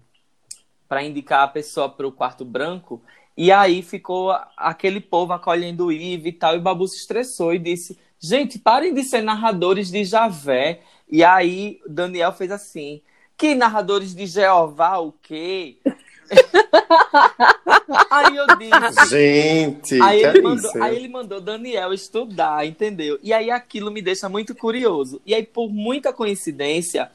[0.88, 3.04] para indicar a pessoa para o quarto branco,
[3.36, 7.54] e aí ficou aquele povo acolhendo o Ive e tal, e o Babu se estressou
[7.54, 10.82] e disse: Gente, parem de ser narradores de Javé.
[11.10, 13.02] E aí Daniel fez assim:
[13.38, 15.78] Que narradores de Jeová, o quê?
[18.10, 19.10] aí eu disse.
[19.10, 23.20] Gente, Aí ele, mandou, aí ele mandou Daniel estudar, entendeu?
[23.22, 25.22] E aí aquilo me deixa muito curioso.
[25.26, 27.12] E aí, por muita coincidência,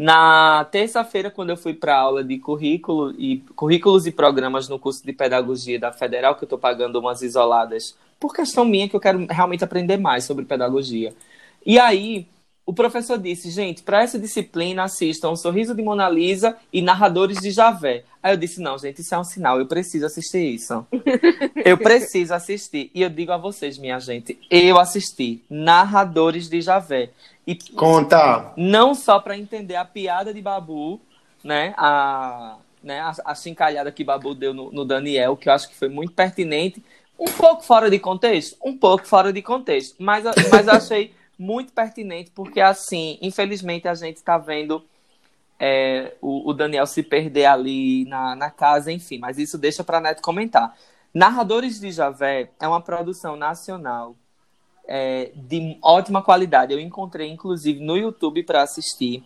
[0.00, 5.04] na terça-feira, quando eu fui para aula de currículo e currículos e programas no curso
[5.04, 9.00] de pedagogia da Federal, que eu estou pagando umas isoladas, por questão minha, que eu
[9.00, 11.12] quero realmente aprender mais sobre pedagogia.
[11.66, 12.26] E aí,
[12.64, 17.50] o professor disse, gente, para essa disciplina assistam Sorriso de Mona Lisa e Narradores de
[17.50, 18.04] Javé.
[18.22, 20.86] Aí eu disse, não, gente, isso é um sinal, eu preciso assistir isso.
[21.62, 22.90] Eu preciso assistir.
[22.94, 27.10] E eu digo a vocês, minha gente, eu assisti Narradores de Javé.
[27.50, 28.52] E Conta!
[28.56, 31.00] não só para entender a piada de Babu,
[31.42, 31.74] né?
[31.76, 35.74] A, né, a, a chincalhada que Babu deu no, no Daniel, que eu acho que
[35.74, 36.82] foi muito pertinente.
[37.18, 38.56] Um pouco fora de contexto?
[38.64, 39.96] Um pouco fora de contexto.
[39.98, 44.84] Mas, eu- mas eu achei muito pertinente, porque assim, infelizmente a gente está vendo
[45.58, 50.00] é, o, o Daniel se perder ali na, na casa, enfim, mas isso deixa para
[50.00, 50.76] Neto comentar.
[51.12, 54.16] Narradores de Javé é uma produção nacional
[54.90, 56.72] é, de ótima qualidade.
[56.72, 59.22] Eu encontrei, inclusive, no YouTube para assistir.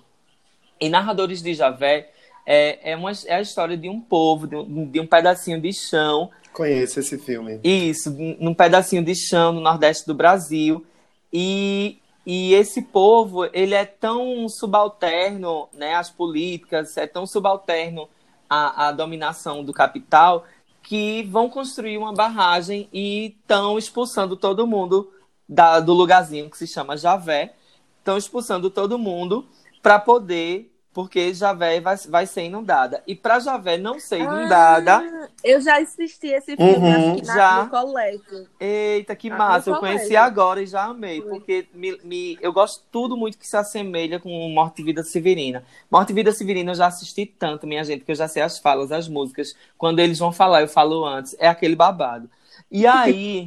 [0.78, 2.10] E Narradores de Javé
[2.44, 5.72] é, é, uma, é a história de um povo, de um, de um pedacinho de
[5.72, 7.58] chão Conheço esse filme.
[7.64, 10.86] isso, num pedacinho de chão no Nordeste do Brasil.
[11.32, 18.08] E, e esse povo, ele é tão subalterno né, às políticas, é tão subalterno
[18.48, 20.44] à, à dominação do capital,
[20.80, 25.10] que vão construir uma barragem e estão expulsando todo mundo
[25.48, 27.54] da- do lugarzinho que se chama Javé.
[27.98, 29.46] Estão expulsando todo mundo
[29.82, 33.02] para poder, porque Javé vai, vai ser inundada.
[33.06, 34.98] E para Javé não ser inundada.
[34.98, 36.92] Ah, eu já assisti esse filme, Uhum.
[37.14, 37.64] acho que na, Já.
[37.64, 38.48] no colégio.
[38.60, 39.70] Eita, que Ah, massa!
[39.70, 43.56] Eu conheci agora e já amei, porque me, me- eu gosto tudo muito que se
[43.56, 45.64] assemelha com Morte e Vida Severina.
[45.90, 48.58] Morte e Vida Severina eu já assisti tanto, minha gente, que eu já sei as
[48.58, 49.56] falas, as músicas.
[49.76, 51.34] Quando eles vão falar, eu falo antes.
[51.38, 52.28] É aquele babado.
[52.70, 53.46] E aí,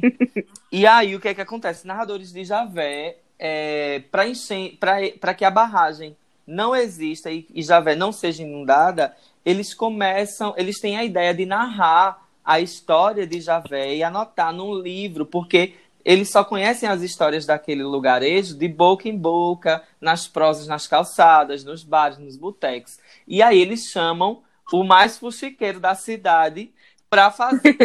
[0.72, 1.86] e aí o que é que acontece?
[1.86, 6.16] Narradores de Javé, é, para que a barragem
[6.46, 9.14] não exista e, e Javé não seja inundada,
[9.44, 14.74] eles começam, eles têm a ideia de narrar a história de Javé e anotar num
[14.74, 15.74] livro, porque
[16.04, 21.62] eles só conhecem as histórias daquele lugarejo de boca em boca, nas prosas, nas calçadas,
[21.62, 22.98] nos bares, nos botecos.
[23.26, 24.42] E aí eles chamam
[24.72, 26.72] o mais fuxiqueiro da cidade
[27.10, 27.76] para fazer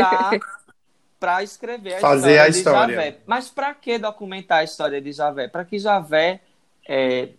[1.23, 2.95] para escrever a Fazer história a de história.
[2.95, 3.17] Javé.
[3.25, 5.47] Mas para que documentar a história de Javé?
[5.47, 6.41] Para que Javé
[6.85, 7.29] é,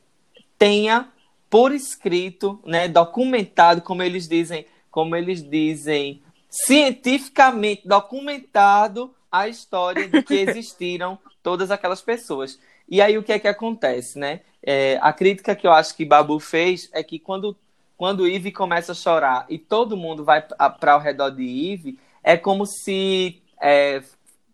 [0.59, 1.13] tenha
[1.51, 10.23] por escrito, né, documentado, como eles dizem, como eles dizem, cientificamente documentado a história de
[10.23, 12.59] que existiram todas aquelas pessoas.
[12.89, 14.41] E aí o que é que acontece, né?
[14.63, 17.55] É, a crítica que eu acho que Babu fez é que quando,
[17.99, 22.39] quando Eve começa a chorar e todo mundo vai para ao redor de Eve, é
[22.39, 24.03] como se é,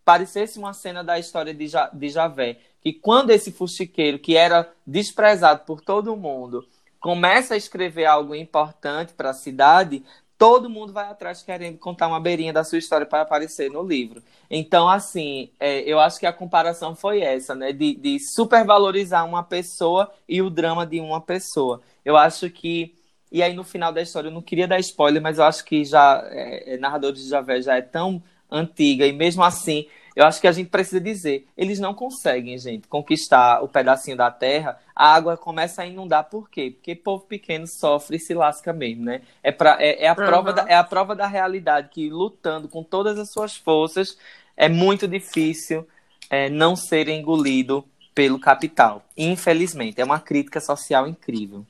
[0.04, 2.58] parecesse uma cena da história de, ja, de Javé.
[2.80, 6.66] Que quando esse fuxiqueiro, que era desprezado por todo mundo,
[7.00, 10.02] começa a escrever algo importante para a cidade,
[10.38, 14.22] todo mundo vai atrás querendo contar uma beirinha da sua história para aparecer no livro.
[14.48, 17.72] Então, assim, é, eu acho que a comparação foi essa, né?
[17.72, 21.82] De, de supervalorizar uma pessoa e o drama de uma pessoa.
[22.04, 22.94] Eu acho que.
[23.30, 25.84] E aí, no final da história, eu não queria dar spoiler, mas eu acho que
[25.84, 26.26] já.
[26.30, 29.86] É, Narradores de Javé já é tão antiga, e mesmo assim,
[30.16, 34.30] eu acho que a gente precisa dizer, eles não conseguem, gente, conquistar o pedacinho da
[34.30, 36.72] terra, a água começa a inundar, por quê?
[36.74, 39.22] Porque povo pequeno sofre e se lasca mesmo, né?
[39.42, 40.56] É, pra, é, é a, prova Uhum.
[40.56, 44.18] da, é a prova da realidade, que lutando com todas as suas forças,
[44.56, 45.86] é muito difícil
[46.28, 49.04] é, não ser engolido pelo capital.
[49.16, 51.64] Infelizmente, é uma crítica social incrível.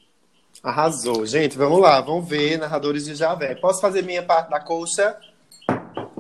[0.63, 1.25] Arrasou.
[1.25, 3.55] Gente, vamos lá, vamos ver Narradores de Javé.
[3.55, 5.17] Posso fazer minha parte da coxa?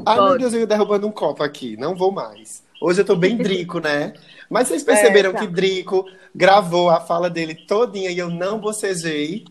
[0.06, 0.38] Ai, meu.
[0.38, 1.76] Deus, eu ia derrubando um copo aqui.
[1.76, 2.62] Não vou mais.
[2.80, 4.14] Hoje eu tô bem Drico, né?
[4.48, 5.38] Mas vocês perceberam É, tá.
[5.40, 6.04] que Drico
[6.34, 9.44] gravou a fala dele todinha e eu não bocejei?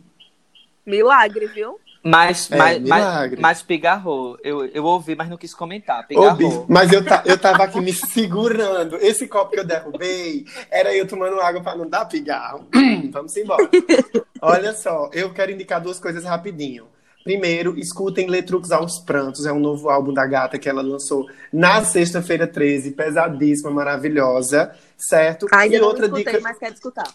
[0.85, 1.80] Milagre, viu?
[2.01, 3.41] Mas, É, mas, mas, milagre.
[3.41, 4.38] mas pigarrou.
[4.41, 6.07] Eu, eu ouvi, mas não quis comentar.
[6.07, 6.65] Pigarrou.
[6.69, 8.95] Mas eu, ta- eu tava aqui me segurando.
[8.97, 12.65] Esse copo que eu derrubei era eu tomando água pra não dar pigarro.
[13.11, 13.69] Vamos embora.
[14.41, 16.85] Olha só, eu quero indicar duas coisas rapidinho.
[17.34, 21.85] Primeiro, escutem Letrux aos Prantos, é um novo álbum da gata que ela lançou na
[21.85, 25.45] sexta-feira 13, pesadíssima, maravilhosa, certo?
[25.51, 27.07] Ainda e não outra escutei, dica, mas quero escutar.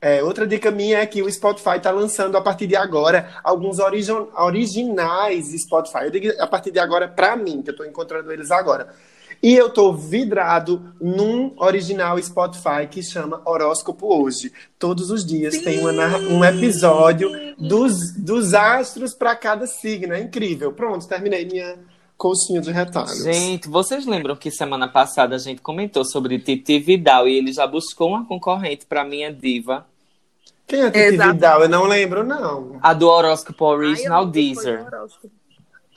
[0.00, 3.78] é, outra dica minha é que o Spotify está lançando a partir de agora alguns
[3.78, 6.06] origi- originais Spotify.
[6.06, 8.92] Eu digo a partir de agora para mim, que eu estou encontrando eles agora.
[9.42, 14.52] E eu tô vidrado num original Spotify que chama Horóscopo Hoje.
[14.78, 20.12] Todos os dias tem uma narra- um episódio dos, dos astros para cada signo.
[20.12, 20.72] É incrível.
[20.72, 21.78] Pronto, terminei minha
[22.18, 23.22] coxinha de retalhos.
[23.24, 27.66] Gente, vocês lembram que semana passada a gente comentou sobre Titi Vidal e ele já
[27.66, 29.86] buscou uma concorrente para minha diva?
[30.66, 31.32] Quem é Titi Exato.
[31.32, 31.62] Vidal?
[31.62, 32.78] Eu não lembro, não.
[32.82, 34.84] A do horóscopo original Deezer.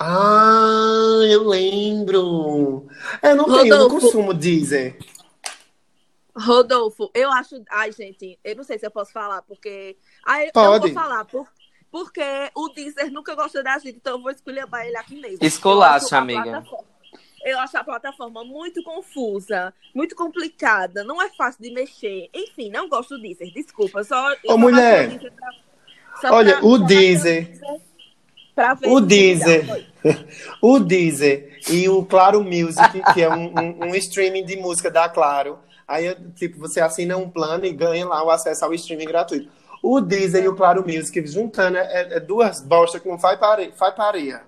[0.06, 2.88] Ah, eu lembro.
[3.22, 4.06] Eu não tenho, eu não Rodolfo.
[4.08, 4.98] consumo Deezer.
[6.36, 7.62] Rodolfo, eu acho.
[7.70, 9.96] Ai, gente, eu não sei se eu posso falar, porque.
[10.26, 10.86] Ai, eu Pode.
[10.92, 11.48] vou falar, por...
[11.92, 12.22] porque
[12.56, 15.38] o Deezer nunca gostou da gente, então eu vou escolher ele aqui mesmo.
[15.42, 16.44] Esculacha, Eu acho a amiga.
[16.44, 16.86] plataforma-
[17.46, 22.30] Eu acho a plataforma muito confusa, muito complicada, não é fácil de mexer.
[22.34, 24.04] Enfim, não gosto do Deezer, desculpa.
[24.04, 25.52] Só, eu Ô, mulher, pra-
[26.20, 27.60] só Olha, pra- o Deezer,
[28.56, 29.88] pra ver o Deezer,
[30.62, 35.08] o Deezer e o Claro Music, que é um, um- um streaming de música da
[35.10, 35.60] Claro.
[35.88, 39.50] Aí, tipo, você assina um plano e ganha lá o acesso ao streaming gratuito.
[39.82, 43.74] O Deezer e o Claro Music juntando é, é duas bostas que não faz pare-
[43.78, 44.42] faz pareia.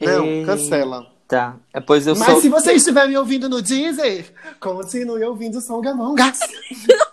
[0.00, 0.46] Não, Eita.
[0.52, 1.06] cancela.
[1.26, 1.56] Tá.
[1.72, 2.40] É, pois eu Mas sou.
[2.42, 4.26] se você estiver me ouvindo no Deezer,
[4.60, 6.38] continue ouvindo o som Gamongas.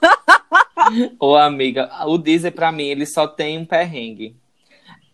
[1.19, 4.35] Ô, amiga, o Deezer pra mim, ele só tem um perrengue.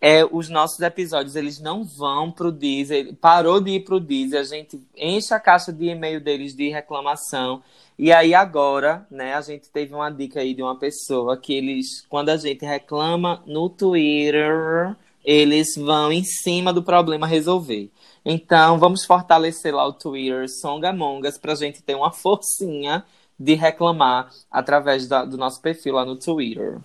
[0.00, 3.14] É, os nossos episódios, eles não vão pro Deezer.
[3.20, 7.62] Parou de ir pro Deezer, a gente enche a caixa de e-mail deles de reclamação.
[7.98, 12.06] E aí agora, né, a gente teve uma dica aí de uma pessoa que eles,
[12.08, 14.94] quando a gente reclama no Twitter,
[15.24, 17.90] eles vão em cima do problema resolver.
[18.24, 23.04] Então, vamos fortalecer lá o Twitter Songamongas pra gente ter uma forcinha
[23.38, 26.80] de reclamar através da- do nosso perfil lá no Twitter.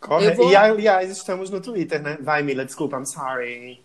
[0.00, 2.16] Corre- Eu vou- E aliás, estamos no Twitter, né?
[2.20, 3.80] Vai, Mila, desculpa, I'm sorry.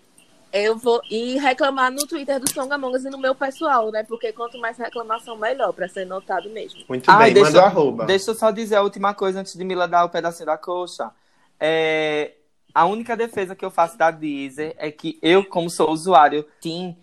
[0.54, 4.04] Eu vou ir reclamar no Twitter do Songamongas e no meu pessoal, né?
[4.04, 6.80] Porque quanto mais reclamação, melhor, pra ser notado mesmo.
[6.88, 8.06] Muito Ai, bem, deixa, manda o arroba.
[8.06, 11.12] Deixa eu só dizer a última coisa antes de Mila dar o pedacinho da coxa.
[11.60, 12.32] É,
[12.74, 16.96] a única defesa que eu faço da Deezer é que eu, como sou usuário Team,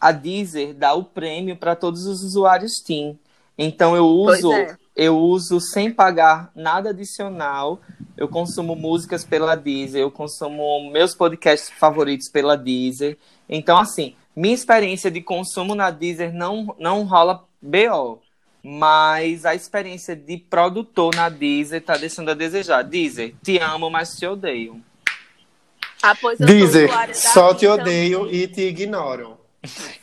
[0.00, 3.16] a Deezer dá o prêmio para todos os usuários Team.
[3.56, 4.76] Então eu uso, é.
[4.96, 7.80] eu uso sem pagar nada adicional.
[8.22, 13.18] Eu consumo músicas pela Deezer, eu consumo meus podcasts favoritos pela Deezer.
[13.48, 18.22] Então, assim, minha experiência de consumo na Deezer não, não rola BO.
[18.62, 22.82] Mas a experiência de produtor na Deezer tá deixando a desejar.
[22.82, 24.80] Deezer, te amo, mas te odeio.
[26.00, 29.36] Ah, pois eu sou Deezer, usuária da só te odeio e te ignoro.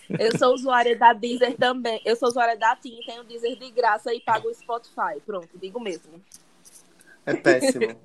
[0.10, 2.02] Eu sou usuária da Deezer também.
[2.04, 5.22] Eu sou usuária da TIM, tenho Deezer de graça e pago o Spotify.
[5.26, 6.22] Pronto, digo mesmo.
[7.30, 7.96] É péssimo.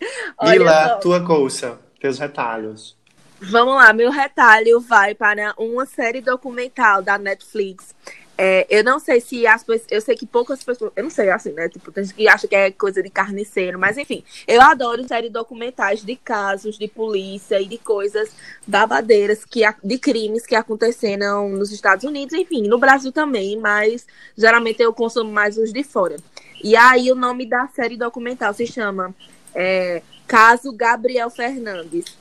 [0.42, 0.96] Mila, só.
[0.96, 2.96] tua coxa, teus retalhos.
[3.40, 7.94] Vamos lá, meu retalho vai para uma série documental da Netflix
[8.38, 9.86] É, eu não sei se as pessoas.
[9.90, 10.92] Eu sei que poucas pessoas.
[10.94, 11.68] Eu não sei, assim, né?
[11.70, 14.22] Tipo, tem gente que acha que é coisa de carniceiro, mas enfim.
[14.46, 18.30] Eu adoro série documentais de casos de polícia e de coisas
[18.66, 24.06] babadeiras, que, de crimes que aconteceram nos Estados Unidos, enfim, no Brasil também, mas
[24.36, 26.16] geralmente eu consumo mais os de fora.
[26.66, 29.14] E aí o nome da série documental se chama
[29.54, 32.18] é, Caso Gabriel Fernandes,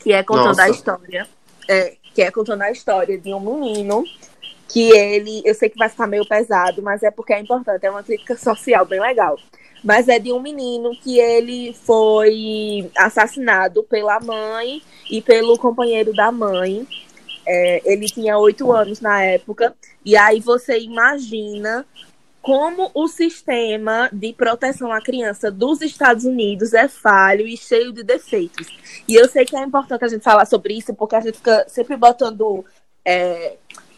[0.00, 0.62] que é contando Nossa.
[0.62, 1.28] a história.
[1.68, 4.04] É, que é contando a história de um menino
[4.70, 7.90] que ele, eu sei que vai ficar meio pesado, mas é porque é importante, é
[7.90, 9.38] uma crítica social bem legal.
[9.84, 16.32] Mas é de um menino que ele foi assassinado pela mãe e pelo companheiro da
[16.32, 16.88] mãe.
[17.46, 19.74] É, ele tinha oito anos na época.
[20.02, 21.84] E aí você imagina
[22.42, 28.02] como o sistema de proteção à criança dos Estados Unidos é falho e cheio de
[28.02, 28.68] defeitos.
[29.06, 31.66] E eu sei que é importante a gente falar sobre isso, porque a gente fica
[31.68, 32.64] sempre botando.
[33.04, 33.56] É,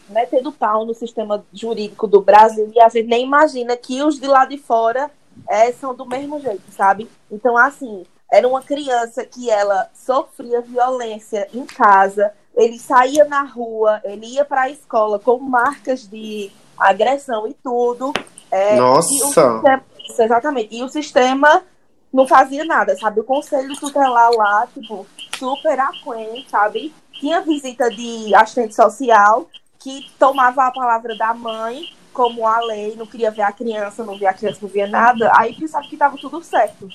[0.09, 4.27] metendo pau no sistema jurídico do Brasil e a gente nem imagina que os de
[4.27, 5.09] lá de fora
[5.47, 7.09] é, são do mesmo jeito, sabe?
[7.31, 14.01] Então, assim, era uma criança que ela sofria violência em casa, ele saía na rua,
[14.03, 16.51] ele ia para a escola com marcas de
[16.89, 18.13] agressão e tudo.
[18.51, 19.13] É, Nossa!
[19.13, 20.75] e sistema- isso, exatamente.
[20.75, 21.63] E o sistema
[22.11, 23.21] não fazia nada, sabe?
[23.21, 26.93] O conselho tutelar lá, tipo, super aquém, sabe?
[27.13, 29.49] Tinha visita de assistente social
[29.79, 34.17] que tomava a palavra da mãe como a lei, não queria ver a criança, não
[34.17, 36.89] via a criança, não via nada, aí pensava que estava tudo certo.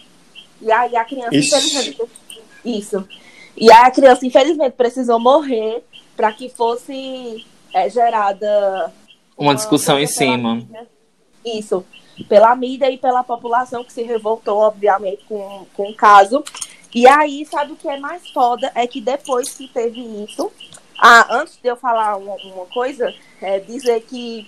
[0.60, 1.56] E aí a criança, Ixi.
[1.56, 2.10] infelizmente,
[2.64, 3.08] isso.
[3.56, 5.82] E aí a criança, infelizmente, precisou morrer
[6.14, 8.92] para que fosse é, gerada
[9.36, 10.54] Uma discussão em coisa pela cima.
[10.54, 10.88] mídia.
[11.44, 11.84] Isso.
[12.28, 16.42] Pela mídia e pela população que se revoltou, obviamente, com, com o caso.
[16.94, 18.72] E aí, sabe o que é mais foda?
[18.74, 20.50] É que depois que teve isso.
[20.98, 24.46] Ah, antes de eu falar uma, uma coisa, é dizer que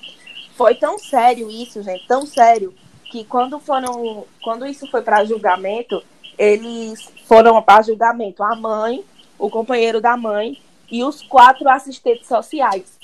[0.57, 2.75] foi tão sério isso, gente, tão sério,
[3.11, 4.25] que quando foram.
[4.43, 6.03] Quando isso foi para julgamento,
[6.39, 9.05] eles foram para julgamento a mãe,
[9.39, 10.59] o companheiro da mãe
[10.91, 12.97] e os quatro assistentes sociais.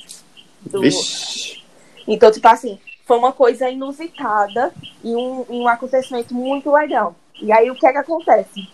[0.62, 1.62] do- Vixe.
[2.06, 4.72] Então, tipo assim, foi uma coisa inusitada
[5.02, 7.14] e um, um acontecimento muito legal.
[7.40, 8.68] E aí, o que é que acontece?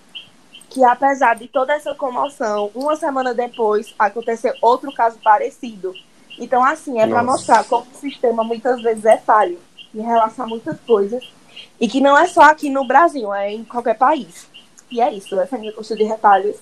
[0.68, 5.94] Que apesar de toda essa comoção, uma semana depois aconteceu outro caso parecido.
[6.38, 9.58] Então, assim, é para mostrar como o sistema muitas vezes é falho
[9.94, 11.22] em relação a muitas coisas.
[11.80, 14.48] E que não é só aqui no Brasil, é em qualquer país.
[14.90, 16.56] E é isso, essa é a minha curso de retalhos.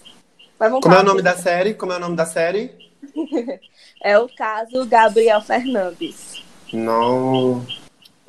[0.59, 1.75] Mas vamos Como é o nome da série?
[1.75, 2.73] Como é o nome da série?
[4.01, 6.28] É o caso Gabriel Fernandes.
[6.73, 7.67] Não.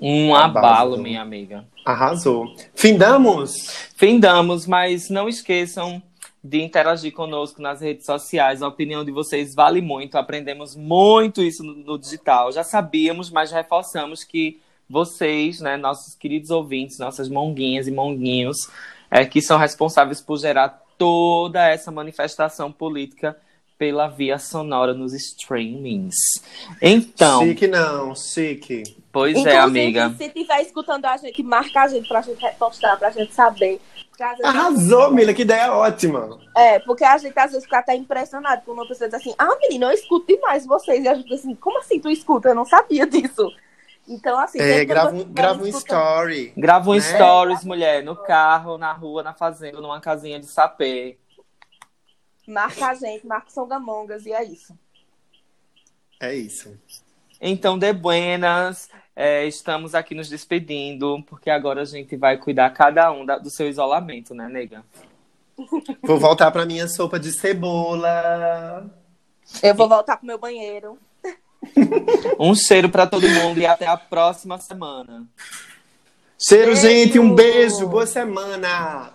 [0.02, 1.66] Um abalo, minha amiga.
[1.86, 2.54] Arrasou.
[2.74, 3.54] Findamos?
[3.96, 6.02] Findamos, mas não esqueçam
[6.42, 8.62] de interagir conosco nas redes sociais.
[8.62, 10.18] A opinião de vocês vale muito.
[10.18, 12.52] Aprendemos muito isso no, no digital.
[12.52, 14.60] Já sabíamos, mas reforçamos que
[14.90, 18.58] vocês, né, nossos queridos ouvintes, nossas monguinhas e monguinhos,
[19.12, 23.38] é, que são responsáveis por gerar toda essa manifestação política
[23.80, 26.16] pela via sonora nos streamings.
[26.82, 28.84] Então, Chique não, chique.
[29.12, 30.14] pois é, Inclusive, amiga.
[30.18, 33.80] se tiver escutando a gente, marca a gente pra gente repostar, pra gente saber.
[34.20, 36.38] Vezes- Arrasou, Mila, que ideia ótima.
[36.58, 39.58] É, porque a gente às vezes fica até impressionado quando uma pessoa diz assim, ah,
[39.62, 41.06] menina, eu escuto demais vocês.
[41.06, 42.50] E a gente diz assim, como assim tu escuta?
[42.50, 43.50] Eu não sabia disso.
[44.06, 46.52] Então, assim, É, grava um, grava um escuta- story.
[46.58, 47.00] Grava um né?
[47.00, 51.18] stories, mulher, no carro, na rua, na fazenda, numa casinha de sapê.
[52.50, 54.78] Marca a gente, marca o Songamongas e é isso.
[56.20, 56.76] É isso.
[57.40, 63.12] Então, de buenas, é, estamos aqui nos despedindo, porque agora a gente vai cuidar cada
[63.12, 64.84] um da- do seu isolamento, né, nega?
[66.04, 68.90] Vou voltar pra minha sopa de cebola.
[69.64, 70.98] Eu vou voltar pro meu banheiro.
[72.40, 75.28] Um cheiro pra todo mundo e até a próxima semana.
[76.38, 77.20] Cheiro, gente.
[77.20, 77.86] Um beijo.
[77.88, 79.12] Boa semana.